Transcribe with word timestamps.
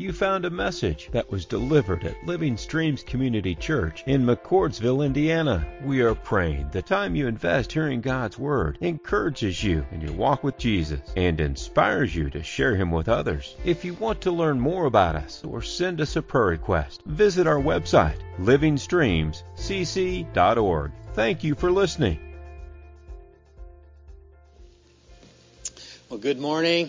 you 0.00 0.12
found 0.14 0.46
a 0.46 0.50
message 0.50 1.10
that 1.12 1.30
was 1.30 1.44
delivered 1.44 2.04
at 2.04 2.24
Living 2.24 2.56
Streams 2.56 3.02
Community 3.02 3.54
Church 3.54 4.02
in 4.06 4.24
McCordsville, 4.24 5.04
Indiana. 5.04 5.66
We 5.84 6.00
are 6.00 6.14
praying 6.14 6.70
the 6.72 6.80
time 6.80 7.14
you 7.14 7.26
invest 7.26 7.70
hearing 7.70 8.00
God's 8.00 8.38
Word 8.38 8.78
encourages 8.80 9.62
you 9.62 9.84
in 9.92 10.00
your 10.00 10.14
walk 10.14 10.42
with 10.42 10.56
Jesus 10.56 11.00
and 11.16 11.38
inspires 11.38 12.16
you 12.16 12.30
to 12.30 12.42
share 12.42 12.74
Him 12.74 12.90
with 12.90 13.10
others. 13.10 13.54
If 13.62 13.84
you 13.84 13.92
want 13.92 14.22
to 14.22 14.30
learn 14.30 14.58
more 14.58 14.86
about 14.86 15.16
us 15.16 15.44
or 15.44 15.60
send 15.60 16.00
us 16.00 16.16
a 16.16 16.22
prayer 16.22 16.46
request, 16.46 17.02
visit 17.04 17.46
our 17.46 17.60
website, 17.60 18.16
livingstreamscc.org. 18.38 20.92
Thank 21.12 21.44
you 21.44 21.54
for 21.54 21.70
listening. 21.70 22.18
Well, 26.08 26.18
good 26.18 26.40
morning. 26.40 26.88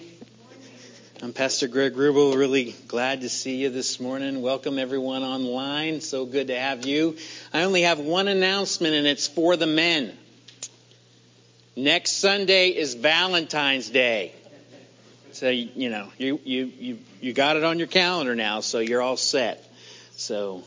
I'm 1.24 1.34
Pastor 1.34 1.68
Greg 1.68 1.94
Rubel. 1.94 2.36
Really 2.36 2.74
glad 2.88 3.22
to 3.22 3.30
see 3.30 3.58
you 3.58 3.70
this 3.70 4.00
morning. 4.00 4.42
Welcome 4.42 4.80
everyone 4.80 5.22
online. 5.22 6.02
So 6.02 6.26
good 6.26 6.48
to 6.48 6.60
have 6.60 6.84
you. 6.88 7.16
I 7.54 7.62
only 7.62 7.84
have 7.84 8.00
one 8.00 8.28
announcement 8.28 8.96
and 8.96 9.06
it's 9.06 9.28
for 9.28 9.56
the 9.56 9.68
men. 9.68 10.18
Next 11.76 12.14
Sunday 12.14 12.70
is 12.70 12.96
Valentine's 12.96 13.92
Day. 13.92 14.34
So, 15.34 15.50
you 15.50 15.92
know, 15.92 16.12
you, 16.18 16.40
you, 16.44 16.66
you, 16.80 17.00
you 17.22 17.34
got 17.34 17.56
it 17.56 17.64
on 17.64 17.78
your 17.78 17.88
calendar 17.88 18.34
now, 18.34 18.62
so 18.62 18.80
you're 18.80 19.04
all 19.04 19.16
set. 19.16 19.64
So 20.16 20.64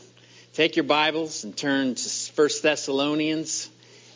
take 0.53 0.77
your 0.77 0.85
Bibles 0.85 1.43
and 1.43 1.55
turn 1.55 1.95
to 1.95 2.09
1 2.33 2.49
Thessalonians. 2.63 3.69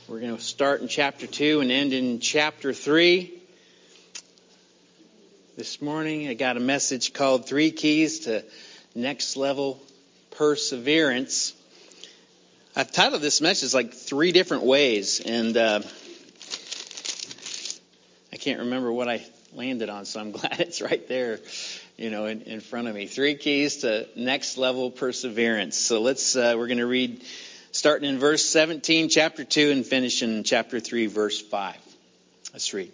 We're 0.07 0.21
going 0.21 0.37
to 0.37 0.41
start 0.41 0.79
in 0.79 0.87
chapter 0.87 1.27
2 1.27 1.59
and 1.59 1.69
end 1.69 1.91
in 1.91 2.21
chapter 2.21 2.71
3. 2.71 3.38
This 5.59 5.81
morning 5.81 6.29
I 6.29 6.35
got 6.35 6.55
a 6.55 6.61
message 6.61 7.11
called 7.11 7.45
Three 7.45 7.71
Keys 7.71 8.21
to 8.21 8.45
Next 8.95 9.35
Level 9.35 9.77
Perseverance. 10.31 11.53
I've 12.77 12.93
titled 12.93 13.21
this 13.21 13.41
message 13.41 13.73
like 13.73 13.93
three 13.93 14.31
different 14.31 14.63
ways, 14.63 15.19
and 15.19 15.57
uh, 15.57 15.81
I 18.31 18.37
can't 18.37 18.61
remember 18.61 18.89
what 18.89 19.09
I 19.09 19.21
landed 19.53 19.89
on, 19.89 20.05
so 20.05 20.21
I'm 20.21 20.31
glad 20.39 20.61
it's 20.61 20.81
right 20.81 21.05
there, 21.09 21.41
you 21.97 22.09
know, 22.09 22.25
in, 22.27 22.43
in 22.43 22.61
front 22.61 22.87
of 22.87 22.95
me. 22.95 23.05
Three 23.05 23.35
keys 23.35 23.79
to 23.79 24.07
next 24.15 24.57
level 24.57 24.91
perseverance. 24.91 25.75
So 25.75 25.99
let's, 25.99 26.37
uh, 26.37 26.53
we're 26.55 26.67
going 26.67 26.77
to 26.77 26.87
read 26.87 27.21
starting 27.73 28.07
in 28.07 28.17
verse 28.17 28.45
17, 28.45 29.09
chapter 29.09 29.43
2, 29.43 29.71
and 29.71 29.85
finishing 29.85 30.37
in 30.37 30.45
chapter 30.45 30.79
3, 30.79 31.07
verse 31.07 31.41
5. 31.41 31.75
Let's 32.53 32.73
read. 32.73 32.93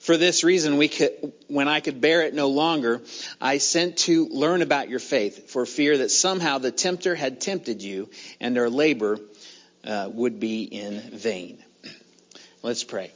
For 0.00 0.16
this 0.16 0.44
reason, 0.44 0.78
we 0.78 0.88
could, 0.88 1.32
when 1.48 1.68
I 1.68 1.80
could 1.80 2.00
bear 2.00 2.22
it 2.22 2.32
no 2.32 2.48
longer, 2.48 3.02
I 3.38 3.58
sent 3.58 3.98
to 3.98 4.26
learn 4.28 4.62
about 4.62 4.88
your 4.88 4.98
faith, 4.98 5.50
for 5.50 5.66
fear 5.66 5.98
that 5.98 6.10
somehow 6.10 6.56
the 6.56 6.70
tempter 6.70 7.14
had 7.14 7.42
tempted 7.42 7.82
you, 7.82 8.08
and 8.40 8.56
our 8.56 8.70
labor 8.70 9.20
uh, 9.84 10.08
would 10.10 10.40
be 10.40 10.62
in 10.62 11.00
vain. 11.12 11.62
Let's 12.62 12.82
pray. 12.82 13.12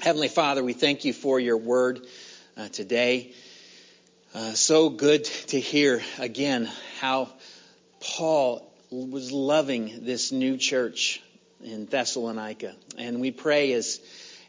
Heavenly 0.00 0.28
Father, 0.28 0.62
we 0.62 0.74
thank 0.74 1.06
you 1.06 1.14
for 1.14 1.40
your 1.40 1.56
word 1.56 2.06
uh, 2.58 2.68
today. 2.68 3.32
Uh, 4.34 4.52
so 4.52 4.90
good 4.90 5.24
to 5.24 5.58
hear 5.58 6.02
again 6.18 6.68
how 7.00 7.30
Paul 8.00 8.70
was 8.90 9.32
loving 9.32 10.04
this 10.04 10.30
new 10.30 10.58
church 10.58 11.22
in 11.64 11.86
Thessalonica. 11.86 12.74
And 12.98 13.20
we 13.20 13.30
pray 13.30 13.72
as, 13.72 14.00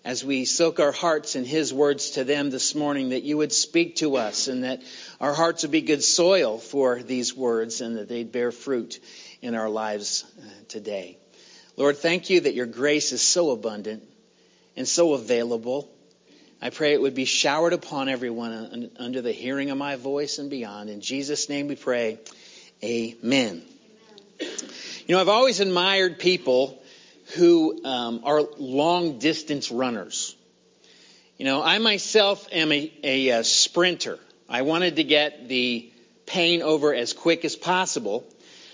as 0.03 0.23
we 0.23 0.45
soak 0.45 0.79
our 0.79 0.91
hearts 0.91 1.35
in 1.35 1.45
His 1.45 1.73
words 1.73 2.11
to 2.11 2.23
them 2.23 2.49
this 2.49 2.75
morning 2.75 3.09
that 3.09 3.23
you 3.23 3.37
would 3.37 3.53
speak 3.53 3.97
to 3.97 4.17
us 4.17 4.47
and 4.47 4.63
that 4.63 4.81
our 5.19 5.33
hearts 5.33 5.63
would 5.63 5.71
be 5.71 5.81
good 5.81 6.03
soil 6.03 6.57
for 6.57 7.01
these 7.01 7.35
words 7.35 7.81
and 7.81 7.97
that 7.97 8.07
they'd 8.07 8.31
bear 8.31 8.51
fruit 8.51 8.99
in 9.41 9.55
our 9.55 9.69
lives 9.69 10.25
uh, 10.39 10.49
today. 10.67 11.17
Lord, 11.77 11.97
thank 11.97 12.29
you 12.29 12.41
that 12.41 12.53
your 12.53 12.65
grace 12.65 13.11
is 13.11 13.21
so 13.21 13.51
abundant 13.51 14.03
and 14.75 14.87
so 14.87 15.13
available. 15.13 15.89
I 16.61 16.69
pray 16.69 16.93
it 16.93 17.01
would 17.01 17.15
be 17.15 17.25
showered 17.25 17.73
upon 17.73 18.07
everyone 18.07 18.91
under 18.97 19.21
the 19.21 19.31
hearing 19.31 19.71
of 19.71 19.77
my 19.77 19.95
voice 19.95 20.37
and 20.37 20.49
beyond. 20.49 20.89
In 20.89 21.01
Jesus' 21.01 21.49
name 21.49 21.67
we 21.67 21.75
pray. 21.75 22.19
Amen. 22.83 23.17
Amen. 23.23 23.63
You 25.07 25.15
know, 25.15 25.21
I've 25.21 25.29
always 25.29 25.59
admired 25.59 26.19
people 26.19 26.80
who 27.35 27.83
um, 27.85 28.21
are 28.23 28.41
long 28.57 29.19
distance 29.19 29.71
runners. 29.71 30.35
You 31.37 31.45
know, 31.45 31.63
I 31.63 31.79
myself 31.79 32.47
am 32.51 32.71
a, 32.71 32.91
a, 33.03 33.29
a 33.29 33.43
sprinter. 33.43 34.19
I 34.47 34.61
wanted 34.61 34.97
to 34.97 35.03
get 35.03 35.47
the 35.47 35.89
pain 36.25 36.61
over 36.61 36.93
as 36.93 37.13
quick 37.13 37.45
as 37.45 37.55
possible. 37.55 38.23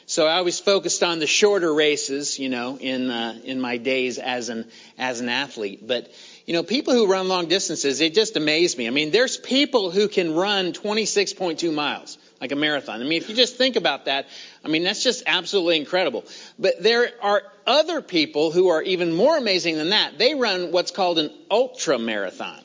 So 0.05 0.25
I 0.25 0.41
was 0.41 0.59
focused 0.59 1.03
on 1.03 1.19
the 1.19 1.27
shorter 1.27 1.73
races, 1.73 2.39
you 2.39 2.49
know, 2.49 2.77
in 2.77 3.09
uh, 3.09 3.39
in 3.43 3.59
my 3.59 3.77
days 3.77 4.17
as 4.17 4.49
an 4.49 4.69
as 4.97 5.19
an 5.19 5.29
athlete. 5.29 5.85
But 5.85 6.11
you 6.45 6.53
know, 6.53 6.63
people 6.63 6.93
who 6.93 7.07
run 7.07 7.27
long 7.27 7.47
distances, 7.47 7.99
it 7.99 8.13
just 8.13 8.37
amazed 8.37 8.77
me. 8.77 8.87
I 8.87 8.89
mean, 8.89 9.11
there's 9.11 9.37
people 9.37 9.91
who 9.91 10.07
can 10.07 10.33
run 10.33 10.71
26.2 10.71 11.73
miles 11.73 12.17
like 12.39 12.51
a 12.51 12.55
marathon. 12.55 13.01
I 13.01 13.03
mean, 13.03 13.21
if 13.21 13.29
you 13.29 13.35
just 13.35 13.55
think 13.55 13.75
about 13.75 14.05
that, 14.05 14.27
I 14.63 14.67
mean, 14.67 14.83
that's 14.83 15.03
just 15.03 15.23
absolutely 15.25 15.77
incredible. 15.77 16.25
But 16.59 16.81
there 16.81 17.09
are 17.21 17.41
other 17.65 18.01
people 18.01 18.51
who 18.51 18.69
are 18.69 18.81
even 18.81 19.13
more 19.13 19.37
amazing 19.37 19.77
than 19.77 19.89
that. 19.89 20.17
They 20.17 20.35
run 20.35 20.71
what's 20.71 20.91
called 20.91 21.19
an 21.19 21.31
ultra 21.49 21.97
marathon. 21.97 22.59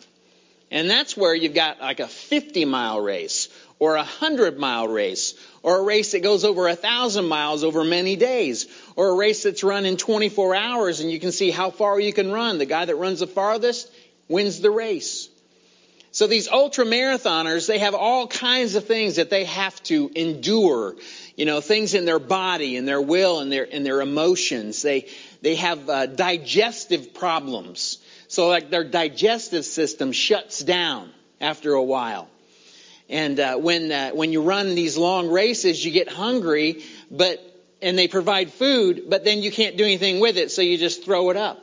And 0.70 0.88
that's 0.88 1.16
where 1.16 1.34
you've 1.34 1.54
got 1.54 1.80
like 1.80 2.00
a 2.00 2.08
50 2.08 2.64
mile 2.64 3.00
race 3.00 3.48
or 3.78 3.94
a 3.94 3.98
100 3.98 4.58
mile 4.58 4.88
race 4.88 5.34
or 5.62 5.78
a 5.78 5.82
race 5.82 6.12
that 6.12 6.22
goes 6.22 6.44
over 6.44 6.68
a 6.68 6.76
thousand 6.76 7.26
miles 7.26 7.62
over 7.62 7.84
many 7.84 8.16
days 8.16 8.66
or 8.96 9.08
a 9.08 9.14
race 9.14 9.42
that's 9.42 9.62
run 9.62 9.84
in 9.84 9.96
24 9.96 10.54
hours 10.54 11.00
and 11.00 11.10
you 11.10 11.20
can 11.20 11.32
see 11.32 11.50
how 11.50 11.70
far 11.70 12.00
you 12.00 12.12
can 12.12 12.32
run. 12.32 12.58
The 12.58 12.64
guy 12.64 12.84
that 12.84 12.96
runs 12.96 13.20
the 13.20 13.26
farthest 13.26 13.90
wins 14.28 14.60
the 14.60 14.70
race. 14.70 15.28
So 16.12 16.26
these 16.26 16.46
ultra 16.46 16.84
marathoners, 16.84 17.66
they 17.66 17.78
have 17.78 17.94
all 17.94 18.26
kinds 18.26 18.74
of 18.74 18.86
things 18.86 19.16
that 19.16 19.30
they 19.30 19.44
have 19.46 19.82
to 19.84 20.10
endure. 20.14 20.94
You 21.36 21.46
know, 21.46 21.62
things 21.62 21.94
in 21.94 22.04
their 22.04 22.18
body 22.18 22.76
and 22.76 22.86
their 22.86 23.00
will 23.00 23.40
and 23.40 23.50
their, 23.50 23.66
and 23.70 23.84
their 23.84 24.02
emotions. 24.02 24.82
They, 24.82 25.08
they 25.40 25.54
have 25.54 25.88
uh, 25.88 26.06
digestive 26.06 27.14
problems. 27.14 27.98
So 28.28 28.48
like 28.48 28.68
their 28.68 28.84
digestive 28.84 29.64
system 29.64 30.12
shuts 30.12 30.60
down 30.60 31.10
after 31.40 31.72
a 31.72 31.82
while. 31.82 32.28
And 33.08 33.40
uh, 33.40 33.56
when 33.56 33.92
uh, 33.92 34.10
when 34.10 34.32
you 34.32 34.42
run 34.42 34.74
these 34.74 34.96
long 34.96 35.28
races, 35.28 35.84
you 35.84 35.90
get 35.90 36.08
hungry, 36.08 36.82
but 37.10 37.40
and 37.82 37.98
they 37.98 38.08
provide 38.08 38.50
food, 38.52 39.04
but 39.08 39.24
then 39.24 39.42
you 39.42 39.50
can't 39.50 39.76
do 39.76 39.84
anything 39.84 40.20
with 40.20 40.38
it, 40.38 40.50
so 40.50 40.62
you 40.62 40.78
just 40.78 41.04
throw 41.04 41.28
it 41.30 41.36
up. 41.36 41.61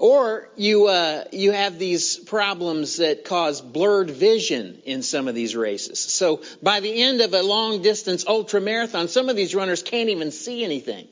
Or 0.00 0.48
you, 0.56 0.86
uh, 0.86 1.24
you 1.30 1.52
have 1.52 1.78
these 1.78 2.16
problems 2.16 2.96
that 2.96 3.26
cause 3.26 3.60
blurred 3.60 4.10
vision 4.10 4.80
in 4.86 5.02
some 5.02 5.28
of 5.28 5.34
these 5.34 5.54
races. 5.54 6.00
So 6.00 6.40
by 6.62 6.80
the 6.80 7.02
end 7.02 7.20
of 7.20 7.34
a 7.34 7.42
long 7.42 7.82
distance 7.82 8.24
ultra 8.26 8.62
marathon, 8.62 9.08
some 9.08 9.28
of 9.28 9.36
these 9.36 9.54
runners 9.54 9.82
can't 9.82 10.08
even 10.08 10.30
see 10.30 10.64
anything. 10.64 11.06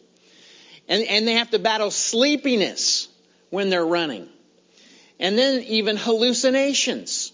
And, 0.88 1.04
and 1.04 1.28
they 1.28 1.34
have 1.34 1.50
to 1.50 1.58
battle 1.58 1.90
sleepiness 1.90 3.08
when 3.50 3.68
they're 3.68 3.84
running. 3.84 4.26
And 5.20 5.36
then 5.36 5.64
even 5.64 5.98
hallucinations. 5.98 7.30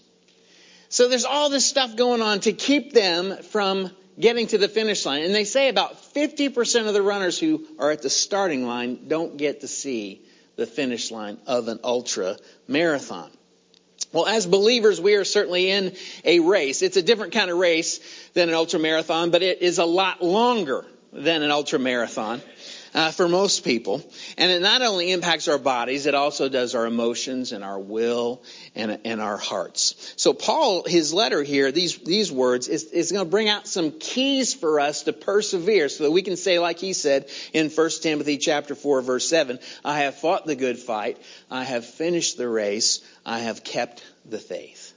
So 0.89 1.07
there's 1.07 1.23
all 1.23 1.49
this 1.49 1.65
stuff 1.65 1.95
going 1.95 2.21
on 2.21 2.41
to 2.41 2.51
keep 2.51 2.91
them 2.91 3.33
from 3.43 3.91
getting 4.19 4.47
to 4.47 4.57
the 4.57 4.67
finish 4.67 5.05
line. 5.05 5.23
And 5.23 5.33
they 5.33 5.45
say 5.45 5.69
about 5.69 6.13
50% 6.13 6.87
of 6.89 6.93
the 6.93 7.01
runners 7.01 7.39
who 7.39 7.65
are 7.79 7.91
at 7.91 8.01
the 8.01 8.09
starting 8.09 8.67
line 8.67 9.07
don't 9.07 9.37
get 9.37 9.61
to 9.61 9.69
see 9.69 10.24
the 10.55 10.65
finish 10.65 11.11
line 11.11 11.37
of 11.47 11.67
an 11.67 11.79
ultra 11.83 12.37
marathon. 12.67 13.29
Well, 14.11 14.27
as 14.27 14.45
believers, 14.45 15.01
we 15.01 15.15
are 15.15 15.25
certainly 15.25 15.69
in 15.69 15.93
a 16.23 16.39
race. 16.39 16.81
It's 16.81 16.95
a 16.95 17.01
different 17.01 17.33
kind 17.33 17.51
of 17.51 17.57
race 17.57 17.99
than 18.33 18.47
an 18.47 18.55
ultra 18.55 18.79
marathon, 18.79 19.31
but 19.31 19.43
it 19.43 19.61
is 19.61 19.77
a 19.77 19.85
lot 19.85 20.23
longer 20.23 20.85
than 21.11 21.43
an 21.43 21.51
ultra 21.51 21.79
marathon 21.79 22.41
uh, 22.95 23.11
for 23.11 23.27
most 23.27 23.65
people. 23.65 24.01
And 24.37 24.51
it 24.51 24.61
not 24.61 24.81
only 24.81 25.11
impacts 25.11 25.49
our 25.49 25.57
bodies, 25.57 26.05
it 26.05 26.15
also 26.15 26.47
does 26.47 26.73
our 26.73 26.85
emotions 26.85 27.51
and 27.51 27.63
our 27.63 27.77
will 27.77 28.41
and, 28.73 28.99
and 29.03 29.21
our 29.21 29.37
hearts. 29.37 30.13
So 30.15 30.33
Paul, 30.33 30.85
his 30.87 31.13
letter 31.13 31.43
here, 31.43 31.73
these, 31.73 31.97
these 31.97 32.31
words, 32.31 32.69
is, 32.69 32.85
is 32.85 33.11
going 33.11 33.25
to 33.25 33.29
bring 33.29 33.49
out 33.49 33.67
some 33.67 33.91
keys 33.91 34.53
for 34.53 34.79
us 34.79 35.03
to 35.03 35.13
persevere 35.13 35.89
so 35.89 36.05
that 36.05 36.11
we 36.11 36.21
can 36.21 36.37
say, 36.37 36.57
like 36.57 36.79
he 36.79 36.93
said 36.93 37.29
in 37.51 37.69
1 37.69 37.89
Timothy 38.01 38.37
chapter 38.37 38.75
4, 38.75 39.01
verse 39.01 39.27
7, 39.27 39.59
I 39.83 39.99
have 39.99 40.15
fought 40.15 40.45
the 40.45 40.55
good 40.55 40.79
fight. 40.79 41.21
I 41.51 41.65
have 41.65 41.85
finished 41.85 42.37
the 42.37 42.47
race. 42.47 43.01
I 43.25 43.39
have 43.39 43.63
kept 43.65 44.05
the 44.25 44.39
faith. 44.39 44.93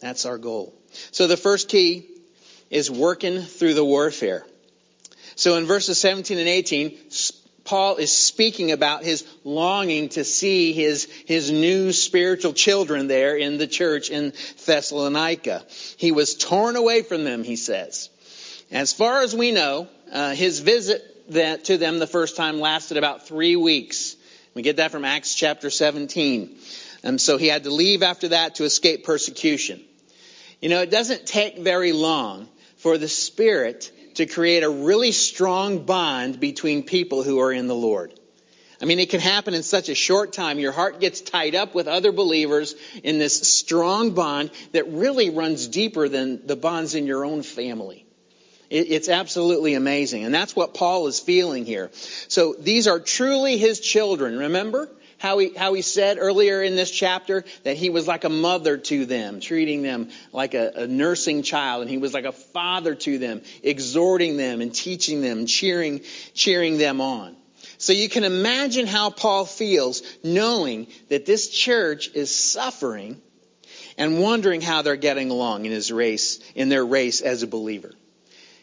That's 0.00 0.26
our 0.26 0.36
goal. 0.36 0.74
So 1.10 1.26
the 1.26 1.38
first 1.38 1.70
key 1.70 2.06
is 2.68 2.90
working 2.90 3.40
through 3.40 3.74
the 3.74 3.84
warfare. 3.84 4.44
So 5.40 5.56
in 5.56 5.64
verses 5.64 5.98
17 5.98 6.36
and 6.36 6.46
18, 6.46 6.98
Paul 7.64 7.96
is 7.96 8.12
speaking 8.12 8.72
about 8.72 9.04
his 9.04 9.26
longing 9.42 10.10
to 10.10 10.22
see 10.22 10.74
his, 10.74 11.04
his 11.24 11.50
new 11.50 11.92
spiritual 11.92 12.52
children 12.52 13.06
there 13.06 13.38
in 13.38 13.56
the 13.56 13.66
church 13.66 14.10
in 14.10 14.34
Thessalonica. 14.66 15.64
He 15.96 16.12
was 16.12 16.34
torn 16.34 16.76
away 16.76 17.00
from 17.00 17.24
them, 17.24 17.42
he 17.42 17.56
says. 17.56 18.10
As 18.70 18.92
far 18.92 19.22
as 19.22 19.34
we 19.34 19.50
know, 19.50 19.88
uh, 20.12 20.34
his 20.34 20.60
visit 20.60 21.32
that, 21.32 21.64
to 21.64 21.78
them 21.78 22.00
the 22.00 22.06
first 22.06 22.36
time 22.36 22.60
lasted 22.60 22.98
about 22.98 23.26
three 23.26 23.56
weeks. 23.56 24.16
We 24.52 24.60
get 24.60 24.76
that 24.76 24.90
from 24.90 25.06
Acts 25.06 25.34
chapter 25.34 25.70
17. 25.70 26.54
And 27.02 27.18
so 27.18 27.38
he 27.38 27.46
had 27.46 27.64
to 27.64 27.70
leave 27.70 28.02
after 28.02 28.28
that 28.28 28.56
to 28.56 28.64
escape 28.64 29.04
persecution. 29.04 29.80
You 30.60 30.68
know, 30.68 30.82
it 30.82 30.90
doesn't 30.90 31.24
take 31.26 31.56
very 31.56 31.92
long 31.92 32.46
for 32.76 32.98
the 32.98 33.08
Spirit 33.08 33.90
to 34.14 34.26
create 34.26 34.62
a 34.62 34.70
really 34.70 35.12
strong 35.12 35.84
bond 35.84 36.40
between 36.40 36.82
people 36.82 37.22
who 37.22 37.40
are 37.40 37.52
in 37.52 37.66
the 37.66 37.74
Lord. 37.74 38.12
I 38.82 38.86
mean, 38.86 38.98
it 38.98 39.10
can 39.10 39.20
happen 39.20 39.52
in 39.52 39.62
such 39.62 39.90
a 39.90 39.94
short 39.94 40.32
time. 40.32 40.58
Your 40.58 40.72
heart 40.72 41.00
gets 41.00 41.20
tied 41.20 41.54
up 41.54 41.74
with 41.74 41.86
other 41.86 42.12
believers 42.12 42.74
in 43.04 43.18
this 43.18 43.40
strong 43.46 44.12
bond 44.12 44.50
that 44.72 44.88
really 44.88 45.28
runs 45.28 45.68
deeper 45.68 46.08
than 46.08 46.46
the 46.46 46.56
bonds 46.56 46.94
in 46.94 47.06
your 47.06 47.24
own 47.24 47.42
family. 47.42 48.06
It's 48.70 49.08
absolutely 49.08 49.74
amazing. 49.74 50.24
And 50.24 50.32
that's 50.32 50.54
what 50.54 50.74
Paul 50.74 51.08
is 51.08 51.18
feeling 51.18 51.66
here. 51.66 51.90
So 52.28 52.54
these 52.58 52.86
are 52.86 53.00
truly 53.00 53.58
his 53.58 53.80
children, 53.80 54.38
remember? 54.38 54.88
How 55.20 55.36
he, 55.36 55.52
how 55.54 55.74
he 55.74 55.82
said 55.82 56.16
earlier 56.18 56.62
in 56.62 56.76
this 56.76 56.90
chapter 56.90 57.44
that 57.64 57.76
he 57.76 57.90
was 57.90 58.08
like 58.08 58.24
a 58.24 58.30
mother 58.30 58.78
to 58.78 59.04
them, 59.04 59.40
treating 59.40 59.82
them 59.82 60.08
like 60.32 60.54
a, 60.54 60.72
a 60.74 60.86
nursing 60.86 61.42
child, 61.42 61.82
and 61.82 61.90
he 61.90 61.98
was 61.98 62.14
like 62.14 62.24
a 62.24 62.32
father 62.32 62.94
to 62.94 63.18
them, 63.18 63.42
exhorting 63.62 64.38
them 64.38 64.62
and 64.62 64.74
teaching 64.74 65.20
them, 65.20 65.44
cheering, 65.44 66.00
cheering 66.32 66.78
them 66.78 67.02
on. 67.02 67.36
So 67.76 67.92
you 67.92 68.08
can 68.08 68.24
imagine 68.24 68.86
how 68.86 69.10
Paul 69.10 69.44
feels 69.44 70.02
knowing 70.24 70.86
that 71.10 71.26
this 71.26 71.50
church 71.50 72.08
is 72.14 72.34
suffering 72.34 73.20
and 73.98 74.22
wondering 74.22 74.62
how 74.62 74.80
they're 74.80 74.96
getting 74.96 75.30
along 75.30 75.66
in 75.66 75.70
his 75.70 75.92
race, 75.92 76.40
in 76.54 76.70
their 76.70 76.84
race 76.84 77.20
as 77.20 77.42
a 77.42 77.46
believer. 77.46 77.92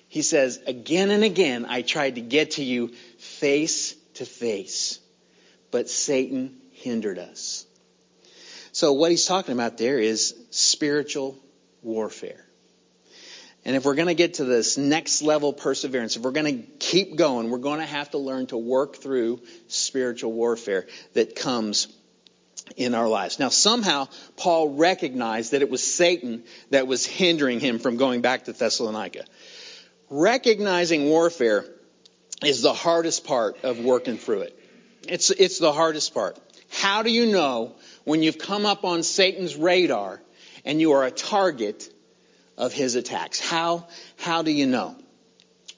He 0.08 0.24
says, 0.24 0.60
again 0.66 1.12
and 1.12 1.24
again, 1.24 1.68
I 1.70 1.84
tried 1.84 2.16
to 2.16 2.22
get 2.22 2.52
to 2.52 2.64
you 2.64 2.94
face 3.20 3.94
to 4.16 4.26
face 4.26 5.00
but 5.78 5.92
Satan 5.92 6.58
hindered 6.72 7.20
us. 7.20 7.68
So 8.72 8.94
what 8.94 9.12
he's 9.12 9.28
talking 9.28 9.54
about 9.54 9.78
there 9.78 10.00
is 10.00 10.34
spiritual 10.50 11.38
warfare. 11.84 12.44
And 13.64 13.76
if 13.76 13.86
we're 13.86 13.94
going 13.94 14.08
to 14.08 14.16
get 14.16 14.34
to 14.36 14.44
this 14.44 14.80
next 14.80 15.22
level 15.22 15.54
perseverance, 15.54 16.16
if 16.16 16.24
we're 16.24 16.32
going 16.32 16.64
to 16.64 16.68
keep 16.80 17.16
going, 17.16 17.52
we're 17.52 17.60
going 17.60 17.80
to 17.80 17.86
have 17.86 18.10
to 18.10 18.18
learn 18.18 18.48
to 18.48 18.58
work 18.58 18.96
through 18.96 19.40
spiritual 19.68 20.34
warfare 20.34 20.88
that 21.14 21.36
comes 21.36 21.88
in 22.76 22.96
our 22.96 23.08
lives. 23.08 23.38
Now, 23.38 23.50
somehow, 23.50 24.08
Paul 24.36 24.70
recognized 24.70 25.52
that 25.52 25.62
it 25.62 25.70
was 25.70 25.84
Satan 25.84 26.44
that 26.72 26.88
was 26.88 27.06
hindering 27.06 27.60
him 27.60 27.78
from 27.78 27.98
going 27.98 28.22
back 28.22 28.46
to 28.46 28.52
Thessalonica. 28.52 29.26
Recognizing 30.10 31.06
warfare 31.06 31.66
is 32.44 32.64
the 32.64 32.74
hardest 32.74 33.26
part 33.26 33.64
of 33.64 33.78
working 33.78 34.18
through 34.18 34.42
it. 34.42 34.60
It's, 35.10 35.30
it's 35.30 35.60
the 35.60 35.74
hardest 35.74 36.14
part. 36.14 36.38
How 36.70 37.04
do 37.04 37.12
you 37.12 37.28
know 37.28 37.76
when 38.04 38.24
you've 38.24 38.38
come 38.38 38.66
up 38.66 38.84
on 38.84 39.04
Satan's 39.04 39.56
radar 39.56 40.22
and 40.66 40.82
you 40.82 40.94
are 40.94 41.06
a 41.06 41.12
target 41.12 41.92
of 42.58 42.74
his 42.74 42.96
attacks? 42.96 43.40
How, 43.40 43.88
how 44.18 44.42
do 44.42 44.52
you 44.52 44.66
know? 44.66 44.96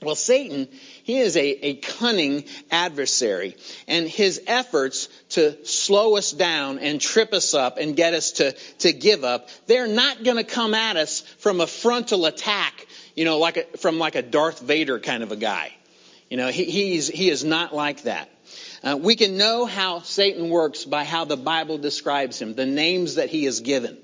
Well, 0.01 0.15
Satan, 0.15 0.69
he 1.03 1.19
is 1.19 1.35
a, 1.35 1.65
a 1.65 1.75
cunning 1.75 2.45
adversary, 2.71 3.57
and 3.85 4.07
his 4.07 4.41
efforts 4.47 5.09
to 5.29 5.65
slow 5.65 6.15
us 6.15 6.31
down 6.31 6.79
and 6.79 7.01
trip 7.01 7.33
us 7.33 7.53
up 7.53 7.77
and 7.77 7.97
get 7.97 8.13
us 8.13 8.31
to, 8.33 8.53
to 8.79 8.93
give 8.93 9.25
up, 9.25 9.49
they're 9.67 9.87
not 9.87 10.23
going 10.23 10.37
to 10.37 10.45
come 10.45 10.73
at 10.73 10.95
us 10.95 11.19
from 11.39 11.59
a 11.59 11.67
frontal 11.67 12.25
attack, 12.27 12.87
you 13.13 13.25
know, 13.25 13.39
like 13.39 13.57
a, 13.57 13.77
from 13.77 13.99
like 13.99 14.15
a 14.15 14.21
Darth 14.21 14.61
Vader 14.61 14.99
kind 14.99 15.21
of 15.21 15.33
a 15.33 15.35
guy. 15.35 15.73
You 16.29 16.37
know, 16.37 16.47
he, 16.47 16.63
he's, 16.63 17.09
he 17.09 17.29
is 17.29 17.43
not 17.43 17.75
like 17.75 18.03
that. 18.03 18.29
Uh, 18.83 18.97
we 18.99 19.15
can 19.15 19.37
know 19.37 19.65
how 19.65 20.01
Satan 20.01 20.49
works 20.49 20.85
by 20.85 21.03
how 21.03 21.25
the 21.25 21.37
Bible 21.37 21.77
describes 21.77 22.41
him, 22.41 22.53
the 22.53 22.65
names 22.65 23.15
that 23.15 23.29
he 23.29 23.45
is 23.45 23.59
given. 23.59 23.97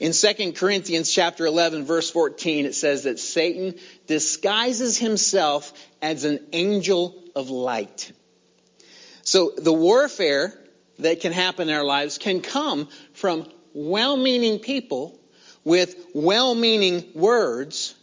In 0.00 0.12
2 0.12 0.52
Corinthians 0.52 1.10
chapter 1.10 1.46
11 1.46 1.84
verse 1.84 2.10
14 2.10 2.66
it 2.66 2.74
says 2.74 3.04
that 3.04 3.18
Satan 3.18 3.74
disguises 4.06 4.98
himself 4.98 5.72
as 6.02 6.24
an 6.24 6.40
angel 6.52 7.22
of 7.36 7.50
light. 7.50 8.12
So 9.22 9.52
the 9.56 9.72
warfare 9.72 10.52
that 10.98 11.20
can 11.20 11.32
happen 11.32 11.68
in 11.68 11.74
our 11.74 11.84
lives 11.84 12.18
can 12.18 12.40
come 12.40 12.88
from 13.14 13.48
well-meaning 13.72 14.58
people 14.60 15.18
with 15.64 15.96
well-meaning 16.14 17.12
words. 17.14 17.94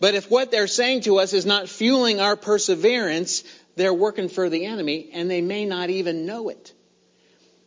But 0.00 0.14
if 0.14 0.30
what 0.30 0.50
they're 0.50 0.66
saying 0.66 1.02
to 1.02 1.18
us 1.18 1.32
is 1.32 1.46
not 1.46 1.68
fueling 1.68 2.20
our 2.20 2.36
perseverance, 2.36 3.42
they're 3.76 3.94
working 3.94 4.28
for 4.28 4.48
the 4.48 4.66
enemy 4.66 5.10
and 5.12 5.30
they 5.30 5.40
may 5.40 5.64
not 5.64 5.90
even 5.90 6.26
know 6.26 6.48
it. 6.48 6.72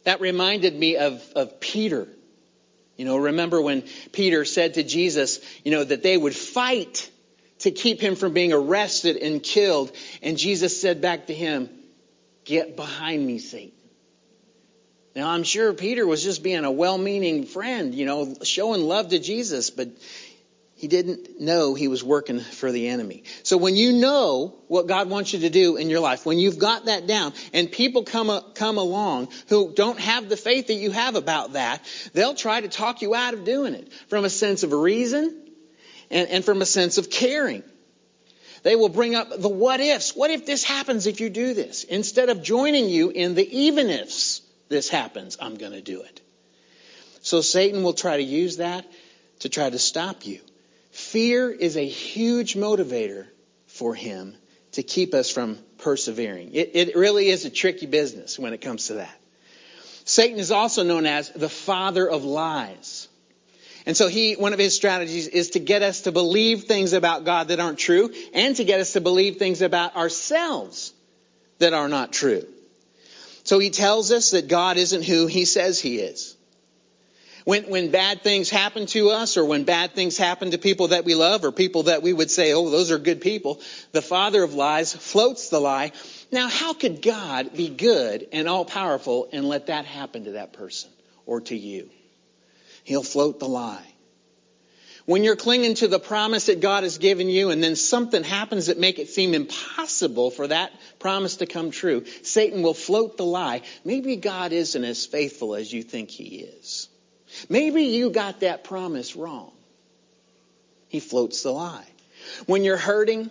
That 0.03 0.21
reminded 0.21 0.75
me 0.75 0.97
of, 0.97 1.21
of 1.35 1.59
Peter. 1.59 2.07
You 2.95 3.05
know, 3.05 3.17
remember 3.17 3.61
when 3.61 3.83
Peter 4.11 4.45
said 4.45 4.75
to 4.75 4.83
Jesus, 4.83 5.39
you 5.63 5.71
know, 5.71 5.83
that 5.83 6.03
they 6.03 6.17
would 6.17 6.35
fight 6.35 7.09
to 7.59 7.71
keep 7.71 7.99
him 7.99 8.15
from 8.15 8.33
being 8.33 8.53
arrested 8.53 9.17
and 9.17 9.41
killed. 9.41 9.91
And 10.21 10.37
Jesus 10.37 10.79
said 10.79 11.01
back 11.01 11.27
to 11.27 11.33
him, 11.33 11.69
Get 12.45 12.77
behind 12.77 13.25
me, 13.25 13.39
Satan. 13.39 13.73
Now, 15.17 15.29
I'm 15.29 15.43
sure 15.43 15.73
Peter 15.73 16.05
was 16.05 16.23
just 16.23 16.43
being 16.43 16.63
a 16.63 16.71
well 16.71 16.97
meaning 16.97 17.45
friend, 17.45 17.93
you 17.93 18.05
know, 18.05 18.35
showing 18.43 18.83
love 18.83 19.09
to 19.09 19.19
Jesus, 19.19 19.71
but 19.71 19.89
he 20.77 20.87
didn't 20.87 21.41
know 21.41 21.73
he 21.73 21.87
was 21.87 22.03
working 22.03 22.39
for 22.39 22.71
the 22.71 22.89
enemy. 22.89 23.23
So 23.41 23.57
when 23.57 23.75
you 23.75 23.93
know 23.93 24.53
what 24.67 24.85
God 24.85 25.09
wants 25.09 25.33
you 25.33 25.39
to 25.39 25.49
do 25.49 25.75
in 25.75 25.89
your 25.89 26.01
life, 26.01 26.23
when 26.23 26.37
you've 26.37 26.59
got 26.59 26.85
that 26.85 27.07
down, 27.07 27.33
and 27.51 27.71
people 27.71 28.03
come, 28.03 28.29
uh, 28.29 28.41
come 28.53 28.77
along 28.77 29.29
who 29.47 29.73
don't 29.73 29.99
have 29.99 30.29
the 30.29 30.37
faith 30.37 30.67
that 30.67 30.75
you 30.75 30.91
have 30.91 31.15
about 31.15 31.53
that, 31.53 31.81
they'll 32.13 32.35
try 32.35 32.61
to 32.61 32.67
talk 32.67 33.01
you 33.01 33.15
out 33.15 33.33
of 33.33 33.43
doing 33.43 33.73
it 33.73 33.91
from 34.07 34.23
a 34.23 34.29
sense 34.29 34.61
of 34.61 34.71
reason 34.71 35.35
and, 36.11 36.29
and 36.29 36.45
from 36.45 36.61
a 36.61 36.65
sense 36.65 36.99
of 36.99 37.09
caring. 37.09 37.63
They 38.61 38.75
will 38.75 38.89
bring 38.89 39.15
up 39.15 39.29
the 39.35 39.49
what 39.49 39.79
ifs. 39.79 40.15
What 40.15 40.29
if 40.29 40.45
this 40.45 40.63
happens 40.63 41.07
if 41.07 41.21
you 41.21 41.31
do 41.31 41.55
this? 41.55 41.85
Instead 41.85 42.29
of 42.29 42.43
joining 42.43 42.87
you 42.87 43.09
in 43.09 43.33
the 43.33 43.61
even 43.61 43.89
ifs, 43.89 44.41
this 44.69 44.89
happens, 44.89 45.37
I'm 45.41 45.55
going 45.55 45.71
to 45.71 45.81
do 45.81 46.03
it. 46.03 46.21
So 47.21 47.41
Satan 47.41 47.81
will 47.81 47.93
try 47.93 48.17
to 48.17 48.23
use 48.23 48.57
that 48.57 48.85
to 49.39 49.49
try 49.49 49.71
to 49.71 49.79
stop 49.79 50.27
you. 50.27 50.39
Fear 51.11 51.51
is 51.51 51.77
a 51.77 51.87
huge 51.87 52.55
motivator 52.55 53.27
for 53.67 53.95
him 53.95 54.35
to 54.73 54.83
keep 54.83 55.13
us 55.13 55.31
from 55.31 55.57
persevering. 55.77 56.53
It, 56.53 56.71
it, 56.73 56.95
really 56.97 57.29
is 57.29 57.45
a 57.45 57.49
tricky 57.49 57.85
business 57.85 58.37
when 58.37 58.51
it 58.51 58.59
comes 58.59 58.87
to 58.87 58.95
that. 58.95 59.17
Satan 60.03 60.37
is 60.37 60.51
also 60.51 60.83
known 60.83 61.05
as 61.05 61.29
the 61.29 61.47
father 61.47 62.09
of 62.09 62.25
lies. 62.25 63.07
And 63.85 63.95
so 63.95 64.09
he, 64.09 64.33
one 64.33 64.51
of 64.51 64.59
his 64.59 64.75
strategies 64.75 65.29
is 65.29 65.51
to 65.51 65.59
get 65.59 65.81
us 65.81 66.01
to 66.01 66.11
believe 66.11 66.65
things 66.65 66.91
about 66.91 67.23
God 67.23 67.47
that 67.47 67.61
aren't 67.61 67.79
true 67.79 68.13
and 68.33 68.53
to 68.57 68.65
get 68.65 68.81
us 68.81 68.91
to 68.93 69.01
believe 69.01 69.37
things 69.37 69.61
about 69.61 69.95
ourselves 69.95 70.93
that 71.59 71.71
are 71.71 71.87
not 71.87 72.11
true. 72.11 72.45
So 73.45 73.59
he 73.59 73.69
tells 73.69 74.11
us 74.11 74.31
that 74.31 74.49
God 74.49 74.75
isn't 74.75 75.05
who 75.05 75.25
he 75.25 75.45
says 75.45 75.79
he 75.79 75.99
is. 75.99 76.36
When, 77.47 77.69
when 77.69 77.91
bad 77.91 78.23
things 78.23 78.49
happen 78.49 78.87
to 78.87 79.11
us 79.11 79.37
or 79.37 79.45
when 79.45 79.63
bad 79.63 79.93
things 79.93 80.17
happen 80.17 80.51
to 80.51 80.57
people 80.57 80.89
that 80.89 81.05
we 81.05 81.15
love 81.15 81.45
or 81.45 81.53
people 81.53 81.83
that 81.83 82.03
we 82.03 82.11
would 82.11 82.29
say, 82.29 82.51
oh, 82.51 82.69
those 82.69 82.91
are 82.91 82.97
good 82.97 83.21
people, 83.21 83.61
the 83.93 84.01
father 84.01 84.43
of 84.43 84.53
lies 84.53 84.91
floats 84.91 85.47
the 85.47 85.61
lie. 85.61 85.93
Now, 86.29 86.49
how 86.49 86.73
could 86.73 87.01
God 87.01 87.55
be 87.55 87.69
good 87.69 88.27
and 88.33 88.49
all 88.49 88.65
powerful 88.65 89.29
and 89.31 89.47
let 89.47 89.67
that 89.67 89.85
happen 89.85 90.25
to 90.25 90.31
that 90.31 90.51
person 90.51 90.89
or 91.25 91.39
to 91.39 91.55
you? 91.55 91.89
He'll 92.83 93.01
float 93.01 93.39
the 93.39 93.47
lie. 93.47 93.93
When 95.05 95.23
you're 95.23 95.37
clinging 95.37 95.75
to 95.75 95.87
the 95.87 95.99
promise 95.99 96.47
that 96.47 96.59
God 96.59 96.83
has 96.83 96.97
given 96.97 97.29
you 97.29 97.49
and 97.49 97.63
then 97.63 97.77
something 97.77 98.25
happens 98.25 98.65
that 98.65 98.77
make 98.77 98.99
it 98.99 99.07
seem 99.07 99.33
impossible 99.33 100.31
for 100.31 100.47
that 100.47 100.73
promise 100.99 101.37
to 101.37 101.45
come 101.45 101.71
true, 101.71 102.03
Satan 102.23 102.61
will 102.61 102.73
float 102.73 103.15
the 103.15 103.23
lie. 103.23 103.61
Maybe 103.85 104.17
God 104.17 104.51
isn't 104.51 104.83
as 104.83 105.05
faithful 105.05 105.55
as 105.55 105.71
you 105.71 105.81
think 105.81 106.09
he 106.09 106.39
is. 106.39 106.89
Maybe 107.49 107.83
you 107.83 108.09
got 108.09 108.41
that 108.41 108.63
promise 108.63 109.15
wrong. 109.15 109.51
He 110.89 110.99
floats 110.99 111.43
the 111.43 111.51
lie. 111.51 111.87
When 112.45 112.63
you're 112.63 112.77
hurting 112.77 113.29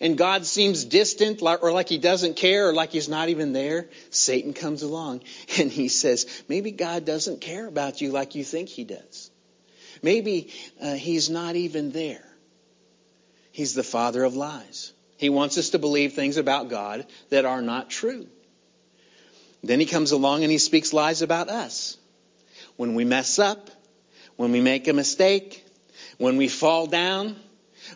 and 0.00 0.18
God 0.18 0.46
seems 0.46 0.84
distant 0.84 1.42
or 1.42 1.72
like 1.72 1.88
he 1.88 1.98
doesn't 1.98 2.36
care 2.36 2.68
or 2.68 2.72
like 2.72 2.90
he's 2.90 3.08
not 3.08 3.28
even 3.28 3.52
there, 3.52 3.88
Satan 4.10 4.52
comes 4.52 4.82
along 4.82 5.22
and 5.58 5.70
he 5.70 5.88
says, 5.88 6.26
maybe 6.48 6.70
God 6.70 7.04
doesn't 7.04 7.40
care 7.40 7.66
about 7.66 8.00
you 8.00 8.10
like 8.12 8.34
you 8.34 8.44
think 8.44 8.68
he 8.68 8.84
does. 8.84 9.30
Maybe 10.02 10.52
uh, 10.82 10.94
he's 10.94 11.30
not 11.30 11.56
even 11.56 11.92
there. 11.92 12.24
He's 13.52 13.74
the 13.74 13.84
father 13.84 14.24
of 14.24 14.34
lies. 14.34 14.92
He 15.16 15.30
wants 15.30 15.56
us 15.58 15.70
to 15.70 15.78
believe 15.78 16.12
things 16.12 16.36
about 16.36 16.68
God 16.68 17.06
that 17.30 17.44
are 17.44 17.62
not 17.62 17.88
true. 17.88 18.26
Then 19.62 19.80
he 19.80 19.86
comes 19.86 20.12
along 20.12 20.42
and 20.42 20.52
he 20.52 20.58
speaks 20.58 20.92
lies 20.92 21.22
about 21.22 21.48
us. 21.48 21.96
When 22.76 22.94
we 22.94 23.04
mess 23.04 23.38
up, 23.38 23.70
when 24.36 24.52
we 24.52 24.60
make 24.60 24.88
a 24.88 24.92
mistake, 24.92 25.64
when 26.18 26.36
we 26.36 26.48
fall 26.48 26.86
down, 26.86 27.36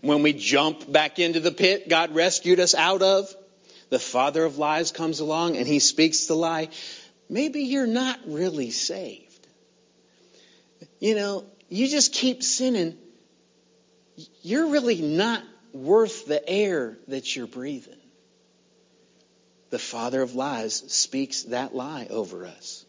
when 0.03 0.23
we 0.23 0.33
jump 0.33 0.91
back 0.91 1.19
into 1.19 1.41
the 1.41 1.51
pit 1.51 1.89
God 1.89 2.15
rescued 2.15 2.61
us 2.61 2.75
out 2.75 3.03
of, 3.03 3.35
the 3.91 3.99
father 3.99 4.45
of 4.45 4.59
lies 4.59 4.93
comes 4.93 5.21
along 5.21 5.57
and 5.57 5.67
he 5.67 5.79
speaks 5.79 6.27
the 6.27 6.35
lie. 6.35 6.69
Maybe 7.29 7.63
you're 7.63 7.87
not 7.87 8.21
really 8.27 8.71
saved. 8.71 9.47
You 11.01 11.15
know, 11.15 11.45
you 11.69 11.89
just 11.89 12.13
keep 12.13 12.43
sinning, 12.43 12.97
you're 14.43 14.69
really 14.69 15.01
not 15.01 15.43
worth 15.73 16.27
the 16.27 16.47
air 16.49 16.99
that 17.09 17.35
you're 17.35 17.47
breathing. 17.47 17.95
The 19.71 19.79
father 19.79 20.23
of 20.23 20.35
lies 20.35 20.75
speaks 20.93 21.45
that 21.45 21.75
lie 21.75 22.07
over 22.11 22.47
us. 22.47 22.85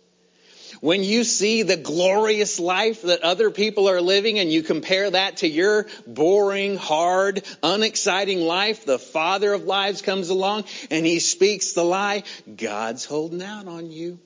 When 0.81 1.03
you 1.03 1.23
see 1.23 1.63
the 1.63 1.77
glorious 1.77 2.59
life 2.59 3.01
that 3.03 3.21
other 3.23 3.51
people 3.51 3.89
are 3.89 4.01
living 4.01 4.39
and 4.39 4.51
you 4.51 4.63
compare 4.63 5.09
that 5.09 5.37
to 5.37 5.47
your 5.47 5.87
boring, 6.05 6.77
hard, 6.77 7.43
unexciting 7.63 8.41
life, 8.41 8.85
the 8.85 8.99
father 8.99 9.53
of 9.53 9.63
lies 9.63 10.01
comes 10.01 10.29
along 10.29 10.65
and 10.89 11.05
he 11.05 11.19
speaks 11.19 11.73
the 11.73 11.83
lie. 11.83 12.23
God's 12.55 13.05
holding 13.05 13.41
out 13.41 13.67
on 13.67 13.91
you. 13.91 14.19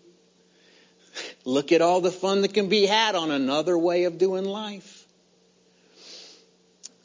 Look 1.46 1.72
at 1.72 1.82
all 1.82 2.02
the 2.02 2.12
fun 2.12 2.42
that 2.42 2.54
can 2.54 2.70
be 2.70 2.86
had 2.86 3.16
on 3.16 3.32
another 3.32 3.78
way 3.78 4.06
of 4.06 4.18
doing 4.18 4.46
life. 4.46 5.06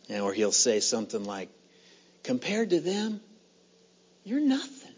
And, 0.08 0.22
or 0.22 0.32
he'll 0.32 0.52
say 0.52 0.80
something 0.80 1.24
like, 1.24 1.50
compared 2.22 2.70
to 2.70 2.80
them, 2.80 3.20
you're 4.24 4.40
nothing. 4.40 4.94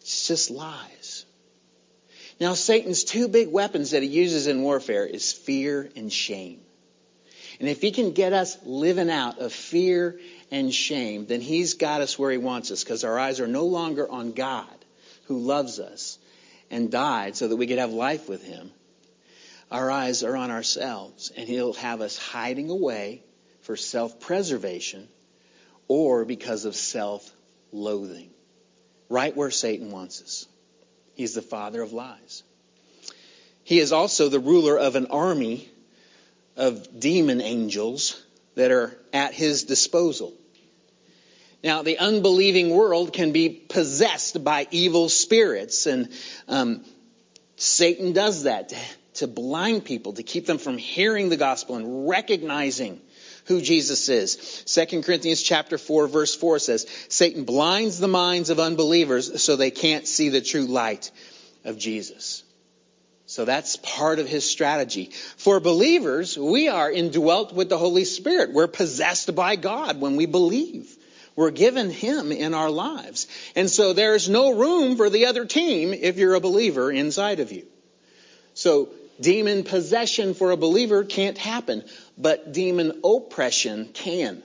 It's 0.00 0.28
just 0.28 0.50
lies. 0.50 0.97
Now, 2.40 2.54
Satan's 2.54 3.04
two 3.04 3.28
big 3.28 3.48
weapons 3.48 3.90
that 3.90 4.02
he 4.02 4.08
uses 4.08 4.46
in 4.46 4.62
warfare 4.62 5.04
is 5.04 5.32
fear 5.32 5.90
and 5.96 6.12
shame. 6.12 6.60
And 7.58 7.68
if 7.68 7.80
he 7.80 7.90
can 7.90 8.12
get 8.12 8.32
us 8.32 8.56
living 8.64 9.10
out 9.10 9.38
of 9.40 9.52
fear 9.52 10.20
and 10.50 10.72
shame, 10.72 11.26
then 11.26 11.40
he's 11.40 11.74
got 11.74 12.00
us 12.00 12.18
where 12.18 12.30
he 12.30 12.38
wants 12.38 12.70
us 12.70 12.84
because 12.84 13.02
our 13.02 13.18
eyes 13.18 13.40
are 13.40 13.48
no 13.48 13.66
longer 13.66 14.08
on 14.08 14.32
God 14.32 14.66
who 15.26 15.38
loves 15.38 15.80
us 15.80 16.18
and 16.70 16.90
died 16.90 17.36
so 17.36 17.48
that 17.48 17.56
we 17.56 17.66
could 17.66 17.78
have 17.78 17.92
life 17.92 18.28
with 18.28 18.44
him, 18.44 18.70
our 19.70 19.90
eyes 19.90 20.22
are 20.22 20.36
on 20.36 20.50
ourselves, 20.50 21.30
and 21.36 21.48
he'll 21.48 21.74
have 21.74 22.00
us 22.00 22.16
hiding 22.16 22.70
away 22.70 23.22
for 23.62 23.76
self 23.76 24.20
preservation 24.20 25.08
or 25.88 26.24
because 26.24 26.64
of 26.64 26.74
self 26.76 27.30
loathing. 27.72 28.30
Right 29.10 29.36
where 29.36 29.50
Satan 29.50 29.90
wants 29.90 30.22
us. 30.22 30.46
He's 31.18 31.34
the 31.34 31.42
father 31.42 31.82
of 31.82 31.92
lies. 31.92 32.44
He 33.64 33.80
is 33.80 33.90
also 33.90 34.28
the 34.28 34.38
ruler 34.38 34.78
of 34.78 34.94
an 34.94 35.06
army 35.06 35.68
of 36.56 37.00
demon 37.00 37.40
angels 37.40 38.22
that 38.54 38.70
are 38.70 38.96
at 39.12 39.34
his 39.34 39.64
disposal. 39.64 40.32
Now, 41.64 41.82
the 41.82 41.98
unbelieving 41.98 42.70
world 42.70 43.12
can 43.12 43.32
be 43.32 43.48
possessed 43.48 44.44
by 44.44 44.68
evil 44.70 45.08
spirits, 45.08 45.86
and 45.86 46.08
um, 46.46 46.84
Satan 47.56 48.12
does 48.12 48.44
that 48.44 48.68
to, 48.68 48.76
to 49.14 49.26
blind 49.26 49.84
people, 49.84 50.12
to 50.12 50.22
keep 50.22 50.46
them 50.46 50.58
from 50.58 50.78
hearing 50.78 51.30
the 51.30 51.36
gospel 51.36 51.74
and 51.74 52.08
recognizing 52.08 53.00
who 53.48 53.60
Jesus 53.60 54.08
is. 54.08 54.64
2 54.66 55.02
Corinthians 55.02 55.42
chapter 55.42 55.78
4 55.78 56.06
verse 56.06 56.34
4 56.34 56.58
says, 56.58 56.86
Satan 57.08 57.44
blinds 57.44 57.98
the 57.98 58.06
minds 58.06 58.50
of 58.50 58.60
unbelievers 58.60 59.42
so 59.42 59.56
they 59.56 59.70
can't 59.70 60.06
see 60.06 60.28
the 60.28 60.40
true 60.40 60.66
light 60.66 61.10
of 61.64 61.78
Jesus. 61.78 62.44
So 63.26 63.44
that's 63.44 63.76
part 63.76 64.18
of 64.18 64.28
his 64.28 64.48
strategy. 64.48 65.10
For 65.36 65.60
believers, 65.60 66.38
we 66.38 66.68
are 66.68 66.90
indwelt 66.90 67.52
with 67.52 67.68
the 67.68 67.78
Holy 67.78 68.04
Spirit. 68.04 68.52
We're 68.52 68.68
possessed 68.68 69.34
by 69.34 69.56
God 69.56 70.00
when 70.00 70.16
we 70.16 70.26
believe. 70.26 70.94
We're 71.38 71.50
given 71.52 71.90
Him 71.90 72.32
in 72.32 72.52
our 72.52 72.68
lives. 72.68 73.28
And 73.54 73.70
so 73.70 73.92
there's 73.92 74.28
no 74.28 74.50
room 74.50 74.96
for 74.96 75.08
the 75.08 75.26
other 75.26 75.44
team 75.44 75.94
if 75.94 76.16
you're 76.16 76.34
a 76.34 76.40
believer 76.40 76.90
inside 76.90 77.38
of 77.38 77.52
you. 77.52 77.64
So 78.54 78.88
demon 79.20 79.64
possession 79.64 80.34
for 80.34 80.50
a 80.50 80.56
believer 80.56 81.04
can't 81.04 81.38
happen, 81.38 81.84
but 82.16 82.52
demon 82.52 83.00
oppression 83.04 83.86
can. 83.92 84.42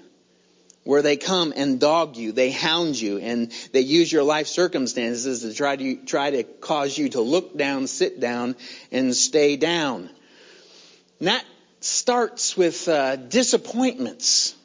Where 0.83 1.01
they 1.01 1.15
come 1.15 1.53
and 1.55 1.79
dog 1.79 2.17
you, 2.17 2.33
they 2.33 2.51
hound 2.51 2.99
you, 2.99 3.17
and 3.17 3.53
they 3.71 3.79
use 3.81 4.11
your 4.11 4.23
life 4.23 4.47
circumstances 4.47 5.41
to 5.41 5.53
try 5.53 5.77
to, 5.77 5.95
try 6.05 6.31
to 6.31 6.43
cause 6.43 6.97
you 6.97 7.09
to 7.09 7.21
look 7.21 7.57
down, 7.57 7.87
sit 7.87 8.19
down, 8.19 8.55
and 8.91 9.15
stay 9.15 9.55
down. 9.55 10.09
And 11.19 11.29
that 11.29 11.45
starts 11.79 12.57
with 12.57 12.87
uh, 12.89 13.15
disappointments 13.15 14.55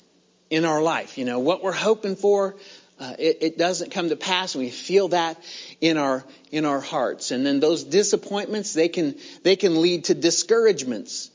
in 0.51 0.65
our 0.65 0.83
life. 0.83 1.19
You 1.19 1.25
know, 1.25 1.39
what 1.39 1.63
we're 1.63 1.73
hoping 1.73 2.17
for, 2.17 2.57
uh, 3.01 3.15
it, 3.19 3.39
it, 3.43 3.59
doesn't 3.59 3.93
come 3.93 4.09
to 4.09 4.17
pass, 4.17 4.55
and 4.55 4.65
we 4.65 4.71
feel 4.71 5.09
that 5.09 5.41
in 5.81 5.97
our 5.97 6.25
in 6.51 6.65
our 6.65 6.81
hearts. 6.81 7.31
And 7.31 7.47
then 7.47 7.61
those 7.61 7.85
disappointments, 7.85 8.75
they 8.75 8.89
can 8.89 9.15
they 9.45 9.57
can 9.57 9.81
lead 9.81 10.05
to 10.05 10.15
discouragements. 10.15 11.31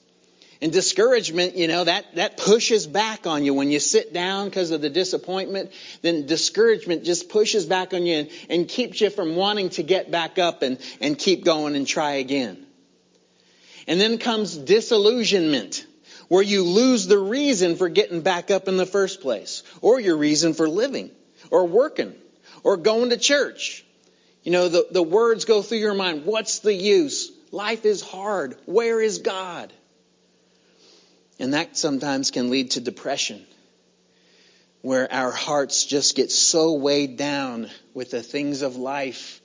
And 0.62 0.72
discouragement, 0.72 1.56
you 1.56 1.68
know, 1.68 1.84
that 1.84 2.16
that 2.16 2.38
pushes 2.38 2.86
back 2.86 3.28
on 3.28 3.46
you 3.46 3.54
when 3.54 3.72
you 3.72 3.80
sit 3.80 4.14
down 4.14 4.50
because 4.50 4.72
of 4.72 4.82
the 4.82 4.90
disappointment. 4.90 5.72
Then 6.02 6.26
discouragement 6.26 7.06
just 7.06 7.30
pushes 7.30 7.66
back 7.66 7.94
on 7.94 8.06
you 8.06 8.16
and, 8.16 8.30
and 8.50 8.68
keeps 8.68 9.00
you 9.00 9.10
from 9.10 9.36
wanting 9.36 9.70
to 9.72 9.84
get 9.84 10.12
back 10.12 10.40
up 10.40 10.64
and 10.64 10.78
and 11.00 11.18
keep 11.18 11.46
going 11.46 11.76
and 11.76 11.88
try 11.88 12.14
again. 12.14 12.66
And 13.88 14.00
then 14.00 14.18
comes 14.18 14.56
disillusionment 14.56 15.86
where 16.28 16.44
you 16.44 16.64
lose 16.64 17.08
the 17.08 17.20
reason 17.20 17.76
for 17.76 17.90
getting 17.90 18.22
back 18.22 18.52
up 18.52 18.68
in 18.68 18.78
the 18.78 18.86
first 18.86 19.22
place, 19.22 19.64
or 19.82 20.00
your 20.00 20.18
reason 20.18 20.54
for 20.54 20.68
living, 20.68 21.12
or 21.50 21.68
working, 21.68 22.14
or 22.64 22.78
going 22.78 23.10
to 23.10 23.18
church. 23.18 23.86
You 24.44 24.52
know, 24.52 24.68
the, 24.70 24.88
the 24.92 25.04
words 25.04 25.46
go 25.46 25.62
through 25.62 25.80
your 25.80 25.94
mind. 25.94 26.26
What's 26.26 26.60
the 26.60 26.74
use? 26.74 27.32
Life 27.52 27.86
is 27.86 28.02
hard. 28.02 28.58
Where 28.66 29.02
is 29.02 29.20
God? 29.20 29.72
And 31.40 31.54
that 31.54 31.78
sometimes 31.78 32.32
can 32.32 32.50
lead 32.50 32.72
to 32.72 32.82
depression, 32.82 33.46
where 34.82 35.12
our 35.12 35.32
hearts 35.32 35.86
just 35.86 36.16
get 36.16 36.32
so 36.32 36.74
weighed 36.74 37.18
down 37.18 37.70
with 37.94 38.12
the 38.12 38.22
things 38.22 38.62
of 38.62 38.76
life, 38.76 39.42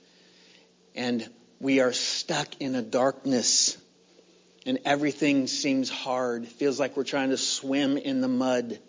and 0.95 1.27
we 1.59 1.79
are 1.79 1.93
stuck 1.93 2.47
in 2.59 2.75
a 2.75 2.81
darkness 2.81 3.77
and 4.65 4.79
everything 4.85 5.47
seems 5.47 5.89
hard. 5.89 6.47
Feels 6.47 6.79
like 6.79 6.95
we're 6.95 7.03
trying 7.03 7.29
to 7.29 7.37
swim 7.37 7.97
in 7.97 8.21
the 8.21 8.27
mud. 8.27 8.79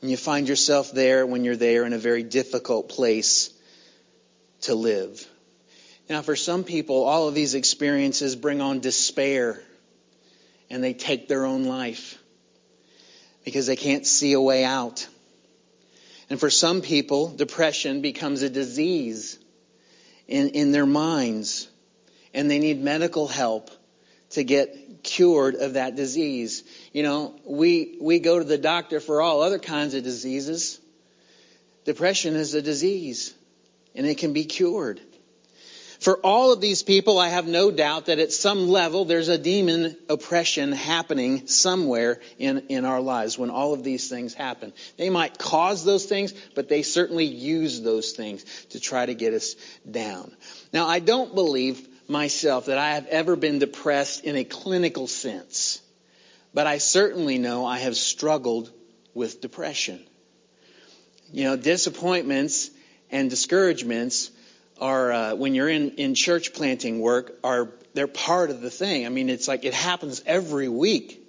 And 0.00 0.10
you 0.10 0.16
find 0.16 0.48
yourself 0.48 0.92
there 0.92 1.26
when 1.26 1.44
you're 1.44 1.56
there 1.56 1.84
in 1.84 1.92
a 1.92 1.98
very 1.98 2.22
difficult 2.22 2.88
place 2.88 3.50
to 4.62 4.74
live. 4.74 5.26
Now, 6.08 6.22
for 6.22 6.36
some 6.36 6.64
people, 6.64 7.04
all 7.04 7.28
of 7.28 7.34
these 7.34 7.54
experiences 7.54 8.34
bring 8.34 8.60
on 8.60 8.80
despair 8.80 9.62
and 10.68 10.82
they 10.82 10.94
take 10.94 11.28
their 11.28 11.44
own 11.44 11.64
life 11.64 12.18
because 13.44 13.66
they 13.66 13.76
can't 13.76 14.06
see 14.06 14.32
a 14.32 14.40
way 14.40 14.64
out. 14.64 15.06
And 16.28 16.38
for 16.38 16.50
some 16.50 16.80
people, 16.80 17.28
depression 17.28 18.00
becomes 18.00 18.42
a 18.42 18.50
disease 18.50 19.38
in, 20.28 20.50
in 20.50 20.72
their 20.72 20.86
minds 20.86 21.68
and 22.32 22.50
they 22.50 22.58
need 22.58 22.80
medical 22.80 23.26
help 23.26 23.70
to 24.30 24.44
get 24.44 25.02
cured 25.02 25.54
of 25.56 25.74
that 25.74 25.96
disease. 25.96 26.64
You 26.92 27.02
know, 27.02 27.34
we, 27.44 27.96
we 28.00 28.18
go 28.18 28.38
to 28.38 28.44
the 28.44 28.58
doctor 28.58 29.00
for 29.00 29.20
all 29.20 29.42
other 29.42 29.58
kinds 29.58 29.94
of 29.94 30.04
diseases. 30.04 30.80
Depression 31.84 32.36
is 32.36 32.54
a 32.54 32.62
disease 32.62 33.34
and 33.94 34.06
it 34.06 34.18
can 34.18 34.32
be 34.32 34.44
cured. 34.44 35.00
For 36.00 36.16
all 36.24 36.50
of 36.50 36.62
these 36.62 36.82
people, 36.82 37.18
I 37.18 37.28
have 37.28 37.46
no 37.46 37.70
doubt 37.70 38.06
that 38.06 38.18
at 38.18 38.32
some 38.32 38.68
level 38.68 39.04
there's 39.04 39.28
a 39.28 39.36
demon 39.36 39.96
oppression 40.08 40.72
happening 40.72 41.46
somewhere 41.46 42.20
in, 42.38 42.68
in 42.70 42.86
our 42.86 43.02
lives 43.02 43.36
when 43.36 43.50
all 43.50 43.74
of 43.74 43.84
these 43.84 44.08
things 44.08 44.32
happen. 44.32 44.72
They 44.96 45.10
might 45.10 45.36
cause 45.36 45.84
those 45.84 46.06
things, 46.06 46.32
but 46.54 46.70
they 46.70 46.80
certainly 46.80 47.26
use 47.26 47.82
those 47.82 48.12
things 48.12 48.44
to 48.70 48.80
try 48.80 49.04
to 49.04 49.14
get 49.14 49.34
us 49.34 49.56
down. 49.90 50.34
Now, 50.72 50.86
I 50.86 51.00
don't 51.00 51.34
believe 51.34 51.86
myself 52.10 52.66
that 52.66 52.76
I 52.76 52.94
have 52.94 53.06
ever 53.06 53.36
been 53.36 53.58
depressed 53.58 54.24
in 54.24 54.36
a 54.36 54.44
clinical 54.44 55.06
sense, 55.06 55.80
but 56.52 56.66
I 56.66 56.78
certainly 56.78 57.38
know 57.38 57.64
I 57.64 57.78
have 57.78 57.96
struggled 57.96 58.70
with 59.14 59.40
depression. 59.40 60.00
You 61.32 61.44
know, 61.44 61.56
disappointments 61.56 62.70
and 63.10 63.30
discouragements 63.30 64.30
are 64.80 65.12
uh, 65.12 65.34
when 65.36 65.54
you're 65.54 65.68
in 65.68 65.92
in 65.92 66.14
church 66.14 66.52
planting 66.52 67.00
work 67.00 67.38
are 67.44 67.68
they're 67.94 68.08
part 68.08 68.50
of 68.50 68.60
the 68.60 68.70
thing. 68.70 69.06
I 69.06 69.08
mean, 69.08 69.28
it's 69.28 69.46
like 69.46 69.64
it 69.64 69.74
happens 69.74 70.22
every 70.26 70.68
week, 70.68 71.24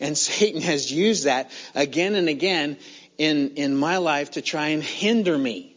and 0.00 0.18
Satan 0.28 0.60
has 0.62 0.90
used 0.90 1.24
that 1.24 1.50
again 1.74 2.14
and 2.16 2.28
again 2.28 2.78
in 3.16 3.54
in 3.54 3.76
my 3.76 3.98
life 3.98 4.32
to 4.32 4.42
try 4.42 4.68
and 4.68 4.82
hinder 4.82 5.38
me. 5.38 5.67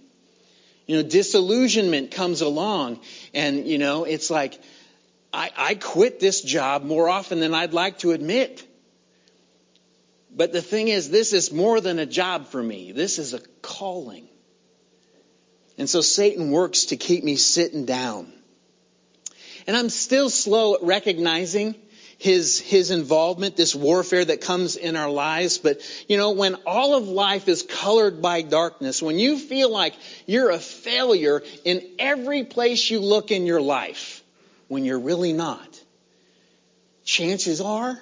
You 0.91 0.97
know, 0.97 1.03
disillusionment 1.03 2.11
comes 2.11 2.41
along, 2.41 2.99
and 3.33 3.65
you 3.65 3.77
know, 3.77 4.03
it's 4.03 4.29
like 4.29 4.59
I, 5.31 5.49
I 5.55 5.75
quit 5.75 6.19
this 6.19 6.41
job 6.41 6.83
more 6.83 7.07
often 7.07 7.39
than 7.39 7.53
I'd 7.53 7.71
like 7.71 7.99
to 7.99 8.11
admit. 8.11 8.67
But 10.35 10.51
the 10.51 10.61
thing 10.61 10.89
is, 10.89 11.09
this 11.09 11.31
is 11.31 11.49
more 11.49 11.79
than 11.79 11.97
a 11.97 12.05
job 12.05 12.47
for 12.47 12.61
me. 12.61 12.91
This 12.91 13.19
is 13.19 13.33
a 13.33 13.39
calling. 13.61 14.27
And 15.77 15.89
so 15.89 16.01
Satan 16.01 16.51
works 16.51 16.87
to 16.87 16.97
keep 16.97 17.23
me 17.23 17.37
sitting 17.37 17.85
down. 17.85 18.29
And 19.67 19.77
I'm 19.77 19.87
still 19.87 20.29
slow 20.29 20.75
at 20.75 20.83
recognizing 20.83 21.75
his, 22.21 22.59
his 22.59 22.91
involvement, 22.91 23.57
this 23.57 23.73
warfare 23.73 24.23
that 24.23 24.41
comes 24.41 24.75
in 24.75 24.95
our 24.95 25.09
lives. 25.09 25.57
But, 25.57 25.81
you 26.07 26.17
know, 26.17 26.33
when 26.33 26.53
all 26.67 26.95
of 26.95 27.07
life 27.07 27.47
is 27.47 27.63
colored 27.63 28.21
by 28.21 28.43
darkness, 28.43 29.01
when 29.01 29.17
you 29.17 29.39
feel 29.39 29.71
like 29.71 29.95
you're 30.27 30.51
a 30.51 30.59
failure 30.59 31.41
in 31.65 31.81
every 31.97 32.43
place 32.43 32.91
you 32.91 32.99
look 32.99 33.31
in 33.31 33.47
your 33.47 33.59
life, 33.59 34.23
when 34.67 34.85
you're 34.85 34.99
really 34.99 35.33
not, 35.33 35.81
chances 37.03 37.59
are 37.59 37.99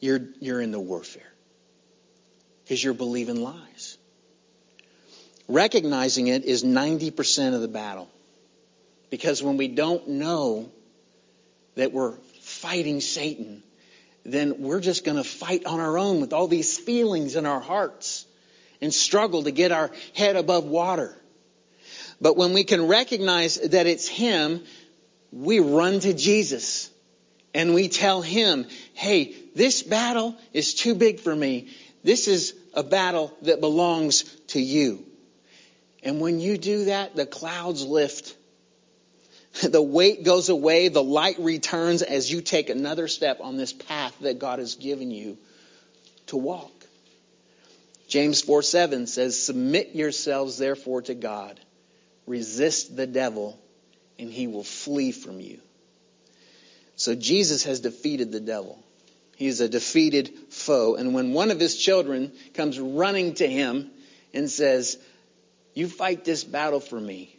you're, 0.00 0.20
you're 0.40 0.62
in 0.62 0.70
the 0.70 0.80
warfare. 0.80 1.22
Because 2.64 2.82
you're 2.82 2.94
believing 2.94 3.42
lies. 3.42 3.98
Recognizing 5.48 6.28
it 6.28 6.46
is 6.46 6.64
90% 6.64 7.52
of 7.52 7.60
the 7.60 7.68
battle. 7.68 8.08
Because 9.10 9.42
when 9.42 9.58
we 9.58 9.68
don't 9.68 10.08
know 10.08 10.70
that 11.74 11.92
we're 11.92 12.14
fighting 12.62 13.00
Satan, 13.00 13.60
then 14.24 14.62
we're 14.62 14.80
just 14.80 15.04
going 15.04 15.16
to 15.16 15.24
fight 15.24 15.66
on 15.66 15.80
our 15.80 15.98
own 15.98 16.20
with 16.20 16.32
all 16.32 16.46
these 16.46 16.78
feelings 16.78 17.34
in 17.34 17.44
our 17.44 17.58
hearts 17.58 18.24
and 18.80 18.94
struggle 18.94 19.42
to 19.42 19.50
get 19.50 19.72
our 19.72 19.90
head 20.14 20.36
above 20.36 20.64
water. 20.64 21.18
But 22.20 22.36
when 22.36 22.52
we 22.52 22.62
can 22.62 22.86
recognize 22.86 23.56
that 23.56 23.88
it's 23.88 24.06
Him, 24.06 24.62
we 25.32 25.58
run 25.58 25.98
to 26.00 26.14
Jesus 26.14 26.88
and 27.52 27.74
we 27.74 27.88
tell 27.88 28.22
Him, 28.22 28.66
hey, 28.94 29.34
this 29.56 29.82
battle 29.82 30.36
is 30.52 30.74
too 30.74 30.94
big 30.94 31.18
for 31.18 31.34
me. 31.34 31.68
This 32.04 32.28
is 32.28 32.54
a 32.74 32.84
battle 32.84 33.36
that 33.42 33.60
belongs 33.60 34.22
to 34.48 34.60
you. 34.60 35.04
And 36.04 36.20
when 36.20 36.38
you 36.38 36.56
do 36.58 36.84
that, 36.84 37.16
the 37.16 37.26
clouds 37.26 37.84
lift. 37.84 38.36
The 39.60 39.82
weight 39.82 40.24
goes 40.24 40.48
away. 40.48 40.88
The 40.88 41.02
light 41.02 41.38
returns 41.38 42.02
as 42.02 42.30
you 42.30 42.40
take 42.40 42.70
another 42.70 43.06
step 43.06 43.40
on 43.40 43.56
this 43.56 43.72
path 43.72 44.16
that 44.20 44.38
God 44.38 44.58
has 44.58 44.76
given 44.76 45.10
you 45.10 45.36
to 46.28 46.36
walk. 46.36 46.72
James 48.08 48.40
4 48.40 48.62
7 48.62 49.06
says, 49.06 49.42
Submit 49.42 49.94
yourselves 49.94 50.58
therefore 50.58 51.02
to 51.02 51.14
God. 51.14 51.60
Resist 52.26 52.96
the 52.96 53.06
devil, 53.06 53.58
and 54.18 54.30
he 54.30 54.46
will 54.46 54.64
flee 54.64 55.12
from 55.12 55.40
you. 55.40 55.60
So 56.96 57.14
Jesus 57.14 57.64
has 57.64 57.80
defeated 57.80 58.32
the 58.32 58.40
devil. 58.40 58.82
He 59.36 59.46
is 59.46 59.60
a 59.60 59.68
defeated 59.68 60.32
foe. 60.50 60.94
And 60.94 61.14
when 61.14 61.32
one 61.32 61.50
of 61.50 61.58
his 61.58 61.76
children 61.76 62.32
comes 62.54 62.78
running 62.78 63.34
to 63.34 63.48
him 63.48 63.90
and 64.32 64.48
says, 64.48 64.98
you 65.74 65.88
fight 65.88 66.24
this 66.24 66.44
battle 66.44 66.80
for 66.80 67.00
me. 67.00 67.31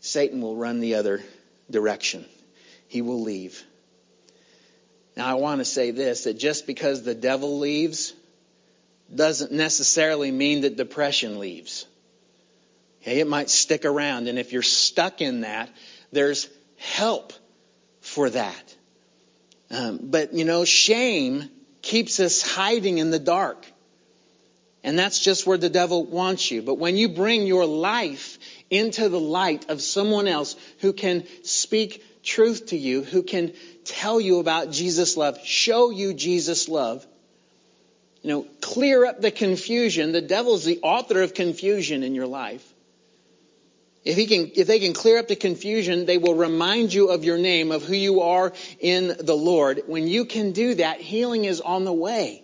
Satan 0.00 0.40
will 0.40 0.56
run 0.56 0.80
the 0.80 0.94
other 0.94 1.22
direction. 1.70 2.24
He 2.88 3.02
will 3.02 3.22
leave. 3.22 3.62
Now, 5.16 5.26
I 5.26 5.34
want 5.34 5.60
to 5.60 5.64
say 5.64 5.90
this 5.90 6.24
that 6.24 6.38
just 6.38 6.66
because 6.66 7.02
the 7.02 7.14
devil 7.14 7.58
leaves 7.58 8.14
doesn't 9.14 9.52
necessarily 9.52 10.30
mean 10.30 10.62
that 10.62 10.76
depression 10.76 11.38
leaves. 11.38 11.86
Okay, 13.02 13.20
it 13.20 13.26
might 13.26 13.50
stick 13.50 13.84
around, 13.84 14.28
and 14.28 14.38
if 14.38 14.52
you're 14.52 14.62
stuck 14.62 15.20
in 15.20 15.40
that, 15.40 15.70
there's 16.12 16.48
help 16.76 17.32
for 18.00 18.30
that. 18.30 18.76
Um, 19.70 19.98
but, 20.02 20.34
you 20.34 20.44
know, 20.44 20.64
shame 20.64 21.48
keeps 21.82 22.20
us 22.20 22.42
hiding 22.42 22.98
in 22.98 23.10
the 23.10 23.18
dark. 23.18 23.66
And 24.82 24.98
that's 24.98 25.18
just 25.18 25.46
where 25.46 25.58
the 25.58 25.68
devil 25.68 26.04
wants 26.04 26.50
you. 26.50 26.62
But 26.62 26.78
when 26.78 26.96
you 26.96 27.10
bring 27.10 27.46
your 27.46 27.66
life 27.66 28.38
into 28.70 29.08
the 29.08 29.20
light 29.20 29.68
of 29.68 29.82
someone 29.82 30.28
else 30.28 30.56
who 30.78 30.92
can 30.92 31.26
speak 31.42 32.04
truth 32.22 32.66
to 32.66 32.76
you, 32.76 33.02
who 33.02 33.22
can 33.22 33.52
tell 33.84 34.20
you 34.20 34.38
about 34.38 34.70
Jesus' 34.70 35.16
love, 35.16 35.38
show 35.44 35.90
you 35.90 36.14
Jesus' 36.14 36.68
love, 36.68 37.04
you 38.22 38.30
know, 38.30 38.46
clear 38.60 39.06
up 39.06 39.20
the 39.20 39.30
confusion. 39.30 40.12
The 40.12 40.20
devil's 40.20 40.64
the 40.64 40.80
author 40.82 41.22
of 41.22 41.34
confusion 41.34 42.02
in 42.02 42.14
your 42.14 42.26
life. 42.26 42.66
If 44.04 44.16
he 44.16 44.26
can, 44.26 44.52
if 44.54 44.66
they 44.66 44.78
can 44.78 44.92
clear 44.92 45.18
up 45.18 45.28
the 45.28 45.36
confusion, 45.36 46.06
they 46.06 46.18
will 46.18 46.34
remind 46.34 46.92
you 46.92 47.08
of 47.08 47.24
your 47.24 47.38
name, 47.38 47.70
of 47.70 47.84
who 47.84 47.94
you 47.94 48.22
are 48.22 48.52
in 48.78 49.14
the 49.20 49.36
Lord. 49.36 49.82
When 49.86 50.06
you 50.06 50.24
can 50.24 50.52
do 50.52 50.74
that, 50.76 51.00
healing 51.00 51.44
is 51.44 51.60
on 51.60 51.84
the 51.84 51.92
way. 51.92 52.42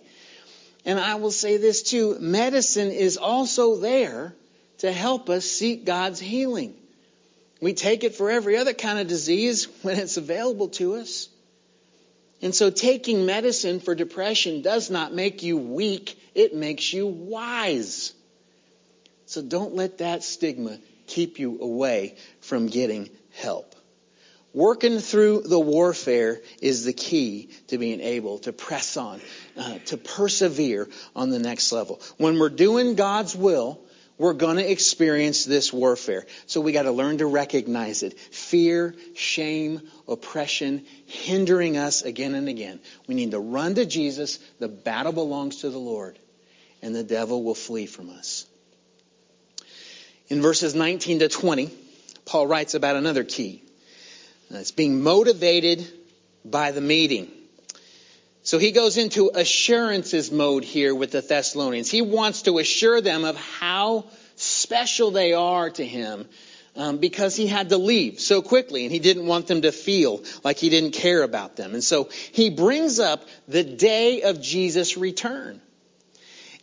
And 0.85 0.99
I 0.99 1.15
will 1.15 1.31
say 1.31 1.57
this 1.57 1.83
too 1.83 2.17
medicine 2.19 2.91
is 2.91 3.17
also 3.17 3.77
there 3.77 4.35
to 4.79 4.91
help 4.91 5.29
us 5.29 5.45
seek 5.45 5.85
God's 5.85 6.19
healing. 6.19 6.75
We 7.61 7.73
take 7.73 8.03
it 8.03 8.15
for 8.15 8.29
every 8.29 8.57
other 8.57 8.73
kind 8.73 8.99
of 8.99 9.07
disease 9.07 9.67
when 9.81 9.97
it's 9.97 10.17
available 10.17 10.69
to 10.69 10.95
us. 10.95 11.29
And 12.41 12.53
so 12.53 12.69
taking 12.69 13.25
medicine 13.25 13.79
for 13.79 13.95
depression 13.95 14.61
does 14.61 14.91
not 14.91 15.13
make 15.13 15.41
you 15.41 15.57
weak, 15.57 16.19
it 16.35 16.53
makes 16.53 16.93
you 16.93 17.07
wise. 17.07 18.13
So 19.25 19.41
don't 19.41 19.73
let 19.73 19.97
that 19.97 20.23
stigma 20.23 20.77
keep 21.07 21.39
you 21.39 21.59
away 21.59 22.15
from 22.41 22.67
getting 22.67 23.09
help. 23.33 23.75
Working 24.53 24.99
through 24.99 25.41
the 25.41 25.59
warfare 25.59 26.41
is 26.61 26.85
the 26.85 26.93
key 26.93 27.49
to 27.67 27.77
being 27.77 27.99
able 27.99 28.39
to 28.39 28.53
press 28.53 28.97
on, 28.97 29.19
uh, 29.57 29.79
to 29.85 29.97
persevere 29.97 30.87
on 31.15 31.29
the 31.29 31.39
next 31.39 31.71
level. 31.71 32.01
When 32.17 32.39
we're 32.39 32.49
doing 32.49 32.95
God's 32.95 33.35
will, 33.35 33.81
we're 34.17 34.33
going 34.33 34.57
to 34.57 34.69
experience 34.69 35.45
this 35.45 35.71
warfare. 35.71 36.25
So 36.47 36.61
we 36.61 36.71
got 36.71 36.83
to 36.83 36.91
learn 36.91 37.19
to 37.19 37.27
recognize 37.27 38.01
it. 38.01 38.19
Fear, 38.19 38.95
shame, 39.15 39.81
oppression, 40.07 40.85
hindering 41.05 41.77
us 41.77 42.01
again 42.01 42.33
and 42.33 42.49
again. 42.49 42.79
We 43.07 43.15
need 43.15 43.31
to 43.31 43.39
run 43.39 43.75
to 43.75 43.85
Jesus. 43.85 44.39
The 44.59 44.67
battle 44.67 45.11
belongs 45.11 45.57
to 45.57 45.69
the 45.69 45.77
Lord, 45.77 46.17
and 46.81 46.95
the 46.95 47.03
devil 47.03 47.43
will 47.43 47.55
flee 47.55 47.85
from 47.85 48.09
us. 48.09 48.45
In 50.29 50.41
verses 50.41 50.73
19 50.73 51.19
to 51.19 51.29
20, 51.29 51.71
Paul 52.25 52.47
writes 52.47 52.73
about 52.73 52.95
another 52.95 53.23
key. 53.23 53.63
It's 54.49 54.71
being 54.71 55.01
motivated 55.01 55.87
by 56.43 56.71
the 56.71 56.81
meeting. 56.81 57.31
So 58.47 58.59
he 58.59 58.71
goes 58.71 58.95
into 58.95 59.29
assurances 59.35 60.31
mode 60.31 60.63
here 60.63 60.95
with 60.95 61.11
the 61.11 61.19
Thessalonians. 61.19 61.91
He 61.91 62.01
wants 62.01 62.43
to 62.43 62.59
assure 62.59 63.01
them 63.01 63.25
of 63.25 63.35
how 63.35 64.05
special 64.37 65.11
they 65.11 65.33
are 65.33 65.69
to 65.71 65.85
him 65.85 66.29
um, 66.77 66.99
because 66.99 67.35
he 67.35 67.47
had 67.47 67.67
to 67.71 67.77
leave 67.77 68.21
so 68.21 68.41
quickly 68.41 68.85
and 68.85 68.91
he 68.93 68.99
didn't 68.99 69.25
want 69.25 69.47
them 69.47 69.63
to 69.63 69.73
feel 69.73 70.23
like 70.45 70.59
he 70.59 70.69
didn't 70.69 70.91
care 70.91 71.23
about 71.23 71.57
them. 71.57 71.73
And 71.73 71.83
so 71.83 72.07
he 72.31 72.49
brings 72.49 72.99
up 72.99 73.25
the 73.49 73.65
day 73.65 74.21
of 74.21 74.41
Jesus' 74.41 74.95
return. 74.95 75.59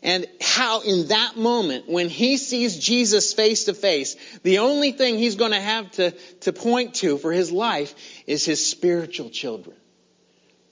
and 0.03 0.25
how 0.41 0.81
in 0.81 1.09
that 1.09 1.37
moment, 1.37 1.87
when 1.87 2.09
he 2.09 2.39
sees 2.39 2.79
Jesus 2.79 3.35
face 3.35 3.65
to 3.65 3.75
face, 3.75 4.17
the 4.43 4.61
only 4.61 4.93
thing 4.93 5.19
he's 5.19 5.37
going 5.37 5.53
to 5.53 5.61
have 5.61 5.91
to, 5.93 6.13
to 6.41 6.53
point 6.55 6.95
to 6.95 7.19
for 7.19 7.31
his 7.31 7.53
life 7.53 7.95
is 8.27 8.47
his 8.47 8.65
spiritual 8.65 9.29
children. 9.29 9.77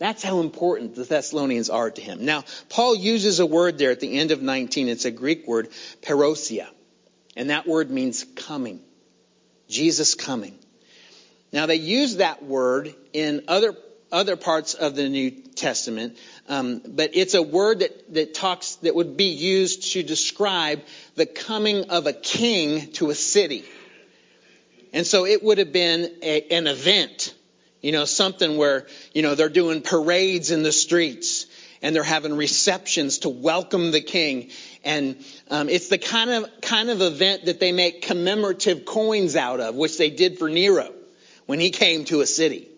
That's 0.02 0.24
how 0.24 0.40
important 0.40 0.96
the 0.96 1.04
Thessalonians 1.04 1.70
are 1.70 1.88
to 1.88 2.00
him. 2.00 2.24
Now, 2.24 2.42
Paul 2.68 2.96
uses 2.96 3.38
a 3.38 3.46
word 3.46 3.78
there 3.78 3.92
at 3.92 4.00
the 4.00 4.18
end 4.18 4.32
of 4.32 4.42
19. 4.42 4.88
It's 4.88 5.04
a 5.04 5.12
Greek 5.12 5.46
word, 5.46 5.68
parousia. 6.02 6.66
And 7.36 7.50
that 7.50 7.68
word 7.68 7.88
means 7.88 8.26
coming. 8.34 8.80
Jesus 9.68 10.16
coming. 10.16 10.58
Now, 11.52 11.66
they 11.66 11.76
use 11.76 12.16
that 12.16 12.42
word 12.42 12.92
in 13.12 13.44
other 13.46 13.76
other 14.10 14.34
parts 14.34 14.74
of 14.74 14.96
the 14.96 15.08
New 15.08 15.30
Testament, 15.30 16.18
um, 16.48 16.82
but 16.84 17.10
it's 17.14 17.34
a 17.34 17.42
word 17.42 17.78
that, 17.78 18.12
that 18.14 18.34
talks 18.34 18.74
that 18.82 18.96
would 18.96 19.16
be 19.16 19.28
used 19.28 19.92
to 19.92 20.02
describe 20.02 20.82
the 21.14 21.26
coming 21.26 21.90
of 21.90 22.08
a 22.08 22.12
king 22.12 22.90
to 22.94 23.10
a 23.10 23.14
city. 23.14 23.64
And 24.92 25.06
so 25.06 25.26
it 25.26 25.44
would 25.44 25.58
have 25.58 25.72
been 25.72 26.12
a, 26.22 26.42
an 26.50 26.66
event, 26.66 27.34
you 27.82 27.92
know, 27.92 28.04
something 28.04 28.56
where, 28.56 28.86
you 29.12 29.22
know, 29.22 29.34
they're 29.34 29.48
doing 29.48 29.82
parades 29.82 30.50
in 30.50 30.62
the 30.62 30.72
streets 30.72 31.46
and 31.82 31.94
they're 31.94 32.04
having 32.04 32.36
receptions 32.36 33.18
to 33.18 33.28
welcome 33.28 33.90
the 33.90 34.00
king. 34.00 34.50
And 34.84 35.22
um, 35.50 35.68
it's 35.68 35.88
the 35.88 35.98
kind 35.98 36.30
of 36.30 36.60
kind 36.62 36.90
of 36.90 37.02
event 37.02 37.46
that 37.46 37.58
they 37.60 37.72
make 37.72 38.02
commemorative 38.02 38.84
coins 38.84 39.36
out 39.36 39.60
of, 39.60 39.74
which 39.74 39.98
they 39.98 40.10
did 40.10 40.38
for 40.38 40.48
Nero 40.48 40.92
when 41.46 41.58
he 41.58 41.70
came 41.70 42.04
to 42.06 42.20
a 42.20 42.26
city. 42.26 42.68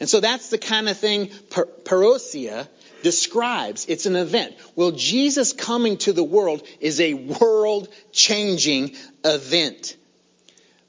And 0.00 0.08
so 0.08 0.20
that's 0.20 0.50
the 0.50 0.58
kind 0.58 0.88
of 0.88 0.98
thing 0.98 1.30
per- 1.50 1.66
parousia 1.66 2.68
describes. 3.02 3.86
It's 3.86 4.06
an 4.06 4.16
event. 4.16 4.56
Well, 4.74 4.90
Jesus 4.90 5.52
coming 5.52 5.98
to 5.98 6.12
the 6.12 6.24
world 6.24 6.66
is 6.80 7.00
a 7.00 7.14
world 7.14 7.88
changing 8.10 8.96
event. 9.24 9.96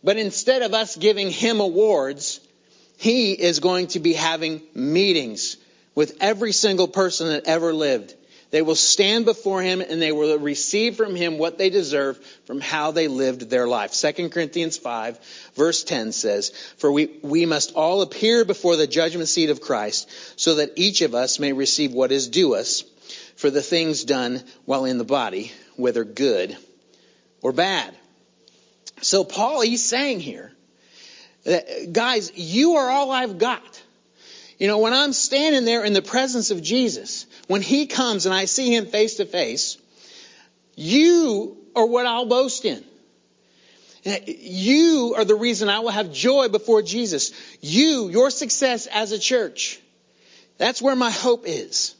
But 0.03 0.17
instead 0.17 0.63
of 0.63 0.73
us 0.73 0.95
giving 0.95 1.29
him 1.29 1.59
awards, 1.59 2.39
he 3.05 3.33
is 3.33 3.59
going 3.59 3.85
to 3.85 3.99
be 3.99 4.13
having 4.13 4.63
meetings 4.73 5.57
with 5.93 6.17
every 6.21 6.51
single 6.51 6.87
person 6.87 7.27
that 7.27 7.45
ever 7.45 7.71
lived. 7.71 8.15
They 8.49 8.63
will 8.63 8.73
stand 8.73 9.25
before 9.25 9.61
him 9.61 9.79
and 9.79 10.01
they 10.01 10.11
will 10.11 10.39
receive 10.39 10.95
from 10.95 11.13
him 11.13 11.37
what 11.37 11.59
they 11.59 11.69
deserve 11.69 12.17
from 12.45 12.59
how 12.59 12.89
they 12.89 13.07
lived 13.07 13.47
their 13.47 13.67
life. 13.67 13.93
2 13.93 14.29
Corinthians 14.29 14.79
5 14.79 15.19
verse 15.55 15.83
10 15.83 16.13
says, 16.13 16.49
For 16.77 16.91
we, 16.91 17.11
we 17.21 17.45
must 17.45 17.75
all 17.75 18.01
appear 18.01 18.43
before 18.43 18.75
the 18.75 18.87
judgment 18.87 19.27
seat 19.27 19.51
of 19.51 19.61
Christ 19.61 20.09
so 20.35 20.55
that 20.55 20.73
each 20.75 21.01
of 21.01 21.13
us 21.13 21.37
may 21.37 21.53
receive 21.53 21.93
what 21.93 22.11
is 22.11 22.27
due 22.27 22.55
us 22.55 22.81
for 23.35 23.51
the 23.51 23.61
things 23.61 24.03
done 24.03 24.41
while 24.65 24.85
in 24.85 24.97
the 24.97 25.03
body, 25.03 25.51
whether 25.75 26.03
good 26.03 26.57
or 27.43 27.51
bad. 27.51 27.93
So 29.03 29.23
Paul, 29.23 29.61
he's 29.61 29.85
saying 29.85 30.21
here, 30.21 30.55
Uh, 31.45 31.59
guys, 31.91 32.31
you 32.35 32.75
are 32.75 32.89
all 32.89 33.11
I've 33.11 33.37
got. 33.37 33.83
You 34.57 34.67
know, 34.67 34.79
when 34.79 34.93
I'm 34.93 35.13
standing 35.13 35.65
there 35.65 35.83
in 35.83 35.93
the 35.93 36.01
presence 36.01 36.49
of 36.49 36.61
Jesus, 36.61 37.25
when 37.47 37.61
he 37.61 37.87
comes 37.87 38.25
and 38.25 38.33
I 38.33 38.45
see 38.45 38.73
him 38.73 38.85
face 38.85 39.15
to 39.15 39.25
face, 39.25 39.77
you 40.75 41.57
are 41.75 41.85
what 41.85 42.05
I'll 42.05 42.25
boast 42.25 42.65
in. 42.65 42.83
Uh, 44.05 44.17
you 44.25 45.15
are 45.17 45.25
the 45.25 45.35
reason 45.35 45.67
I 45.67 45.79
will 45.79 45.89
have 45.89 46.11
joy 46.11 46.47
before 46.47 46.81
Jesus. 46.81 47.31
You, 47.61 48.09
your 48.09 48.29
success 48.29 48.87
as 48.87 49.11
a 49.11 49.19
church. 49.19 49.79
That's 50.57 50.81
where 50.81 50.95
my 50.95 51.11
hope 51.11 51.43
is. 51.47 51.95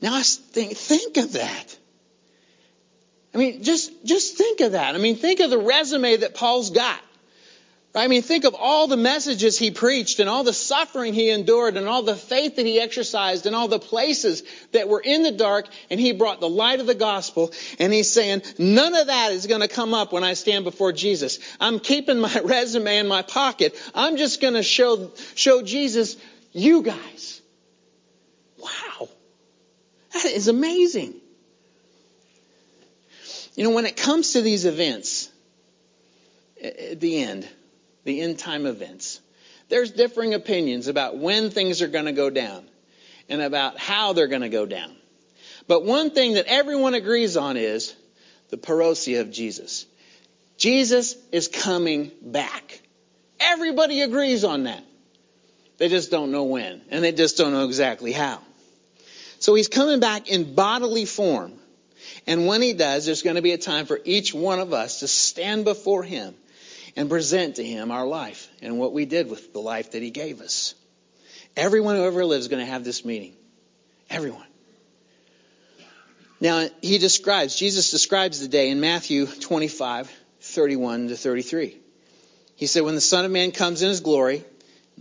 Now 0.00 0.14
I 0.14 0.22
think, 0.22 0.76
think 0.76 1.16
of 1.16 1.34
that. 1.34 1.76
I 3.34 3.38
mean, 3.38 3.62
just, 3.62 3.92
just 4.04 4.36
think 4.36 4.60
of 4.60 4.72
that. 4.72 4.94
I 4.94 4.98
mean, 4.98 5.16
think 5.16 5.40
of 5.40 5.50
the 5.50 5.58
resume 5.58 6.16
that 6.18 6.34
Paul's 6.34 6.70
got. 6.70 7.00
I 7.92 8.06
mean, 8.06 8.22
think 8.22 8.44
of 8.44 8.54
all 8.54 8.86
the 8.86 8.96
messages 8.96 9.58
he 9.58 9.72
preached 9.72 10.20
and 10.20 10.28
all 10.28 10.44
the 10.44 10.52
suffering 10.52 11.12
he 11.12 11.30
endured 11.30 11.76
and 11.76 11.88
all 11.88 12.02
the 12.02 12.14
faith 12.14 12.54
that 12.56 12.64
he 12.64 12.78
exercised 12.78 13.46
and 13.46 13.56
all 13.56 13.66
the 13.66 13.80
places 13.80 14.44
that 14.70 14.88
were 14.88 15.00
in 15.00 15.24
the 15.24 15.32
dark 15.32 15.66
and 15.90 15.98
he 15.98 16.12
brought 16.12 16.38
the 16.38 16.48
light 16.48 16.78
of 16.78 16.86
the 16.86 16.94
gospel 16.94 17.52
and 17.80 17.92
he's 17.92 18.08
saying, 18.08 18.42
none 18.58 18.94
of 18.94 19.08
that 19.08 19.32
is 19.32 19.48
going 19.48 19.62
to 19.62 19.68
come 19.68 19.92
up 19.92 20.12
when 20.12 20.22
I 20.22 20.34
stand 20.34 20.62
before 20.62 20.92
Jesus. 20.92 21.40
I'm 21.58 21.80
keeping 21.80 22.20
my 22.20 22.40
resume 22.44 22.98
in 22.98 23.08
my 23.08 23.22
pocket. 23.22 23.76
I'm 23.92 24.16
just 24.16 24.40
going 24.40 24.54
to 24.54 24.62
show, 24.62 25.10
show 25.34 25.60
Jesus 25.60 26.16
you 26.52 26.82
guys. 26.82 27.42
Wow. 28.56 29.08
That 30.12 30.26
is 30.26 30.46
amazing. 30.46 31.14
You 33.56 33.64
know, 33.64 33.70
when 33.70 33.86
it 33.86 33.96
comes 33.96 34.34
to 34.34 34.42
these 34.42 34.64
events, 34.64 35.28
at 36.62 37.00
the 37.00 37.22
end, 37.22 37.48
the 38.04 38.20
end 38.20 38.38
time 38.38 38.66
events. 38.66 39.20
There's 39.68 39.92
differing 39.92 40.34
opinions 40.34 40.88
about 40.88 41.16
when 41.16 41.50
things 41.50 41.82
are 41.82 41.88
going 41.88 42.06
to 42.06 42.12
go 42.12 42.30
down 42.30 42.64
and 43.28 43.40
about 43.40 43.78
how 43.78 44.12
they're 44.12 44.26
going 44.26 44.42
to 44.42 44.48
go 44.48 44.66
down. 44.66 44.94
But 45.68 45.84
one 45.84 46.10
thing 46.10 46.34
that 46.34 46.46
everyone 46.46 46.94
agrees 46.94 47.36
on 47.36 47.56
is 47.56 47.94
the 48.48 48.56
parousia 48.56 49.20
of 49.20 49.30
Jesus. 49.30 49.86
Jesus 50.56 51.16
is 51.30 51.48
coming 51.48 52.10
back. 52.20 52.80
Everybody 53.38 54.02
agrees 54.02 54.44
on 54.44 54.64
that. 54.64 54.84
They 55.78 55.88
just 55.88 56.10
don't 56.10 56.32
know 56.32 56.44
when, 56.44 56.82
and 56.90 57.02
they 57.02 57.12
just 57.12 57.38
don't 57.38 57.52
know 57.52 57.64
exactly 57.64 58.12
how. 58.12 58.40
So 59.38 59.54
he's 59.54 59.68
coming 59.68 60.00
back 60.00 60.28
in 60.28 60.54
bodily 60.54 61.06
form. 61.06 61.54
And 62.26 62.46
when 62.46 62.60
he 62.60 62.74
does, 62.74 63.06
there's 63.06 63.22
going 63.22 63.36
to 63.36 63.42
be 63.42 63.52
a 63.52 63.58
time 63.58 63.86
for 63.86 63.98
each 64.04 64.34
one 64.34 64.58
of 64.58 64.74
us 64.74 65.00
to 65.00 65.08
stand 65.08 65.64
before 65.64 66.02
him 66.02 66.34
and 66.96 67.08
present 67.08 67.56
to 67.56 67.64
Him 67.64 67.90
our 67.90 68.06
life 68.06 68.48
and 68.62 68.78
what 68.78 68.92
we 68.92 69.04
did 69.04 69.30
with 69.30 69.52
the 69.52 69.60
life 69.60 69.92
that 69.92 70.02
He 70.02 70.10
gave 70.10 70.40
us. 70.40 70.74
Everyone 71.56 71.96
who 71.96 72.04
ever 72.04 72.24
lives 72.24 72.44
is 72.44 72.48
going 72.48 72.64
to 72.64 72.70
have 72.70 72.84
this 72.84 73.04
meeting. 73.04 73.34
Everyone. 74.08 74.46
Now, 76.40 76.68
he 76.80 76.98
describes, 76.98 77.54
Jesus 77.54 77.90
describes 77.90 78.40
the 78.40 78.48
day 78.48 78.70
in 78.70 78.80
Matthew 78.80 79.26
25, 79.26 80.10
31 80.40 81.08
to 81.08 81.16
33. 81.16 81.76
He 82.56 82.66
said, 82.66 82.82
When 82.82 82.94
the 82.94 83.00
Son 83.00 83.24
of 83.24 83.30
Man 83.30 83.52
comes 83.52 83.82
in 83.82 83.88
his 83.88 84.00
glory, 84.00 84.44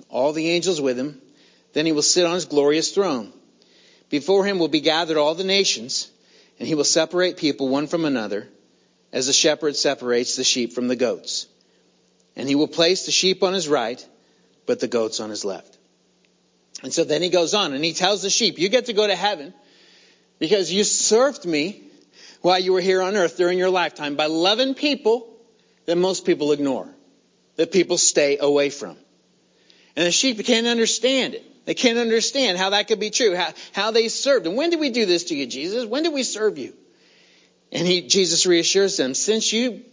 all 0.09 0.33
the 0.33 0.49
angels 0.49 0.81
with 0.81 0.99
him, 0.99 1.21
then 1.73 1.85
he 1.85 1.91
will 1.91 2.01
sit 2.01 2.25
on 2.25 2.33
his 2.33 2.45
glorious 2.45 2.91
throne. 2.91 3.31
Before 4.09 4.43
him 4.43 4.59
will 4.59 4.67
be 4.67 4.81
gathered 4.81 5.17
all 5.17 5.35
the 5.35 5.43
nations, 5.43 6.09
and 6.57 6.67
he 6.67 6.75
will 6.75 6.83
separate 6.83 7.37
people 7.37 7.69
one 7.69 7.87
from 7.87 8.05
another, 8.05 8.49
as 9.13 9.27
a 9.27 9.33
shepherd 9.33 9.75
separates 9.75 10.35
the 10.35 10.43
sheep 10.43 10.73
from 10.73 10.87
the 10.87 10.95
goats 10.95 11.47
and 12.39 12.47
he 12.47 12.55
will 12.55 12.69
place 12.69 13.05
the 13.05 13.11
sheep 13.11 13.43
on 13.43 13.53
his 13.53 13.67
right, 13.67 14.07
but 14.65 14.79
the 14.79 14.87
goats 14.87 15.19
on 15.19 15.29
his 15.29 15.43
left. 15.43 15.77
And 16.81 16.93
so 16.93 17.03
then 17.03 17.21
he 17.21 17.27
goes 17.29 17.53
on 17.53 17.73
and 17.73 17.83
he 17.83 17.91
tells 17.91 18.21
the 18.21 18.29
sheep, 18.29 18.57
you 18.57 18.69
get 18.69 18.85
to 18.85 18.93
go 18.93 19.05
to 19.05 19.15
heaven 19.15 19.53
because 20.39 20.71
you 20.71 20.85
served 20.85 21.45
me 21.45 21.83
while 22.41 22.57
you 22.57 22.71
were 22.71 22.79
here 22.79 23.01
on 23.01 23.17
earth 23.17 23.35
during 23.35 23.57
your 23.57 23.69
lifetime 23.69 24.15
by 24.15 24.27
loving 24.27 24.73
people 24.73 25.27
that 25.85 25.97
most 25.97 26.25
people 26.25 26.53
ignore, 26.53 26.87
that 27.57 27.73
people 27.73 27.97
stay 27.97 28.37
away 28.37 28.69
from. 28.69 28.95
And 29.97 30.07
the 30.07 30.11
sheep 30.11 30.41
can't 30.45 30.65
understand 30.65 31.33
it. 31.33 31.65
They 31.65 31.73
can't 31.73 31.97
understand 31.97 32.57
how 32.57 32.69
that 32.69 32.87
could 32.87 33.01
be 33.01 33.09
true, 33.09 33.35
how, 33.35 33.49
how 33.73 33.91
they 33.91 34.07
served. 34.07 34.47
And 34.47 34.55
when 34.55 34.69
did 34.69 34.79
we 34.79 34.91
do 34.91 35.05
this 35.05 35.25
to 35.25 35.35
you, 35.35 35.45
Jesus? 35.45 35.85
When 35.85 36.03
did 36.03 36.13
we 36.13 36.23
serve 36.23 36.57
you? 36.57 36.73
And 37.73 37.85
he, 37.85 38.07
Jesus 38.07 38.45
reassures 38.45 38.95
them, 38.95 39.13
since 39.13 39.51
you 39.51 39.83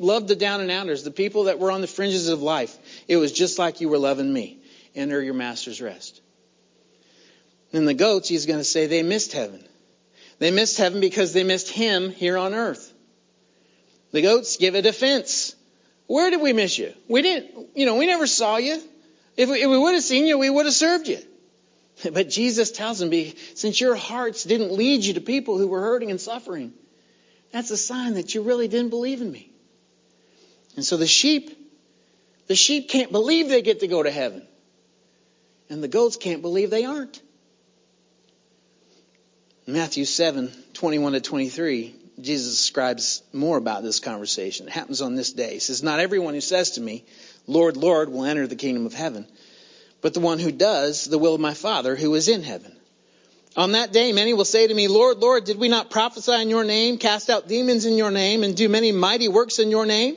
loved 0.00 0.28
the 0.28 0.34
down 0.34 0.60
and 0.60 0.70
outers, 0.70 1.04
the 1.04 1.10
people 1.10 1.44
that 1.44 1.58
were 1.58 1.70
on 1.70 1.82
the 1.82 1.86
fringes 1.86 2.28
of 2.28 2.42
life. 2.42 2.76
It 3.06 3.16
was 3.16 3.32
just 3.32 3.58
like 3.58 3.80
you 3.80 3.88
were 3.88 3.98
loving 3.98 4.32
me. 4.32 4.58
Enter 4.94 5.22
your 5.22 5.34
master's 5.34 5.80
rest. 5.80 6.20
And 7.72 7.86
the 7.86 7.94
goats, 7.94 8.28
he's 8.28 8.46
going 8.46 8.58
to 8.58 8.64
say 8.64 8.86
they 8.86 9.02
missed 9.02 9.32
heaven. 9.32 9.62
They 10.38 10.50
missed 10.50 10.78
heaven 10.78 11.00
because 11.00 11.32
they 11.32 11.44
missed 11.44 11.68
him 11.68 12.10
here 12.10 12.36
on 12.36 12.54
earth. 12.54 12.92
The 14.10 14.22
goats 14.22 14.56
give 14.56 14.74
a 14.74 14.82
defense. 14.82 15.54
Where 16.06 16.30
did 16.30 16.40
we 16.40 16.52
miss 16.52 16.76
you? 16.76 16.92
We 17.06 17.22
didn't, 17.22 17.68
you 17.76 17.86
know, 17.86 17.96
we 17.96 18.06
never 18.06 18.26
saw 18.26 18.56
you. 18.56 18.82
If 19.36 19.48
we, 19.48 19.62
if 19.62 19.70
we 19.70 19.78
would 19.78 19.94
have 19.94 20.02
seen 20.02 20.26
you, 20.26 20.38
we 20.38 20.50
would 20.50 20.64
have 20.64 20.74
served 20.74 21.06
you. 21.06 21.18
But 22.12 22.30
Jesus 22.30 22.72
tells 22.72 22.98
them, 22.98 23.12
since 23.54 23.78
your 23.80 23.94
hearts 23.94 24.44
didn't 24.44 24.72
lead 24.72 25.04
you 25.04 25.14
to 25.14 25.20
people 25.20 25.58
who 25.58 25.68
were 25.68 25.80
hurting 25.80 26.10
and 26.10 26.20
suffering, 26.20 26.72
that's 27.52 27.70
a 27.70 27.76
sign 27.76 28.14
that 28.14 28.34
you 28.34 28.42
really 28.42 28.68
didn't 28.68 28.90
believe 28.90 29.20
in 29.20 29.30
me. 29.30 29.50
And 30.76 30.84
so 30.84 30.96
the 30.96 31.06
sheep, 31.06 31.56
the 32.46 32.56
sheep 32.56 32.88
can't 32.88 33.12
believe 33.12 33.48
they 33.48 33.62
get 33.62 33.80
to 33.80 33.88
go 33.88 34.02
to 34.02 34.10
heaven. 34.10 34.46
And 35.68 35.82
the 35.82 35.88
goats 35.88 36.16
can't 36.16 36.42
believe 36.42 36.70
they 36.70 36.84
aren't. 36.84 37.20
Matthew 39.66 40.04
7, 40.04 40.50
21 40.74 41.12
to 41.12 41.20
23, 41.20 41.94
Jesus 42.20 42.56
describes 42.56 43.22
more 43.32 43.56
about 43.56 43.82
this 43.82 44.00
conversation. 44.00 44.66
It 44.66 44.72
happens 44.72 45.00
on 45.00 45.14
this 45.14 45.32
day. 45.32 45.54
He 45.54 45.60
says, 45.60 45.82
Not 45.82 46.00
everyone 46.00 46.34
who 46.34 46.40
says 46.40 46.72
to 46.72 46.80
me, 46.80 47.04
Lord, 47.46 47.76
Lord, 47.76 48.08
will 48.08 48.24
enter 48.24 48.46
the 48.46 48.56
kingdom 48.56 48.86
of 48.86 48.94
heaven, 48.94 49.26
but 50.00 50.14
the 50.14 50.20
one 50.20 50.38
who 50.38 50.50
does 50.50 51.04
the 51.04 51.18
will 51.18 51.34
of 51.34 51.40
my 51.40 51.54
Father 51.54 51.94
who 51.94 52.14
is 52.14 52.28
in 52.28 52.42
heaven. 52.42 52.74
On 53.56 53.72
that 53.72 53.92
day, 53.92 54.12
many 54.12 54.32
will 54.32 54.44
say 54.44 54.66
to 54.66 54.74
me, 54.74 54.88
Lord, 54.88 55.18
Lord, 55.18 55.44
did 55.44 55.58
we 55.58 55.68
not 55.68 55.90
prophesy 55.90 56.40
in 56.40 56.50
your 56.50 56.64
name, 56.64 56.98
cast 56.98 57.30
out 57.30 57.48
demons 57.48 57.84
in 57.84 57.96
your 57.96 58.10
name, 58.10 58.42
and 58.42 58.56
do 58.56 58.68
many 58.68 58.92
mighty 58.92 59.28
works 59.28 59.58
in 59.58 59.70
your 59.70 59.86
name? 59.86 60.16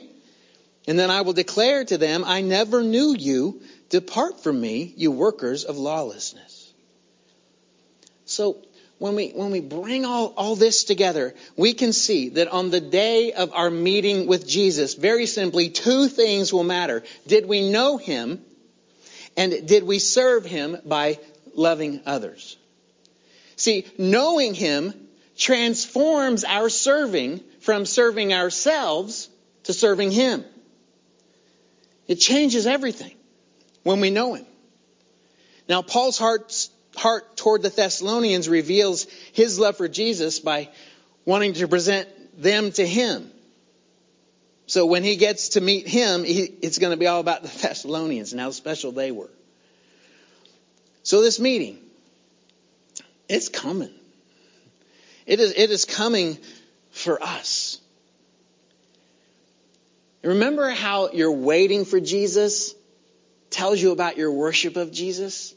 And 0.86 0.98
then 0.98 1.10
I 1.10 1.22
will 1.22 1.32
declare 1.32 1.84
to 1.84 1.98
them, 1.98 2.24
I 2.24 2.42
never 2.42 2.82
knew 2.82 3.14
you. 3.16 3.62
Depart 3.88 4.42
from 4.42 4.60
me, 4.60 4.92
you 4.96 5.10
workers 5.10 5.64
of 5.64 5.78
lawlessness. 5.78 6.72
So, 8.26 8.58
when 8.98 9.16
we, 9.16 9.30
when 9.30 9.50
we 9.50 9.60
bring 9.60 10.04
all, 10.04 10.32
all 10.36 10.56
this 10.56 10.84
together, 10.84 11.34
we 11.56 11.74
can 11.74 11.92
see 11.92 12.30
that 12.30 12.48
on 12.48 12.70
the 12.70 12.80
day 12.80 13.32
of 13.32 13.52
our 13.52 13.70
meeting 13.70 14.26
with 14.26 14.46
Jesus, 14.46 14.94
very 14.94 15.26
simply, 15.26 15.68
two 15.68 16.08
things 16.08 16.52
will 16.52 16.64
matter. 16.64 17.02
Did 17.26 17.46
we 17.46 17.70
know 17.70 17.96
him? 17.96 18.42
And 19.36 19.66
did 19.66 19.82
we 19.82 19.98
serve 19.98 20.44
him 20.44 20.78
by 20.84 21.18
loving 21.54 22.02
others? 22.06 22.56
See, 23.56 23.86
knowing 23.98 24.54
him 24.54 24.94
transforms 25.36 26.44
our 26.44 26.68
serving 26.68 27.40
from 27.60 27.86
serving 27.86 28.32
ourselves 28.32 29.28
to 29.64 29.72
serving 29.72 30.12
him. 30.12 30.44
It 32.06 32.16
changes 32.16 32.66
everything 32.66 33.14
when 33.82 34.00
we 34.00 34.10
know 34.10 34.34
him. 34.34 34.46
Now, 35.68 35.82
Paul's 35.82 36.18
heart, 36.18 36.68
heart 36.96 37.36
toward 37.36 37.62
the 37.62 37.70
Thessalonians 37.70 38.48
reveals 38.48 39.06
his 39.32 39.58
love 39.58 39.76
for 39.76 39.88
Jesus 39.88 40.38
by 40.40 40.68
wanting 41.24 41.54
to 41.54 41.68
present 41.68 42.08
them 42.40 42.72
to 42.72 42.86
him. 42.86 43.30
So 44.66 44.86
when 44.86 45.04
he 45.04 45.16
gets 45.16 45.50
to 45.50 45.60
meet 45.60 45.86
him, 45.86 46.24
he, 46.24 46.42
it's 46.42 46.78
going 46.78 46.92
to 46.92 46.96
be 46.96 47.06
all 47.06 47.20
about 47.20 47.42
the 47.42 47.48
Thessalonians 47.48 48.32
and 48.32 48.40
how 48.40 48.50
special 48.50 48.92
they 48.92 49.10
were. 49.10 49.30
So 51.02 51.20
this 51.20 51.38
meeting, 51.38 51.78
it's 53.28 53.48
coming. 53.48 53.90
It 55.26 55.40
is, 55.40 55.52
it 55.56 55.70
is 55.70 55.84
coming 55.84 56.38
for 56.90 57.22
us. 57.22 57.73
Remember 60.24 60.70
how 60.70 61.10
you're 61.10 61.32
waiting 61.32 61.84
for 61.84 62.00
Jesus 62.00 62.74
tells 63.50 63.80
you 63.80 63.92
about 63.92 64.16
your 64.16 64.32
worship 64.32 64.76
of 64.76 64.90
Jesus? 64.90 65.54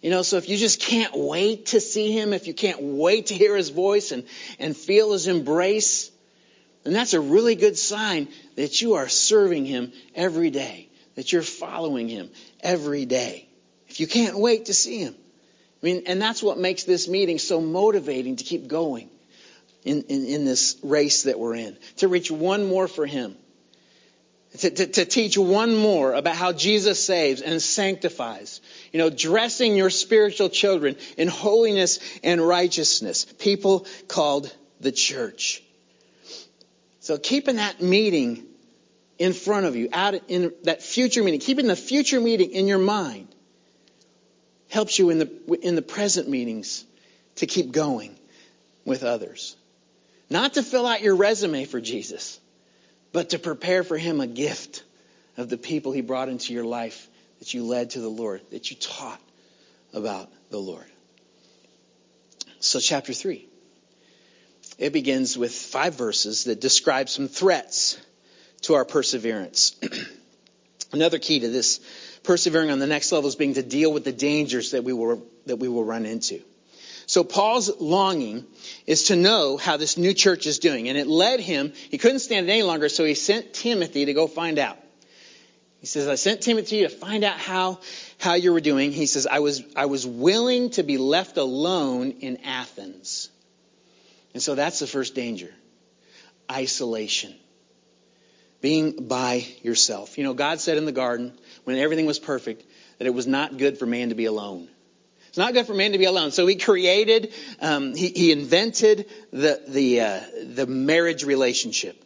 You 0.00 0.08
know, 0.08 0.22
so 0.22 0.38
if 0.38 0.48
you 0.48 0.56
just 0.56 0.80
can't 0.80 1.14
wait 1.14 1.66
to 1.66 1.80
see 1.80 2.12
him, 2.12 2.32
if 2.32 2.46
you 2.46 2.54
can't 2.54 2.80
wait 2.80 3.26
to 3.26 3.34
hear 3.34 3.54
his 3.54 3.68
voice 3.68 4.12
and, 4.12 4.24
and 4.58 4.74
feel 4.74 5.12
his 5.12 5.26
embrace, 5.26 6.10
then 6.82 6.94
that's 6.94 7.12
a 7.12 7.20
really 7.20 7.54
good 7.54 7.76
sign 7.76 8.28
that 8.56 8.80
you 8.80 8.94
are 8.94 9.08
serving 9.08 9.66
him 9.66 9.92
every 10.14 10.50
day, 10.50 10.88
that 11.16 11.30
you're 11.30 11.42
following 11.42 12.08
him 12.08 12.30
every 12.60 13.04
day. 13.04 13.46
If 13.88 14.00
you 14.00 14.06
can't 14.06 14.38
wait 14.38 14.66
to 14.66 14.74
see 14.74 15.00
him. 15.00 15.14
I 15.82 15.86
mean, 15.86 16.04
and 16.06 16.22
that's 16.22 16.42
what 16.42 16.58
makes 16.58 16.84
this 16.84 17.06
meeting 17.06 17.38
so 17.38 17.60
motivating 17.60 18.36
to 18.36 18.44
keep 18.44 18.66
going 18.66 19.10
in, 19.84 20.02
in, 20.02 20.26
in 20.26 20.44
this 20.44 20.76
race 20.82 21.24
that 21.24 21.38
we're 21.38 21.54
in, 21.54 21.76
to 21.96 22.08
reach 22.08 22.30
one 22.30 22.68
more 22.68 22.88
for 22.88 23.06
him. 23.06 23.36
To, 24.58 24.68
to, 24.68 24.86
to, 24.86 25.04
teach 25.04 25.38
one 25.38 25.76
more 25.76 26.12
about 26.12 26.34
how 26.34 26.52
Jesus 26.52 27.02
saves 27.04 27.40
and 27.40 27.62
sanctifies. 27.62 28.60
You 28.92 28.98
know, 28.98 29.08
dressing 29.08 29.76
your 29.76 29.90
spiritual 29.90 30.48
children 30.48 30.96
in 31.16 31.28
holiness 31.28 32.00
and 32.24 32.40
righteousness. 32.40 33.26
People 33.38 33.86
called 34.08 34.52
the 34.80 34.90
church. 34.90 35.62
So 36.98 37.16
keeping 37.16 37.56
that 37.56 37.80
meeting 37.80 38.44
in 39.20 39.34
front 39.34 39.66
of 39.66 39.76
you, 39.76 39.88
out 39.92 40.14
in 40.28 40.52
that 40.64 40.82
future 40.82 41.22
meeting, 41.22 41.40
keeping 41.40 41.68
the 41.68 41.76
future 41.76 42.20
meeting 42.20 42.50
in 42.50 42.66
your 42.66 42.78
mind 42.78 43.28
helps 44.68 44.98
you 44.98 45.10
in 45.10 45.18
the, 45.18 45.58
in 45.62 45.74
the 45.74 45.82
present 45.82 46.28
meetings 46.28 46.84
to 47.36 47.46
keep 47.46 47.70
going 47.70 48.16
with 48.84 49.04
others. 49.04 49.56
Not 50.30 50.54
to 50.54 50.62
fill 50.62 50.86
out 50.86 51.02
your 51.02 51.16
resume 51.16 51.64
for 51.64 51.80
Jesus, 51.80 52.38
but 53.12 53.30
to 53.30 53.38
prepare 53.38 53.82
for 53.82 53.98
Him 53.98 54.20
a 54.20 54.26
gift 54.28 54.84
of 55.36 55.48
the 55.48 55.58
people 55.58 55.90
He 55.90 56.00
brought 56.00 56.28
into 56.28 56.54
your 56.54 56.64
life 56.64 57.08
that 57.40 57.52
you 57.52 57.64
led 57.64 57.90
to 57.90 58.00
the 58.00 58.08
Lord, 58.08 58.40
that 58.50 58.70
you 58.70 58.76
taught 58.76 59.20
about 59.92 60.30
the 60.50 60.58
Lord. 60.58 60.84
So, 62.60 62.78
chapter 62.78 63.12
3. 63.12 63.46
It 64.78 64.92
begins 64.92 65.36
with 65.36 65.52
five 65.52 65.96
verses 65.96 66.44
that 66.44 66.60
describe 66.60 67.08
some 67.08 67.28
threats 67.28 67.98
to 68.62 68.74
our 68.74 68.84
perseverance. 68.84 69.74
Another 70.92 71.18
key 71.18 71.40
to 71.40 71.48
this 71.48 71.80
persevering 72.22 72.70
on 72.70 72.78
the 72.78 72.86
next 72.86 73.12
level 73.12 73.28
is 73.28 73.36
being 73.36 73.54
to 73.54 73.62
deal 73.62 73.92
with 73.92 74.04
the 74.04 74.12
dangers 74.12 74.70
that 74.72 74.84
we 74.84 74.92
will, 74.92 75.26
that 75.46 75.56
we 75.56 75.68
will 75.68 75.84
run 75.84 76.06
into. 76.06 76.42
So 77.10 77.24
Paul's 77.24 77.80
longing 77.80 78.46
is 78.86 79.06
to 79.06 79.16
know 79.16 79.56
how 79.56 79.76
this 79.76 79.98
new 79.98 80.14
church 80.14 80.46
is 80.46 80.60
doing. 80.60 80.88
And 80.88 80.96
it 80.96 81.08
led 81.08 81.40
him, 81.40 81.72
he 81.90 81.98
couldn't 81.98 82.20
stand 82.20 82.48
it 82.48 82.52
any 82.52 82.62
longer, 82.62 82.88
so 82.88 83.04
he 83.04 83.14
sent 83.14 83.52
Timothy 83.52 84.04
to 84.04 84.14
go 84.14 84.28
find 84.28 84.60
out. 84.60 84.78
He 85.80 85.88
says, 85.88 86.06
I 86.06 86.14
sent 86.14 86.40
Timothy 86.40 86.82
to 86.82 86.88
find 86.88 87.24
out 87.24 87.36
how, 87.36 87.80
how 88.18 88.34
you 88.34 88.52
were 88.52 88.60
doing. 88.60 88.92
He 88.92 89.06
says, 89.06 89.26
I 89.26 89.40
was, 89.40 89.60
I 89.74 89.86
was 89.86 90.06
willing 90.06 90.70
to 90.70 90.84
be 90.84 90.98
left 90.98 91.36
alone 91.36 92.12
in 92.20 92.36
Athens. 92.44 93.28
And 94.32 94.40
so 94.40 94.54
that's 94.54 94.78
the 94.78 94.86
first 94.86 95.16
danger. 95.16 95.52
Isolation. 96.48 97.34
Being 98.60 99.08
by 99.08 99.48
yourself. 99.62 100.16
You 100.16 100.22
know, 100.22 100.34
God 100.34 100.60
said 100.60 100.78
in 100.78 100.84
the 100.84 100.92
garden, 100.92 101.36
when 101.64 101.76
everything 101.76 102.06
was 102.06 102.20
perfect, 102.20 102.64
that 102.98 103.08
it 103.08 103.14
was 103.14 103.26
not 103.26 103.58
good 103.58 103.78
for 103.78 103.86
man 103.86 104.10
to 104.10 104.14
be 104.14 104.26
alone. 104.26 104.68
It's 105.30 105.38
not 105.38 105.52
good 105.52 105.64
for 105.64 105.74
man 105.74 105.92
to 105.92 105.98
be 105.98 106.06
alone. 106.06 106.32
So 106.32 106.44
he 106.44 106.56
created, 106.56 107.32
um, 107.60 107.94
he, 107.94 108.08
he, 108.08 108.32
invented 108.32 109.08
the 109.32 109.62
the 109.68 110.00
uh, 110.00 110.20
the 110.42 110.66
marriage 110.66 111.22
relationship, 111.22 112.02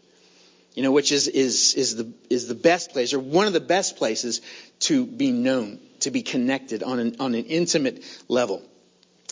you 0.74 0.82
know, 0.82 0.92
which 0.92 1.10
is 1.10 1.26
is 1.26 1.72
is 1.72 1.96
the 1.96 2.12
is 2.28 2.48
the 2.48 2.54
best 2.54 2.90
place 2.90 3.14
or 3.14 3.18
one 3.18 3.46
of 3.46 3.54
the 3.54 3.60
best 3.60 3.96
places 3.96 4.42
to 4.80 5.06
be 5.06 5.32
known, 5.32 5.80
to 6.00 6.10
be 6.10 6.20
connected 6.20 6.82
on 6.82 6.98
an 6.98 7.16
on 7.18 7.34
an 7.34 7.46
intimate 7.46 8.04
level. 8.28 8.60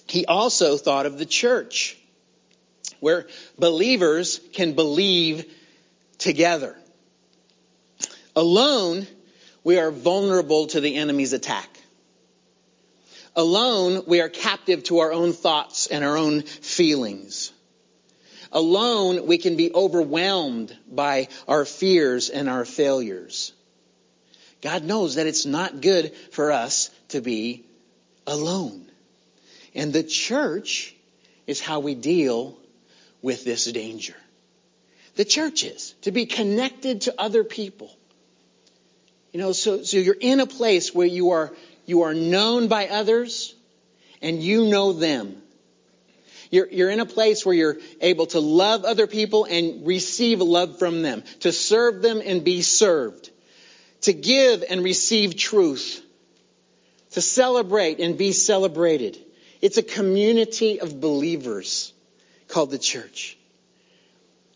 He 0.07 0.24
also 0.24 0.78
thought 0.78 1.05
of 1.05 1.18
the 1.18 1.26
church, 1.26 1.98
where 3.00 3.26
believers 3.59 4.40
can 4.55 4.72
believe 4.72 5.44
together. 6.16 6.78
Alone, 8.35 9.07
we 9.62 9.78
are 9.78 9.90
vulnerable 9.90 10.68
to 10.68 10.81
the 10.81 10.96
enemy's 10.96 11.35
attack. 11.35 11.68
Alone, 13.35 14.03
we 14.07 14.21
are 14.21 14.29
captive 14.29 14.85
to 14.85 14.99
our 14.99 15.12
own 15.12 15.33
thoughts 15.33 15.87
and 15.87 16.05
our 16.05 16.16
own 16.16 16.42
feelings. 16.42 17.53
Alone, 18.53 19.27
we 19.27 19.38
can 19.38 19.57
be 19.57 19.73
overwhelmed 19.73 20.77
by 20.90 21.29
our 21.49 21.64
fears 21.64 22.29
and 22.29 22.49
our 22.49 22.66
failures. 22.66 23.53
God 24.61 24.85
knows 24.85 25.14
that 25.14 25.27
it's 25.27 25.47
not 25.47 25.81
good 25.81 26.14
for 26.31 26.53
us 26.53 26.90
to 27.09 27.23
be 27.23 27.64
alone. 28.27 28.85
And 29.75 29.92
the 29.92 30.03
church 30.03 30.95
is 31.47 31.61
how 31.61 31.81
we 31.81 31.95
deal 31.95 32.59
with 33.23 33.45
this 33.45 33.64
danger. 33.64 34.16
The 35.16 35.25
church 35.25 35.64
is 35.64 35.95
to 36.03 36.12
be 36.12 36.27
connected 36.27 37.03
to 37.03 37.14
other 37.18 37.45
people. 37.45 37.90
You 39.33 39.40
know, 39.40 39.53
so, 39.53 39.83
so 39.83 39.97
you're 39.97 40.16
in 40.18 40.40
a 40.40 40.47
place 40.47 40.95
where 40.95 41.07
you 41.07 41.31
are 41.31 41.53
you 41.87 42.03
are 42.03 42.14
known 42.14 42.68
by 42.68 42.88
others 42.88 43.55
and 44.21 44.42
you 44.42 44.66
know 44.66 44.92
them. 44.92 45.42
You're, 46.51 46.68
you're 46.71 46.90
in 46.90 47.01
a 47.01 47.07
place 47.07 47.47
where 47.47 47.55
you're 47.55 47.79
able 48.01 48.27
to 48.27 48.40
love 48.40 48.85
other 48.85 49.07
people 49.07 49.47
and 49.47 49.87
receive 49.87 50.40
love 50.40 50.79
from 50.79 51.01
them, 51.03 51.25
to 51.40 51.51
serve 51.51 52.03
them 52.03 52.21
and 52.25 52.45
be 52.45 52.61
served, 52.61 53.31
to 54.03 54.12
give 54.12 54.62
and 54.68 54.85
receive 54.85 55.35
truth, 55.35 56.03
to 57.12 57.23
celebrate 57.23 58.01
and 58.01 58.18
be 58.18 58.33
celebrated. 58.33 59.18
It's 59.62 59.79
a 59.79 59.83
community 59.83 60.81
of 60.81 61.01
believers 61.01 61.92
called 62.49 62.71
the 62.71 62.79
church. 62.79 63.38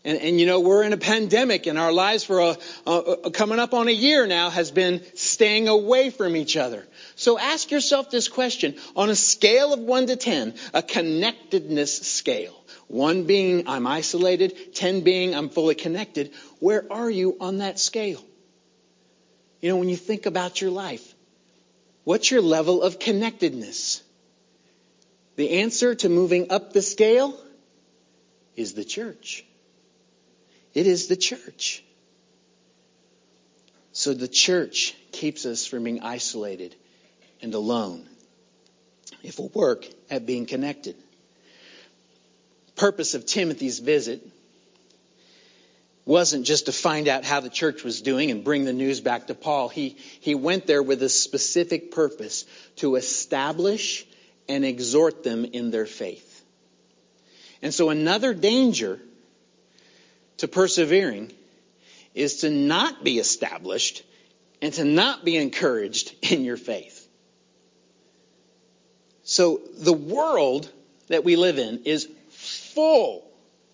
And, 0.07 0.21
and, 0.21 0.39
you 0.39 0.45
know, 0.45 0.61
we're 0.61 0.83
in 0.83 0.93
a 0.93 0.97
pandemic 0.97 1.67
and 1.67 1.77
our 1.77 1.91
lives 1.91 2.23
for 2.23 2.39
a, 2.39 2.57
a, 2.89 3.29
coming 3.29 3.59
up 3.59 3.73
on 3.73 3.89
a 3.89 3.91
year 3.91 4.25
now 4.25 4.49
has 4.49 4.71
been 4.71 5.03
staying 5.15 5.67
away 5.67 6.11
from 6.11 6.37
each 6.37 6.55
other. 6.55 6.87
So 7.15 7.37
ask 7.37 7.71
yourself 7.71 8.09
this 8.09 8.29
question 8.29 8.75
on 8.95 9.09
a 9.09 9.15
scale 9.15 9.73
of 9.73 9.81
1 9.81 10.07
to 10.07 10.15
10, 10.15 10.53
a 10.73 10.81
connectedness 10.81 12.07
scale. 12.07 12.55
1 12.87 13.25
being 13.25 13.67
I'm 13.67 13.85
isolated, 13.85 14.73
10 14.75 15.01
being 15.01 15.35
I'm 15.35 15.49
fully 15.49 15.75
connected. 15.75 16.31
Where 16.59 16.85
are 16.89 17.09
you 17.09 17.35
on 17.41 17.57
that 17.57 17.77
scale? 17.77 18.23
You 19.59 19.67
know, 19.67 19.75
when 19.75 19.89
you 19.89 19.97
think 19.97 20.25
about 20.25 20.61
your 20.61 20.71
life, 20.71 21.15
what's 22.05 22.31
your 22.31 22.41
level 22.41 22.81
of 22.81 22.97
connectedness? 22.97 24.01
The 25.35 25.59
answer 25.59 25.95
to 25.95 26.07
moving 26.07 26.49
up 26.49 26.71
the 26.71 26.81
scale 26.81 27.37
is 28.55 28.73
the 28.73 28.85
church. 28.85 29.43
It 30.77 30.85
is 30.85 31.07
the 31.07 31.15
church. 31.15 31.83
So 33.93 34.13
the 34.13 34.27
church 34.27 34.93
keeps 35.11 35.47
us 35.47 35.65
from 35.65 35.85
being 35.85 36.01
isolated 36.01 36.75
and 37.41 37.51
alone. 37.55 38.05
if 39.23 39.39
will 39.39 39.49
work 39.55 39.87
at 40.11 40.27
being 40.27 40.45
connected. 40.45 40.95
Purpose 42.75 43.15
of 43.15 43.25
Timothy's 43.25 43.79
visit 43.79 44.21
wasn't 46.05 46.45
just 46.45 46.67
to 46.67 46.71
find 46.71 47.07
out 47.07 47.25
how 47.25 47.39
the 47.39 47.49
church 47.49 47.83
was 47.83 48.03
doing 48.03 48.29
and 48.29 48.43
bring 48.43 48.63
the 48.63 48.71
news 48.71 49.01
back 49.01 49.25
to 49.27 49.33
Paul. 49.33 49.69
He, 49.69 49.97
he 50.19 50.35
went 50.35 50.67
there 50.67 50.83
with 50.83 51.01
a 51.01 51.09
specific 51.09 51.89
purpose 51.89 52.45
to 52.75 52.97
establish 52.97 54.05
and 54.47 54.63
exhort 54.63 55.23
them 55.23 55.43
in 55.43 55.71
their 55.71 55.87
faith. 55.87 56.45
And 57.63 57.73
so 57.73 57.89
another 57.89 58.35
danger 58.35 59.01
to 60.37 60.47
persevering 60.47 61.31
is 62.13 62.37
to 62.37 62.49
not 62.49 63.03
be 63.03 63.19
established 63.19 64.03
and 64.61 64.73
to 64.73 64.83
not 64.83 65.23
be 65.23 65.37
encouraged 65.37 66.13
in 66.31 66.43
your 66.43 66.57
faith. 66.57 67.07
So 69.23 69.61
the 69.79 69.93
world 69.93 70.71
that 71.09 71.23
we 71.23 71.35
live 71.35 71.57
in 71.57 71.83
is 71.83 72.07
full 72.29 73.23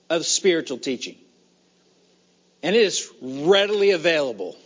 of 0.09 0.25
spiritual 0.25 0.77
teaching. 0.77 1.15
And 2.61 2.75
it 2.75 2.81
is 2.81 3.09
readily 3.21 3.91
available 3.91 4.57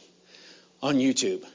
on 0.82 0.96
YouTube. 0.96 1.46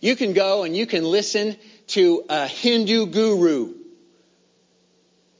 You 0.00 0.16
can 0.16 0.32
go 0.32 0.64
and 0.64 0.76
you 0.76 0.86
can 0.86 1.04
listen 1.04 1.56
to 1.88 2.24
a 2.28 2.46
Hindu 2.46 3.06
guru. 3.06 3.74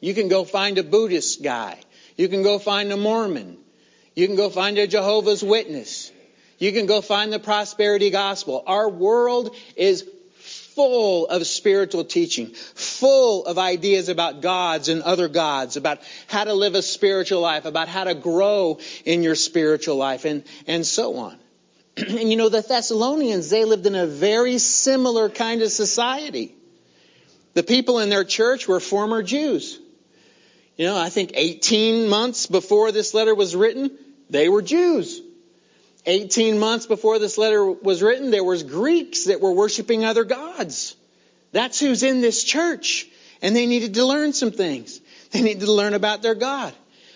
You 0.01 0.15
can 0.15 0.29
go 0.29 0.45
find 0.45 0.79
a 0.79 0.83
Buddhist 0.83 1.43
guy. 1.43 1.79
You 2.17 2.29
can 2.29 2.43
go 2.43 2.59
find 2.59 2.93
a 2.93 2.97
Mormon. 2.97 3.59
You 4.19 4.27
can 4.27 4.35
go 4.35 4.51
find 4.51 4.77
a 4.79 4.89
Jehovah's 4.89 5.45
Witness. 5.45 6.11
You 6.59 6.73
can 6.73 6.87
go 6.87 7.01
find 7.01 7.33
the 7.33 7.39
prosperity 7.39 8.11
gospel. 8.11 8.65
Our 8.67 8.89
world 8.89 9.55
is 9.77 10.05
full 10.75 11.29
of 11.29 11.47
spiritual 11.47 12.03
teaching, 12.03 12.49
full 12.49 13.47
of 13.47 13.59
ideas 13.59 14.09
about 14.09 14.41
gods 14.41 14.89
and 14.89 15.03
other 15.03 15.29
gods, 15.29 15.77
about 15.77 16.01
how 16.27 16.43
to 16.43 16.53
live 16.53 16.75
a 16.75 16.83
spiritual 16.83 17.41
life, 17.41 17.65
about 17.65 17.87
how 17.87 18.03
to 18.03 18.15
grow 18.15 18.81
in 19.05 19.23
your 19.23 19.37
spiritual 19.37 19.95
life, 19.95 20.25
and, 20.25 20.43
and 20.67 20.85
so 20.85 21.15
on. 21.19 21.39
and 21.97 22.29
you 22.29 22.37
know, 22.37 22.49
the 22.49 22.61
Thessalonians, 22.61 23.51
they 23.51 23.65
lived 23.65 23.87
in 23.87 23.95
a 23.95 24.09
very 24.09 24.59
similar 24.59 25.29
kind 25.29 25.63
of 25.63 25.71
society. 25.71 26.57
The 27.55 27.63
people 27.63 28.01
in 28.01 28.11
their 28.11 28.25
church 28.25 28.67
were 28.67 28.81
former 28.81 29.23
Jews. 29.23 29.79
You 30.77 30.87
know, 30.87 30.97
I 30.97 31.09
think 31.09 31.31
18 31.35 32.09
months 32.09 32.49
before 32.49 32.91
this 32.91 33.15
letter 33.15 33.33
was 33.33 33.55
written, 33.55 33.97
they 34.31 34.49
were 34.49 34.63
Jews. 34.63 35.21
18 36.07 36.59
months 36.59 36.87
before 36.87 37.19
this 37.19 37.39
letter 37.39 37.71
was 37.71 38.03
written, 38.03 38.31
there 38.31 38.45
was 38.45 38.63
Greeks 38.63 39.25
that 39.25 39.41
were 39.41 39.53
worshiping 39.53 40.05
other 40.05 40.25
gods. 40.25 40.97
That's 41.53 41.79
who's 41.81 42.03
in 42.03 42.21
this 42.21 42.45
church. 42.45 43.07
And 43.43 43.55
they 43.55 43.67
needed 43.67 43.95
to 43.95 44.05
learn 44.05 44.33
some 44.33 44.51
things. 44.51 45.01
They 45.31 45.43
needed 45.43 45.67
to 45.67 45.73
learn 45.73 45.93
about 45.93 46.23
their 46.23 46.35
God. 46.35 46.73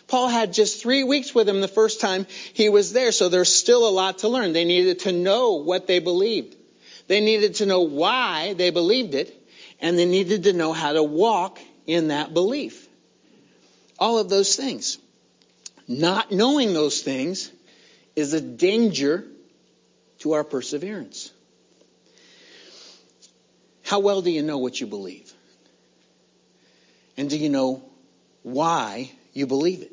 Paul 0.06 0.28
had 0.28 0.52
just 0.52 0.82
three 0.82 1.04
weeks 1.04 1.34
with 1.34 1.48
him 1.48 1.62
the 1.62 1.68
first 1.68 2.00
time 2.00 2.26
he 2.52 2.68
was 2.68 2.92
there, 2.92 3.12
so 3.12 3.30
there's 3.30 3.54
still 3.54 3.88
a 3.88 3.90
lot 3.90 4.18
to 4.18 4.28
learn. 4.28 4.52
They 4.52 4.66
needed 4.66 4.98
to 5.00 5.12
know 5.12 5.52
what 5.52 5.86
they 5.86 6.00
believed. 6.00 6.54
They 7.06 7.20
needed 7.20 7.54
to 7.56 7.66
know 7.66 7.80
why 7.80 8.52
they 8.52 8.68
believed 8.68 9.14
it, 9.14 9.34
and 9.80 9.98
they 9.98 10.04
needed 10.04 10.44
to 10.44 10.52
know 10.52 10.74
how 10.74 10.92
to 10.92 11.02
walk 11.02 11.58
in 11.86 12.08
that 12.08 12.34
belief. 12.34 12.86
All 13.98 14.18
of 14.18 14.28
those 14.28 14.54
things. 14.54 14.98
Not 15.88 16.30
knowing 16.30 16.72
those 16.72 17.02
things 17.02 17.50
is 18.14 18.32
a 18.32 18.40
danger 18.40 19.24
to 20.20 20.32
our 20.32 20.44
perseverance. 20.44 21.32
How 23.84 23.98
well 23.98 24.22
do 24.22 24.30
you 24.30 24.42
know 24.42 24.58
what 24.58 24.80
you 24.80 24.86
believe? 24.86 25.32
And 27.16 27.28
do 27.28 27.36
you 27.36 27.48
know 27.48 27.82
why 28.42 29.10
you 29.32 29.46
believe 29.46 29.82
it? 29.82 29.92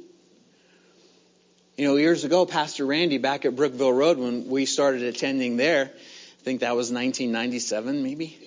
You 1.77 1.85
know, 1.85 1.95
years 1.95 2.23
ago, 2.23 2.45
Pastor 2.45 2.85
Randy 2.85 3.17
back 3.17 3.45
at 3.45 3.55
Brookville 3.55 3.93
Road, 3.93 4.17
when 4.17 4.47
we 4.47 4.65
started 4.65 5.03
attending 5.03 5.57
there, 5.57 5.85
I 5.85 6.43
think 6.43 6.61
that 6.61 6.75
was 6.75 6.91
1997 6.91 8.03
maybe, 8.03 8.37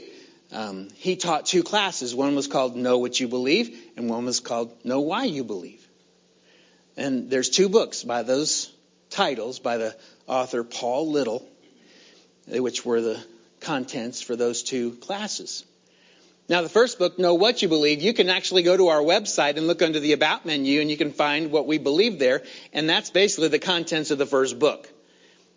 um, 0.52 0.88
he 0.96 1.16
taught 1.16 1.46
two 1.46 1.62
classes. 1.62 2.14
One 2.14 2.35
was 2.35 2.46
called 2.46 2.76
Know 2.76 2.98
What 2.98 3.18
You 3.18 3.28
Believe, 3.28 3.78
and 3.96 4.11
one 4.11 4.26
was 4.26 4.40
called 4.40 4.72
Know 4.85 5.00
Why 5.00 5.24
You 5.24 5.44
Believe. 5.44 5.82
And 6.96 7.31
there's 7.31 7.48
two 7.48 7.68
books 7.68 8.02
by 8.02 8.22
those 8.22 8.72
titles 9.11 9.59
by 9.59 9.76
the 9.78 9.96
author 10.26 10.64
Paul 10.64 11.11
Little, 11.11 11.46
which 12.46 12.85
were 12.85 13.00
the 13.00 13.24
contents 13.61 14.20
for 14.20 14.37
those 14.37 14.62
two 14.62 14.92
classes. 14.92 15.64
Now, 16.48 16.61
the 16.61 16.68
first 16.68 16.98
book, 16.98 17.18
Know 17.18 17.35
What 17.35 17.62
You 17.62 17.68
Believe, 17.68 18.02
you 18.02 18.12
can 18.12 18.28
actually 18.28 18.62
go 18.62 18.76
to 18.76 18.88
our 18.88 19.00
website 19.00 19.57
and 19.57 19.66
look 19.66 19.81
under 19.81 20.00
the 20.00 20.12
About 20.12 20.44
menu 20.44 20.81
and 20.81 20.90
you 20.90 20.96
can 20.96 21.12
find 21.12 21.50
what 21.50 21.66
we 21.66 21.78
believe 21.78 22.18
there. 22.18 22.42
And 22.72 22.88
that's 22.88 23.11
basically 23.11 23.48
the 23.48 23.59
contents 23.59 24.11
of 24.11 24.18
the 24.18 24.26
first 24.26 24.59
book. 24.59 24.92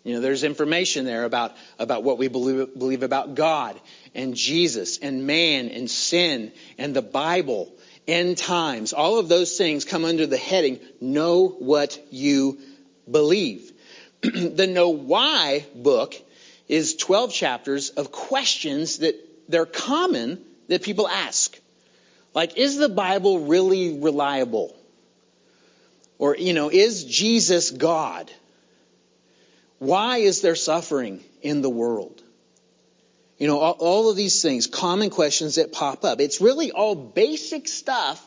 You 0.04 0.14
know, 0.14 0.20
there's 0.20 0.44
information 0.44 1.04
there 1.04 1.24
about, 1.24 1.56
about 1.80 2.04
what 2.04 2.16
we 2.16 2.28
believe, 2.28 2.78
believe 2.78 3.02
about 3.02 3.34
God 3.34 3.78
and 4.14 4.36
Jesus 4.36 4.98
and 4.98 5.26
man 5.26 5.68
and 5.68 5.90
sin 5.90 6.52
and 6.78 6.94
the 6.94 7.02
Bible, 7.02 7.74
end 8.06 8.38
times. 8.38 8.92
All 8.92 9.18
of 9.18 9.28
those 9.28 9.56
things 9.56 9.84
come 9.84 10.04
under 10.04 10.26
the 10.26 10.36
heading, 10.36 10.80
Know 11.00 11.48
What 11.48 11.98
You 12.10 12.58
believe. 13.10 13.72
the 14.20 14.66
Know 14.66 14.90
Why 14.90 15.64
book 15.74 16.14
is 16.68 16.96
12 16.96 17.32
chapters 17.32 17.90
of 17.90 18.10
questions 18.12 18.98
that 18.98 19.14
they're 19.48 19.66
common 19.66 20.42
that 20.68 20.82
people 20.82 21.08
ask. 21.08 21.58
Like, 22.34 22.56
is 22.58 22.76
the 22.76 22.88
Bible 22.88 23.46
really 23.46 23.98
reliable? 23.98 24.76
Or, 26.18 26.36
you 26.36 26.52
know, 26.52 26.70
is 26.70 27.04
Jesus 27.04 27.70
God? 27.70 28.30
Why 29.78 30.18
is 30.18 30.40
there 30.40 30.54
suffering 30.54 31.22
in 31.42 31.62
the 31.62 31.70
world? 31.70 32.22
You 33.38 33.46
know, 33.46 33.58
all, 33.58 33.76
all, 33.78 34.10
of 34.10 34.16
these 34.16 34.40
things, 34.40 34.66
common 34.66 35.10
questions 35.10 35.56
that 35.56 35.72
pop 35.72 36.04
up. 36.04 36.20
It's 36.20 36.40
really 36.40 36.72
all 36.72 36.94
basic 36.94 37.68
stuff 37.68 38.24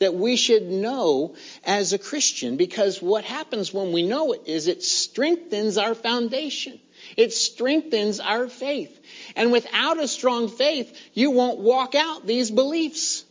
that 0.00 0.14
we 0.14 0.36
should 0.36 0.64
know 0.64 1.34
as 1.64 1.92
a 1.92 1.98
Christian 1.98 2.56
because 2.56 3.00
what 3.00 3.24
happens 3.24 3.72
when 3.72 3.92
we 3.92 4.02
know 4.02 4.32
it 4.32 4.42
is 4.46 4.66
it 4.66 4.82
strengthens 4.82 5.78
our 5.78 5.94
foundation. 5.94 6.78
It 7.16 7.32
strengthens 7.32 8.20
our 8.20 8.48
faith. 8.48 8.98
And 9.36 9.52
without 9.52 9.98
a 9.98 10.08
strong 10.08 10.48
faith, 10.48 10.94
you 11.14 11.30
won't 11.30 11.60
walk 11.60 11.94
out 11.94 12.26
these 12.26 12.50
beliefs. 12.50 13.24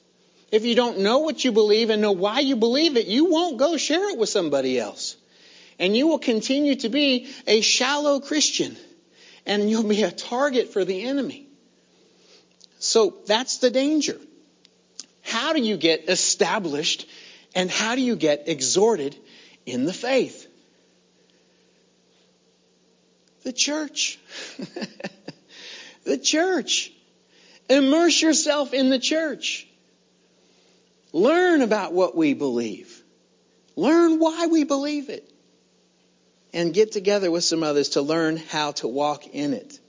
If 0.52 0.66
you 0.66 0.74
don't 0.74 1.00
know 1.00 1.20
what 1.20 1.44
you 1.44 1.52
believe 1.52 1.92
and 1.92 2.02
know 2.02 2.12
why 2.12 2.40
you 2.40 2.56
believe 2.56 2.98
it, 2.98 3.06
you 3.06 3.26
won't 3.26 3.58
go 3.58 3.78
share 3.78 4.10
it 4.10 4.18
with 4.18 4.30
somebody 4.30 4.80
else. 4.80 5.16
And 5.78 5.96
you 5.96 6.08
will 6.08 6.20
continue 6.20 6.76
to 6.78 6.90
be 6.90 7.30
a 7.46 7.62
shallow 7.62 8.20
Christian. 8.20 8.76
And 9.50 9.68
you'll 9.68 9.84
be 9.84 10.04
a 10.04 10.12
target 10.12 10.72
for 10.72 10.86
the 10.86 11.06
enemy. 11.06 11.48
So 12.78 13.16
that's 13.26 13.58
the 13.58 13.72
danger. 13.72 14.18
How 15.24 15.54
do 15.54 15.62
you 15.62 15.76
get 15.76 16.08
established 16.08 17.08
and 17.56 17.70
how 17.70 17.96
do 17.96 18.02
you 18.02 18.16
get 18.16 18.48
exhorted 18.48 19.18
in 19.66 19.86
the 19.86 19.94
faith? 19.94 20.48
The 23.44 23.52
church. 23.52 24.20
the 26.04 26.18
church. 26.18 26.92
Immerse 27.70 28.22
yourself 28.22 28.74
in 28.74 28.90
the 28.90 29.00
church. 29.00 29.68
Learn 31.12 31.62
about 31.62 31.94
what 31.94 32.16
we 32.16 32.36
believe. 32.36 33.02
Learn 33.76 34.20
why 34.20 34.48
we 34.48 34.64
believe 34.64 35.10
it. 35.10 35.29
And 36.54 36.74
get 36.74 36.92
together 36.92 37.30
with 37.30 37.44
some 37.44 37.62
others 37.62 37.90
to 37.90 38.02
learn 38.02 38.38
how 38.38 38.72
to 38.74 38.88
walk 38.88 39.28
in 39.28 39.54
it. 39.54 39.80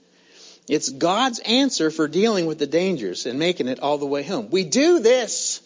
It's 0.67 0.89
God's 0.89 1.39
answer 1.39 1.89
for 1.89 2.07
dealing 2.07 2.45
with 2.45 2.59
the 2.59 2.67
dangers 2.67 3.25
and 3.25 3.39
making 3.39 3.67
it 3.67 3.79
all 3.79 3.97
the 3.97 4.05
way 4.05 4.23
home. 4.23 4.49
We 4.51 4.63
do 4.63 4.99
this 4.99 5.61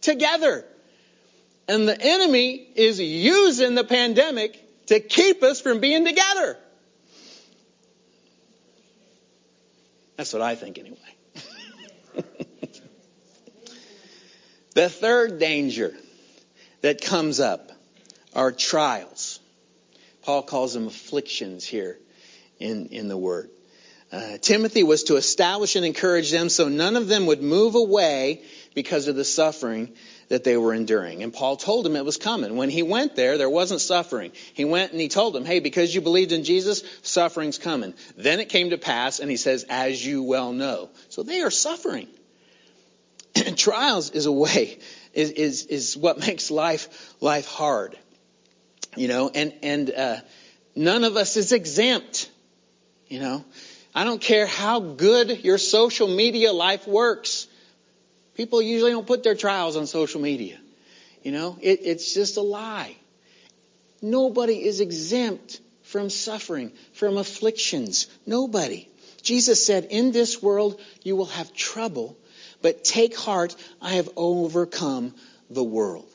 together. 0.00 0.64
And 1.68 1.88
the 1.88 2.00
enemy 2.00 2.68
is 2.74 3.00
using 3.00 3.74
the 3.74 3.84
pandemic 3.84 4.58
to 4.86 5.00
keep 5.00 5.42
us 5.42 5.60
from 5.60 5.80
being 5.80 6.04
together. 6.04 6.56
That's 10.16 10.32
what 10.32 10.42
I 10.42 10.54
think 10.54 10.78
anyway. 10.78 10.98
the 14.74 14.88
third 14.88 15.38
danger 15.38 15.94
that 16.82 17.00
comes 17.00 17.40
up 17.40 17.72
are 18.34 18.52
trials. 18.52 19.39
Paul 20.22 20.42
calls 20.42 20.74
them 20.74 20.86
afflictions 20.86 21.64
here 21.64 21.98
in, 22.58 22.86
in 22.88 23.08
the 23.08 23.16
word. 23.16 23.50
Uh, 24.12 24.38
Timothy 24.38 24.82
was 24.82 25.04
to 25.04 25.16
establish 25.16 25.76
and 25.76 25.84
encourage 25.84 26.32
them 26.32 26.48
so 26.48 26.68
none 26.68 26.96
of 26.96 27.06
them 27.06 27.26
would 27.26 27.42
move 27.42 27.76
away 27.76 28.42
because 28.74 29.06
of 29.06 29.14
the 29.14 29.24
suffering 29.24 29.94
that 30.28 30.42
they 30.42 30.56
were 30.56 30.74
enduring. 30.74 31.22
And 31.22 31.32
Paul 31.32 31.56
told 31.56 31.86
him 31.86 31.94
it 31.94 32.04
was 32.04 32.16
coming. 32.16 32.56
When 32.56 32.70
he 32.70 32.82
went 32.82 33.14
there, 33.14 33.38
there 33.38 33.50
wasn't 33.50 33.80
suffering. 33.80 34.32
He 34.54 34.64
went 34.64 34.90
and 34.90 35.00
he 35.00 35.08
told 35.08 35.34
them, 35.34 35.44
hey, 35.44 35.60
because 35.60 35.94
you 35.94 36.00
believed 36.00 36.32
in 36.32 36.42
Jesus, 36.42 36.82
suffering's 37.02 37.58
coming. 37.58 37.94
Then 38.16 38.40
it 38.40 38.48
came 38.48 38.70
to 38.70 38.78
pass, 38.78 39.20
and 39.20 39.30
he 39.30 39.36
says, 39.36 39.64
as 39.68 40.04
you 40.04 40.24
well 40.24 40.52
know. 40.52 40.90
So 41.08 41.22
they 41.22 41.42
are 41.42 41.50
suffering. 41.50 42.08
Trials 43.56 44.10
is 44.10 44.26
a 44.26 44.32
way, 44.32 44.78
is, 45.12 45.30
is, 45.30 45.66
is 45.66 45.96
what 45.96 46.18
makes 46.18 46.50
life, 46.50 47.14
life 47.20 47.46
hard. 47.46 47.96
You 48.96 49.08
know, 49.08 49.30
and, 49.32 49.52
and, 49.62 49.90
uh, 49.90 50.16
none 50.74 51.04
of 51.04 51.16
us 51.16 51.36
is 51.36 51.52
exempt. 51.52 52.30
You 53.08 53.20
know, 53.20 53.44
I 53.94 54.04
don't 54.04 54.20
care 54.20 54.46
how 54.46 54.80
good 54.80 55.44
your 55.44 55.58
social 55.58 56.08
media 56.08 56.52
life 56.52 56.86
works. 56.86 57.46
People 58.34 58.62
usually 58.62 58.92
don't 58.92 59.06
put 59.06 59.22
their 59.22 59.34
trials 59.34 59.76
on 59.76 59.86
social 59.86 60.20
media. 60.20 60.58
You 61.22 61.32
know, 61.32 61.58
it, 61.60 61.80
it's 61.84 62.14
just 62.14 62.36
a 62.36 62.40
lie. 62.40 62.96
Nobody 64.00 64.64
is 64.64 64.80
exempt 64.80 65.60
from 65.82 66.08
suffering, 66.08 66.72
from 66.92 67.18
afflictions. 67.18 68.06
Nobody. 68.26 68.88
Jesus 69.22 69.64
said, 69.64 69.86
In 69.90 70.12
this 70.12 70.42
world 70.42 70.80
you 71.02 71.16
will 71.16 71.26
have 71.26 71.52
trouble, 71.52 72.16
but 72.62 72.84
take 72.84 73.16
heart, 73.16 73.54
I 73.82 73.94
have 73.94 74.08
overcome 74.16 75.14
the 75.50 75.64
world. 75.64 76.09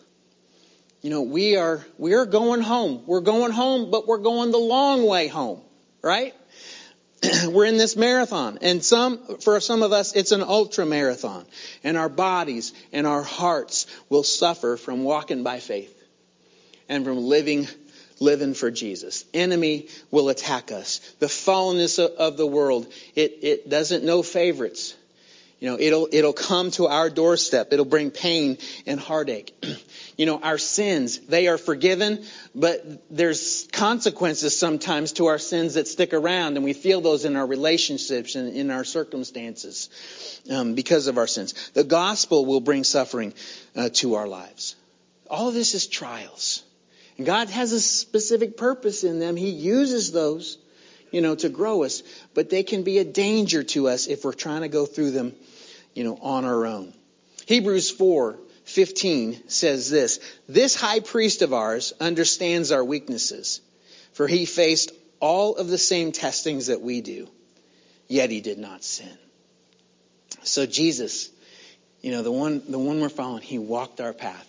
You 1.06 1.12
know, 1.12 1.22
we 1.22 1.56
are, 1.56 1.86
we 2.00 2.16
are 2.16 2.26
going 2.26 2.62
home. 2.62 3.04
We're 3.06 3.22
going 3.22 3.52
home, 3.52 3.92
but 3.92 4.08
we're 4.08 4.18
going 4.18 4.50
the 4.50 4.58
long 4.58 5.06
way 5.06 5.28
home, 5.28 5.62
right? 6.02 6.34
we're 7.46 7.66
in 7.66 7.78
this 7.78 7.96
marathon. 7.96 8.58
And 8.64 8.84
some, 8.84 9.20
for 9.38 9.60
some 9.60 9.84
of 9.84 9.92
us, 9.92 10.16
it's 10.16 10.32
an 10.32 10.42
ultra 10.42 10.84
marathon. 10.84 11.46
And 11.84 11.96
our 11.96 12.10
bodies 12.10 12.74
and 12.92 13.06
our 13.06 13.22
hearts 13.22 13.86
will 14.10 14.24
suffer 14.24 14.78
from 14.78 15.04
walking 15.04 15.44
by 15.44 15.60
faith 15.60 15.96
and 16.90 17.06
from 17.06 17.20
living 17.20 17.68
living 18.20 18.56
for 18.56 18.72
Jesus. 18.72 19.26
Enemy 19.32 19.90
will 20.10 20.30
attack 20.30 20.72
us. 20.72 21.02
The 21.20 21.28
fallenness 21.28 22.00
of 22.00 22.36
the 22.36 22.48
world, 22.48 22.92
it, 23.14 23.40
it 23.44 23.70
doesn't 23.70 24.04
know 24.04 24.24
favorites. 24.24 24.96
You 25.60 25.70
know, 25.70 25.78
it'll, 25.80 26.10
it'll 26.12 26.34
come 26.34 26.72
to 26.72 26.88
our 26.88 27.10
doorstep. 27.10 27.72
It'll 27.72 27.86
bring 27.86 28.12
pain 28.12 28.58
and 28.86 29.00
heartache. 29.00 29.54
you 30.18 30.26
know, 30.26 30.40
our 30.40 30.58
sins, 30.58 31.20
they 31.20 31.48
are 31.48 31.58
forgiven, 31.58 32.26
but 32.54 32.84
there's 33.10 33.68
consequences 33.72 34.58
sometimes 34.58 35.14
to 35.14 35.28
our 35.28 35.40
sins 35.40 35.76
that 35.76 35.88
stick 35.88 36.14
around, 36.14 36.58
and 36.58 36.66
we 36.66 36.74
feel 36.74 37.00
those 37.00 37.24
in 37.24 37.38
our 37.38 37.46
relationships 37.46 38.36
and 38.36 38.56
in 38.56 38.70
our 38.70 38.84
circumstances 38.84 39.90
um, 40.52 40.76
because 40.76 41.08
of 41.08 41.18
our 41.18 41.28
sins. 41.28 41.72
The 41.74 41.86
gospel 41.86 42.46
will 42.46 42.62
bring 42.62 42.84
suffering 42.84 43.34
uh, 43.76 43.90
to 43.94 44.16
our 44.16 44.28
lives. 44.28 44.76
All 45.30 45.48
of 45.48 45.54
this 45.54 45.74
is 45.74 45.88
trials. 45.88 46.64
And 47.18 47.26
God 47.26 47.50
has 47.50 47.72
a 47.72 47.80
specific 47.80 48.58
purpose 48.58 49.04
in 49.04 49.20
them. 49.20 49.38
He 49.38 49.50
uses 49.50 50.12
those, 50.12 50.58
you 51.12 51.22
know, 51.22 51.36
to 51.36 51.50
grow 51.50 51.84
us, 51.84 52.04
but 52.34 52.50
they 52.50 52.64
can 52.64 52.84
be 52.84 52.98
a 52.98 53.06
danger 53.06 53.64
to 53.64 53.88
us 53.88 54.08
if 54.08 54.24
we're 54.24 54.34
trying 54.34 54.62
to 54.62 54.68
go 54.68 54.86
through 54.86 55.12
them, 55.12 55.34
you 55.94 56.04
know, 56.04 56.18
on 56.22 56.46
our 56.46 56.66
own. 56.66 56.94
Hebrews 57.46 57.92
4 57.92 58.40
15 58.66 59.48
says 59.48 59.90
this 59.90 60.20
This 60.48 60.76
high 60.76 61.00
priest 61.00 61.42
of 61.42 61.54
ours 61.54 61.94
understands 62.00 62.72
our 62.72 62.84
weaknesses, 62.84 63.62
for 64.14 64.28
he 64.28 64.46
faced 64.46 64.92
all 65.20 65.56
of 65.56 65.68
the 65.68 65.78
same 65.78 66.12
testings 66.12 66.68
that 66.68 66.82
we 66.82 67.02
do, 67.02 67.30
yet 68.08 68.32
he 68.32 68.42
did 68.42 68.58
not 68.58 68.84
sin. 68.84 69.18
So 70.44 70.66
Jesus, 70.66 71.30
you 72.02 72.12
know, 72.12 72.22
the 72.22 72.32
one, 72.32 72.62
the 72.68 72.80
one 72.80 73.00
we're 73.00 73.10
following, 73.10 73.42
he 73.42 73.58
walked 73.58 74.02
our 74.02 74.14
path. 74.14 74.48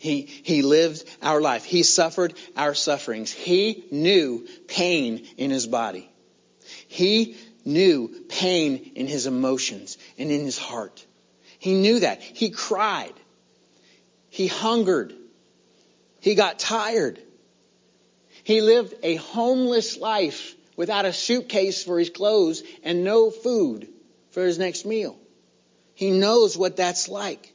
He, 0.00 0.22
he 0.22 0.62
lived 0.62 1.04
our 1.20 1.42
life. 1.42 1.62
He 1.62 1.82
suffered 1.82 2.32
our 2.56 2.74
sufferings. 2.74 3.30
He 3.30 3.84
knew 3.90 4.48
pain 4.66 5.26
in 5.36 5.50
his 5.50 5.66
body. 5.66 6.10
He 6.88 7.36
knew 7.66 8.08
pain 8.30 8.92
in 8.94 9.06
his 9.06 9.26
emotions 9.26 9.98
and 10.16 10.30
in 10.30 10.42
his 10.42 10.56
heart. 10.56 11.04
He 11.58 11.74
knew 11.74 12.00
that. 12.00 12.22
He 12.22 12.48
cried. 12.48 13.12
He 14.30 14.46
hungered. 14.46 15.12
He 16.20 16.34
got 16.34 16.58
tired. 16.58 17.20
He 18.42 18.62
lived 18.62 18.94
a 19.02 19.16
homeless 19.16 19.98
life 19.98 20.54
without 20.76 21.04
a 21.04 21.12
suitcase 21.12 21.84
for 21.84 21.98
his 21.98 22.08
clothes 22.08 22.62
and 22.82 23.04
no 23.04 23.30
food 23.30 23.86
for 24.30 24.46
his 24.46 24.58
next 24.58 24.86
meal. 24.86 25.18
He 25.92 26.10
knows 26.10 26.56
what 26.56 26.78
that's 26.78 27.10
like. 27.10 27.52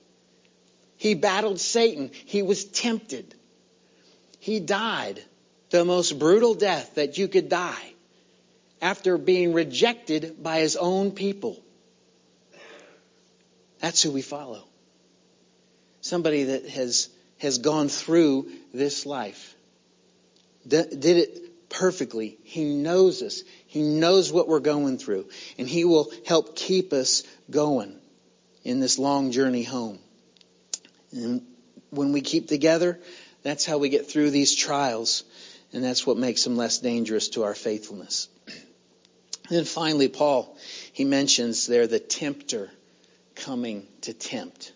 He 1.06 1.14
battled 1.14 1.60
Satan. 1.60 2.10
He 2.26 2.42
was 2.42 2.66
tempted. 2.66 3.36
He 4.40 4.60
died 4.60 5.22
the 5.70 5.86
most 5.86 6.18
brutal 6.18 6.56
death 6.56 6.96
that 6.96 7.20
you 7.20 7.28
could 7.28 7.48
die 7.48 7.94
after 8.82 9.20
being 9.20 9.54
rejected 9.54 10.42
by 10.42 10.62
his 10.62 10.76
own 10.76 11.12
people. 11.12 11.62
That's 13.82 14.02
who 14.02 14.10
we 14.10 14.24
follow. 14.24 14.64
Somebody 16.02 16.46
that 16.46 16.68
has, 16.70 17.10
has 17.38 17.60
gone 17.60 17.88
through 17.88 18.50
this 18.74 19.06
life. 19.06 19.54
did 20.68 21.06
it 21.06 21.70
perfectly. 21.70 22.40
He 22.44 22.64
knows 22.64 23.22
us. 23.22 23.44
He 23.68 23.84
knows 23.84 24.32
what 24.32 24.48
we're 24.48 24.60
going 24.60 24.98
through. 24.98 25.30
And 25.60 25.70
He 25.70 25.86
will 25.86 26.12
help 26.26 26.56
keep 26.56 26.94
us 26.94 27.22
going 27.52 27.96
in 28.64 28.80
this 28.80 28.98
long 28.98 29.30
journey 29.30 29.62
home. 29.62 30.00
And 31.16 31.42
when 31.90 32.12
we 32.12 32.22
keep 32.22 32.48
together, 32.48 33.00
that's 33.42 33.66
how 33.66 33.78
we 33.78 33.90
get 33.90 34.10
through 34.10 34.32
these 34.32 34.54
trials, 34.54 35.24
and 35.74 35.84
that's 35.84 36.06
what 36.06 36.18
makes 36.18 36.44
them 36.44 36.58
less 36.58 36.80
dangerous 36.80 37.30
to 37.30 37.44
our 37.44 37.56
faithfulness. 37.56 38.28
And 38.48 39.58
then 39.58 39.66
finally, 39.66 40.08
Paul, 40.08 40.58
he 40.92 41.06
mentions 41.06 41.68
there 41.68 41.88
the 41.88 42.00
tempter 42.00 42.72
coming 43.36 43.88
to 44.02 44.14
tempt. 44.14 44.74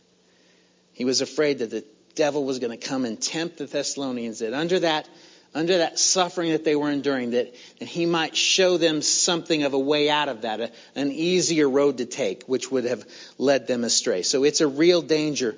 He 0.94 1.06
was 1.06 1.22
afraid 1.22 1.60
that 1.60 1.72
the 1.72 1.84
devil 2.16 2.44
was 2.44 2.60
going 2.60 2.78
to 2.78 2.88
come 2.88 3.06
and 3.06 3.20
tempt 3.20 3.58
the 3.58 3.66
Thessalonians, 3.66 4.40
that 4.40 4.54
under 4.54 4.80
that 4.80 5.08
under 5.56 5.80
that 5.80 5.98
suffering 5.98 6.52
that 6.52 6.64
they 6.64 6.76
were 6.76 6.92
enduring, 6.92 7.32
that, 7.32 7.56
that 7.80 7.88
he 7.88 8.06
might 8.06 8.36
show 8.36 8.78
them 8.78 9.02
something 9.02 9.64
of 9.64 9.74
a 9.74 9.80
way 9.80 10.10
out 10.10 10.30
of 10.30 10.42
that, 10.42 10.60
a, 10.60 10.72
an 10.96 11.12
easier 11.12 11.68
road 11.68 11.98
to 11.98 12.06
take, 12.06 12.44
which 12.44 12.70
would 12.70 12.86
have 12.86 13.04
led 13.38 13.66
them 13.66 13.84
astray. 13.84 14.22
So 14.22 14.44
it's 14.44 14.62
a 14.62 14.68
real 14.68 15.02
danger 15.02 15.56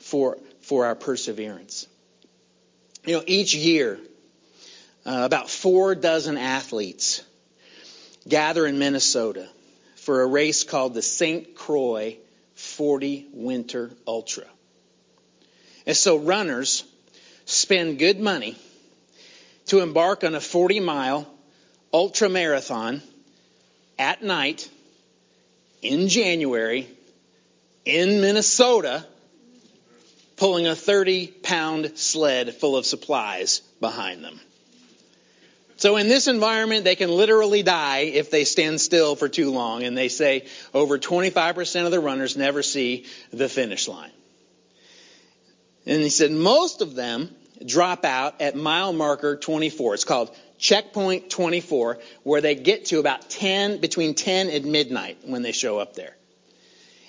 for, 0.00 0.38
for 0.62 0.86
our 0.86 0.94
perseverance. 0.94 1.86
You 3.06 3.16
know, 3.16 3.24
each 3.26 3.54
year, 3.54 3.98
uh, 5.06 5.22
about 5.24 5.48
four 5.48 5.94
dozen 5.94 6.36
athletes 6.36 7.22
gather 8.28 8.66
in 8.66 8.78
Minnesota 8.78 9.48
for 9.96 10.22
a 10.22 10.26
race 10.26 10.64
called 10.64 10.94
the 10.94 11.02
St. 11.02 11.54
Croix 11.54 12.16
40 12.54 13.28
Winter 13.32 13.90
Ultra. 14.06 14.44
And 15.86 15.96
so 15.96 16.18
runners 16.18 16.84
spend 17.46 17.98
good 17.98 18.20
money 18.20 18.56
to 19.66 19.80
embark 19.80 20.24
on 20.24 20.34
a 20.34 20.40
40 20.40 20.80
mile 20.80 21.26
ultra 21.92 22.28
marathon 22.28 23.02
at 23.98 24.22
night 24.22 24.68
in 25.82 26.08
January 26.08 26.86
in 27.84 28.20
Minnesota 28.20 29.04
pulling 30.40 30.66
a 30.66 30.74
30 30.74 31.26
pound 31.26 31.98
sled 31.98 32.54
full 32.54 32.74
of 32.74 32.86
supplies 32.86 33.60
behind 33.78 34.24
them. 34.24 34.40
So 35.76 35.98
in 35.98 36.08
this 36.08 36.28
environment, 36.28 36.84
they 36.84 36.96
can 36.96 37.10
literally 37.10 37.62
die 37.62 38.00
if 38.00 38.30
they 38.30 38.44
stand 38.44 38.80
still 38.80 39.16
for 39.16 39.28
too 39.28 39.50
long. 39.50 39.82
And 39.82 39.96
they 39.96 40.08
say 40.08 40.46
over 40.72 40.98
25% 40.98 41.84
of 41.84 41.90
the 41.90 42.00
runners 42.00 42.38
never 42.38 42.62
see 42.62 43.04
the 43.30 43.50
finish 43.50 43.86
line. 43.86 44.12
And 45.84 46.00
he 46.00 46.08
said 46.08 46.32
most 46.32 46.80
of 46.80 46.94
them 46.94 47.28
drop 47.64 48.06
out 48.06 48.40
at 48.40 48.56
mile 48.56 48.94
marker 48.94 49.36
24. 49.36 49.92
It's 49.92 50.04
called 50.04 50.34
checkpoint 50.58 51.28
24, 51.28 51.98
where 52.22 52.40
they 52.40 52.54
get 52.54 52.86
to 52.86 52.98
about 52.98 53.28
10, 53.28 53.80
between 53.82 54.14
10 54.14 54.48
and 54.48 54.64
midnight 54.64 55.18
when 55.22 55.42
they 55.42 55.52
show 55.52 55.78
up 55.78 55.94
there. 55.94 56.16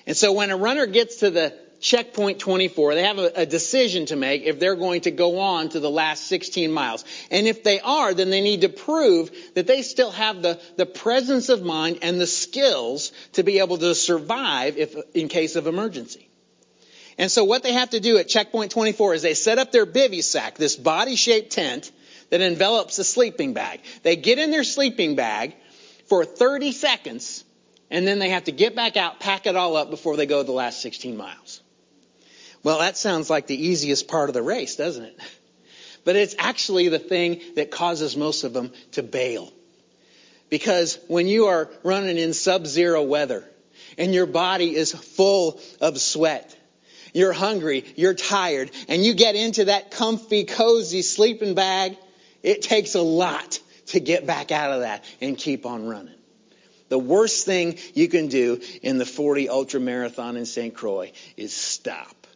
And 0.06 0.18
so 0.18 0.34
when 0.34 0.52
a 0.52 0.58
runner 0.58 0.86
gets 0.86 1.18
to 1.18 1.30
the 1.30 1.58
checkpoint 1.82 2.40
24. 2.40 2.96
They 2.96 3.04
have 3.04 3.18
a, 3.18 3.32
a, 3.42 3.46
decision 3.46 4.06
to 4.06 4.16
make 4.16 4.44
if 4.44 4.60
they're 4.60 4.76
going 4.76 5.02
to 5.02 5.12
go 5.12 5.40
on 5.40 5.70
to 5.70 5.80
the 5.80 5.90
last 5.90 6.28
16 6.28 6.72
miles. 6.72 7.04
And 7.30 7.48
if 7.48 7.64
they 7.64 7.82
are, 7.82 8.14
then 8.14 8.30
they 8.30 8.42
need 8.42 8.62
to 8.62 8.70
prove 8.70 9.32
that 9.56 9.68
they 9.68 9.82
still 9.82 10.12
have 10.12 10.42
the, 10.42 10.62
the 10.78 10.86
presence 10.86 11.50
of 11.50 11.64
mind 11.64 12.00
and 12.04 12.22
the 12.22 12.28
skills 12.28 13.12
to 13.34 13.44
be 13.44 13.60
able 13.60 13.80
to 13.80 13.96
survive 13.96 14.78
if, 14.78 14.96
in 15.14 15.28
case 15.28 15.56
of 15.56 15.68
emergency. 15.68 16.30
And 17.18 17.32
so 17.32 17.44
what 17.44 17.64
they 17.64 17.74
have 17.74 17.90
to 17.90 18.00
do 18.00 18.18
at 18.18 18.30
checkpoint 18.30 18.72
24 18.72 19.16
is 19.16 19.22
they 19.22 19.34
set 19.34 19.58
up 19.58 19.72
their 19.72 19.86
bivy 19.86 20.24
sack, 20.24 20.58
this 20.58 20.76
body-shaped 20.76 21.52
tent 21.52 21.92
that 22.30 22.42
envelops 22.42 22.98
a 23.00 23.04
sleeping 23.04 23.54
bag. 23.54 23.82
They 24.04 24.16
get 24.16 24.40
in 24.40 24.52
their 24.52 24.64
sleeping 24.64 25.16
bag 25.16 25.56
for 26.08 26.26
30 26.26 26.72
seconds 26.72 27.44
and 27.90 28.08
then 28.08 28.20
they 28.20 28.30
have 28.30 28.46
to 28.46 28.52
get 28.52 28.74
back 28.74 28.96
out, 28.96 29.20
pack 29.20 29.46
it 29.46 29.56
all 29.56 29.76
up 29.76 29.90
before 29.90 30.16
they 30.16 30.26
go 30.26 30.44
the 30.44 30.54
last 30.54 30.82
16 30.82 31.18
miles. 31.18 31.61
Well, 32.64 32.80
that 32.80 32.98
sounds 32.98 33.30
like 33.30 33.48
the 33.48 33.68
easiest 33.68 34.08
part 34.08 34.30
of 34.30 34.34
the 34.34 34.42
race, 34.42 34.76
doesn't 34.76 35.06
it? 35.06 35.20
But 36.04 36.16
it's 36.16 36.36
actually 36.40 36.90
the 36.90 37.00
thing 37.00 37.42
that 37.56 37.72
causes 37.72 38.18
most 38.18 38.44
of 38.44 38.54
them 38.54 38.72
to 38.94 39.04
bail. 39.04 39.52
Because 40.50 41.00
when 41.08 41.28
you 41.28 41.46
are 41.46 41.70
running 41.84 42.18
in 42.18 42.34
sub-zero 42.34 43.04
weather, 43.04 43.48
and 43.98 44.14
your 44.14 44.26
body 44.26 44.76
is 44.76 44.92
full 44.92 45.60
of 45.80 46.00
sweat. 46.00 46.58
You're 47.14 47.34
hungry, 47.34 47.86
you're 47.96 48.14
tired, 48.14 48.72
and 48.88 49.04
you 49.04 49.14
get 49.14 49.36
into 49.36 49.66
that 49.66 49.92
comfy, 49.92 50.46
cozy 50.46 51.02
sleeping 51.02 51.56
bag. 51.56 51.98
It 52.42 52.62
takes 52.62 52.96
a 52.96 53.02
lot 53.02 53.60
to 53.88 54.00
get 54.00 54.26
back 54.26 54.52
out 54.52 54.72
of 54.72 54.82
that 54.82 55.04
and 55.20 55.38
keep 55.38 55.66
on 55.66 55.86
running. 55.86 56.16
The 56.90 57.00
worst 57.00 57.46
thing 57.46 57.78
you 57.94 58.08
can 58.08 58.28
do 58.28 58.62
in 58.82 58.98
the 58.98 59.06
40 59.06 59.50
ultra 59.50 59.80
marathon 59.80 60.38
in 60.38 60.46
St. 60.46 60.74
Croix 60.74 61.12
is 61.38 61.56
stop. 61.56 62.28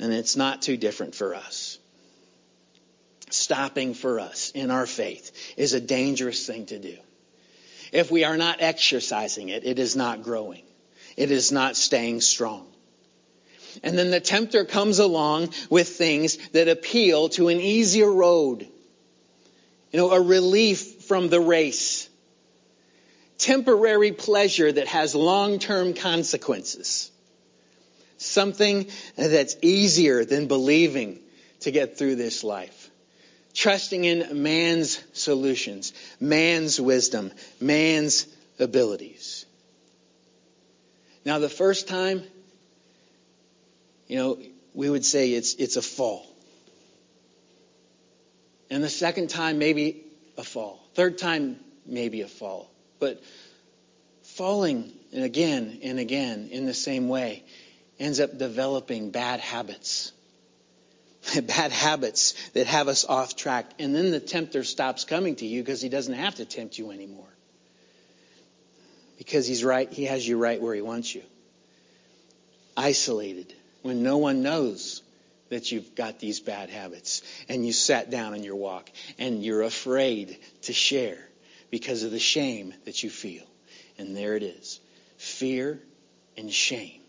And 0.00 0.14
it's 0.14 0.34
not 0.34 0.62
too 0.62 0.78
different 0.78 1.14
for 1.14 1.34
us. 1.34 1.78
Stopping 3.28 3.92
for 3.92 4.18
us 4.18 4.50
in 4.54 4.70
our 4.70 4.86
faith 4.86 5.30
is 5.58 5.74
a 5.74 5.80
dangerous 5.80 6.46
thing 6.46 6.66
to 6.66 6.78
do. 6.78 6.96
If 7.92 8.10
we 8.10 8.24
are 8.24 8.38
not 8.38 8.62
exercising 8.62 9.50
it, 9.50 9.64
it 9.64 9.78
is 9.78 9.94
not 9.94 10.22
growing. 10.22 10.62
It 11.16 11.30
is 11.30 11.52
not 11.52 11.76
staying 11.76 12.22
strong. 12.22 12.66
And 13.82 13.96
then 13.96 14.10
the 14.10 14.20
tempter 14.20 14.64
comes 14.64 15.00
along 15.00 15.50
with 15.68 15.88
things 15.88 16.38
that 16.52 16.68
appeal 16.68 17.28
to 17.30 17.48
an 17.48 17.60
easier 17.60 18.10
road. 18.10 18.66
You 19.92 19.98
know, 19.98 20.12
a 20.12 20.20
relief 20.20 21.02
from 21.02 21.28
the 21.28 21.40
race. 21.40 22.08
Temporary 23.36 24.12
pleasure 24.12 24.72
that 24.72 24.88
has 24.88 25.14
long-term 25.14 25.94
consequences. 25.94 27.09
Something 28.20 28.86
that's 29.16 29.56
easier 29.62 30.26
than 30.26 30.46
believing 30.46 31.20
to 31.60 31.70
get 31.70 31.96
through 31.96 32.16
this 32.16 32.44
life. 32.44 32.90
Trusting 33.54 34.04
in 34.04 34.42
man's 34.42 35.02
solutions, 35.14 35.94
man's 36.20 36.78
wisdom, 36.78 37.32
man's 37.62 38.26
abilities. 38.58 39.46
Now, 41.24 41.38
the 41.38 41.48
first 41.48 41.88
time, 41.88 42.22
you 44.06 44.18
know, 44.18 44.38
we 44.74 44.90
would 44.90 45.06
say 45.06 45.32
it's, 45.32 45.54
it's 45.54 45.76
a 45.76 45.82
fall. 45.82 46.26
And 48.68 48.84
the 48.84 48.90
second 48.90 49.30
time, 49.30 49.58
maybe 49.58 50.04
a 50.36 50.44
fall. 50.44 50.78
Third 50.92 51.16
time, 51.16 51.56
maybe 51.86 52.20
a 52.20 52.28
fall. 52.28 52.70
But 52.98 53.22
falling 54.22 54.92
again 55.14 55.80
and 55.82 55.98
again 55.98 56.50
in 56.52 56.66
the 56.66 56.74
same 56.74 57.08
way 57.08 57.44
ends 58.00 58.18
up 58.18 58.36
developing 58.38 59.10
bad 59.10 59.38
habits. 59.38 60.12
bad 61.42 61.70
habits 61.70 62.34
that 62.54 62.66
have 62.66 62.88
us 62.88 63.04
off 63.04 63.36
track. 63.36 63.66
And 63.78 63.94
then 63.94 64.10
the 64.10 64.20
tempter 64.20 64.64
stops 64.64 65.04
coming 65.04 65.36
to 65.36 65.46
you 65.46 65.62
because 65.62 65.82
he 65.82 65.90
doesn't 65.90 66.14
have 66.14 66.36
to 66.36 66.44
tempt 66.44 66.78
you 66.78 66.90
anymore. 66.90 67.28
Because 69.18 69.46
he's 69.46 69.62
right, 69.62 69.92
he 69.92 70.04
has 70.04 70.26
you 70.26 70.38
right 70.38 70.60
where 70.60 70.74
he 70.74 70.80
wants 70.80 71.14
you. 71.14 71.22
Isolated 72.76 73.52
when 73.82 74.02
no 74.02 74.16
one 74.16 74.42
knows 74.42 75.02
that 75.50 75.70
you've 75.70 75.94
got 75.94 76.20
these 76.20 76.40
bad 76.40 76.70
habits 76.70 77.22
and 77.48 77.66
you 77.66 77.72
sat 77.72 78.08
down 78.08 78.34
in 78.34 78.42
your 78.42 78.56
walk 78.56 78.90
and 79.18 79.44
you're 79.44 79.62
afraid 79.62 80.38
to 80.62 80.72
share 80.72 81.18
because 81.70 82.02
of 82.02 82.12
the 82.12 82.18
shame 82.18 82.72
that 82.86 83.02
you 83.02 83.10
feel. 83.10 83.44
And 83.98 84.16
there 84.16 84.36
it 84.36 84.42
is. 84.42 84.80
Fear 85.18 85.82
and 86.38 86.50
shame. 86.50 86.99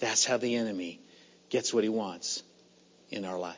That's 0.00 0.24
how 0.24 0.36
the 0.36 0.56
enemy 0.56 1.00
gets 1.48 1.72
what 1.72 1.84
he 1.84 1.90
wants 1.90 2.42
in 3.10 3.24
our 3.24 3.38
life. 3.38 3.56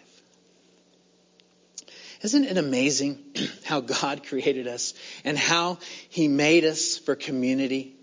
Isn't 2.23 2.45
it 2.45 2.59
amazing 2.59 3.19
how 3.65 3.81
God 3.81 4.25
created 4.25 4.67
us 4.67 4.95
and 5.25 5.39
how 5.39 5.79
he 6.09 6.29
made 6.29 6.65
us 6.65 6.99
for 6.99 7.15
community? 7.15 7.95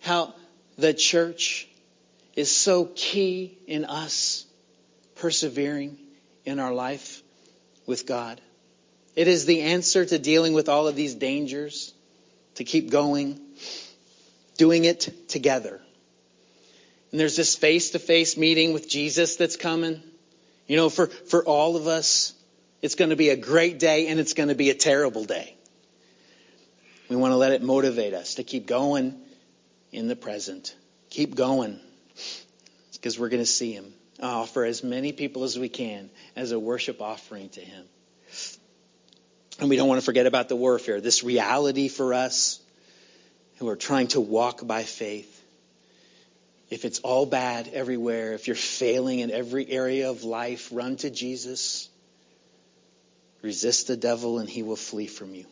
How 0.00 0.34
the 0.78 0.94
church 0.94 1.68
is 2.34 2.50
so 2.50 2.86
key 2.94 3.58
in 3.66 3.84
us 3.84 4.46
persevering 5.16 5.98
in 6.46 6.58
our 6.58 6.72
life 6.72 7.22
with 7.86 8.06
God. 8.06 8.40
It 9.14 9.28
is 9.28 9.44
the 9.44 9.62
answer 9.62 10.04
to 10.06 10.18
dealing 10.18 10.54
with 10.54 10.68
all 10.68 10.88
of 10.88 10.96
these 10.96 11.14
dangers, 11.14 11.92
to 12.54 12.64
keep 12.64 12.90
going, 12.90 13.38
doing 14.56 14.84
it 14.84 15.28
together. 15.28 15.80
And 17.10 17.20
there's 17.20 17.36
this 17.36 17.56
face 17.56 17.90
to 17.90 17.98
face 17.98 18.36
meeting 18.36 18.72
with 18.72 18.88
Jesus 18.88 19.36
that's 19.36 19.56
coming. 19.56 20.02
You 20.66 20.76
know, 20.76 20.88
for, 20.88 21.08
for 21.08 21.44
all 21.44 21.76
of 21.76 21.86
us, 21.86 22.32
it's 22.82 22.94
going 22.94 23.10
to 23.10 23.16
be 23.16 23.30
a 23.30 23.36
great 23.36 23.78
day 23.78 24.06
and 24.06 24.20
it's 24.20 24.34
going 24.34 24.48
to 24.48 24.54
be 24.54 24.70
a 24.70 24.74
terrible 24.74 25.24
day. 25.24 25.54
We 27.08 27.16
want 27.16 27.32
to 27.32 27.36
let 27.36 27.52
it 27.52 27.62
motivate 27.62 28.14
us 28.14 28.36
to 28.36 28.44
keep 28.44 28.66
going 28.66 29.20
in 29.90 30.06
the 30.06 30.14
present. 30.14 30.76
Keep 31.10 31.34
going 31.34 31.80
because 32.92 33.18
we're 33.18 33.30
going 33.30 33.42
to 33.42 33.50
see 33.50 33.72
him. 33.72 33.92
Offer 34.22 34.64
as 34.64 34.84
many 34.84 35.12
people 35.12 35.44
as 35.44 35.58
we 35.58 35.68
can 35.68 36.10
as 36.36 36.52
a 36.52 36.60
worship 36.60 37.00
offering 37.00 37.48
to 37.50 37.60
him. 37.60 37.84
And 39.58 39.68
we 39.68 39.76
don't 39.76 39.88
want 39.88 40.00
to 40.00 40.04
forget 40.04 40.26
about 40.26 40.48
the 40.48 40.56
warfare, 40.56 41.00
this 41.00 41.24
reality 41.24 41.88
for 41.88 42.14
us 42.14 42.60
who 43.58 43.68
are 43.68 43.76
trying 43.76 44.08
to 44.08 44.20
walk 44.20 44.64
by 44.64 44.84
faith 44.84 45.29
if 46.70 46.84
it's 46.84 47.00
all 47.00 47.26
bad 47.26 47.68
everywhere, 47.68 48.32
if 48.32 48.46
you're 48.46 48.56
failing 48.56 49.18
in 49.18 49.30
every 49.30 49.68
area 49.68 50.08
of 50.08 50.22
life, 50.22 50.68
run 50.72 50.96
to 50.96 51.10
Jesus. 51.10 51.88
Resist 53.42 53.88
the 53.88 53.96
devil 53.96 54.38
and 54.38 54.48
he 54.48 54.62
will 54.62 54.76
flee 54.76 55.08
from 55.08 55.34
you. 55.34 55.46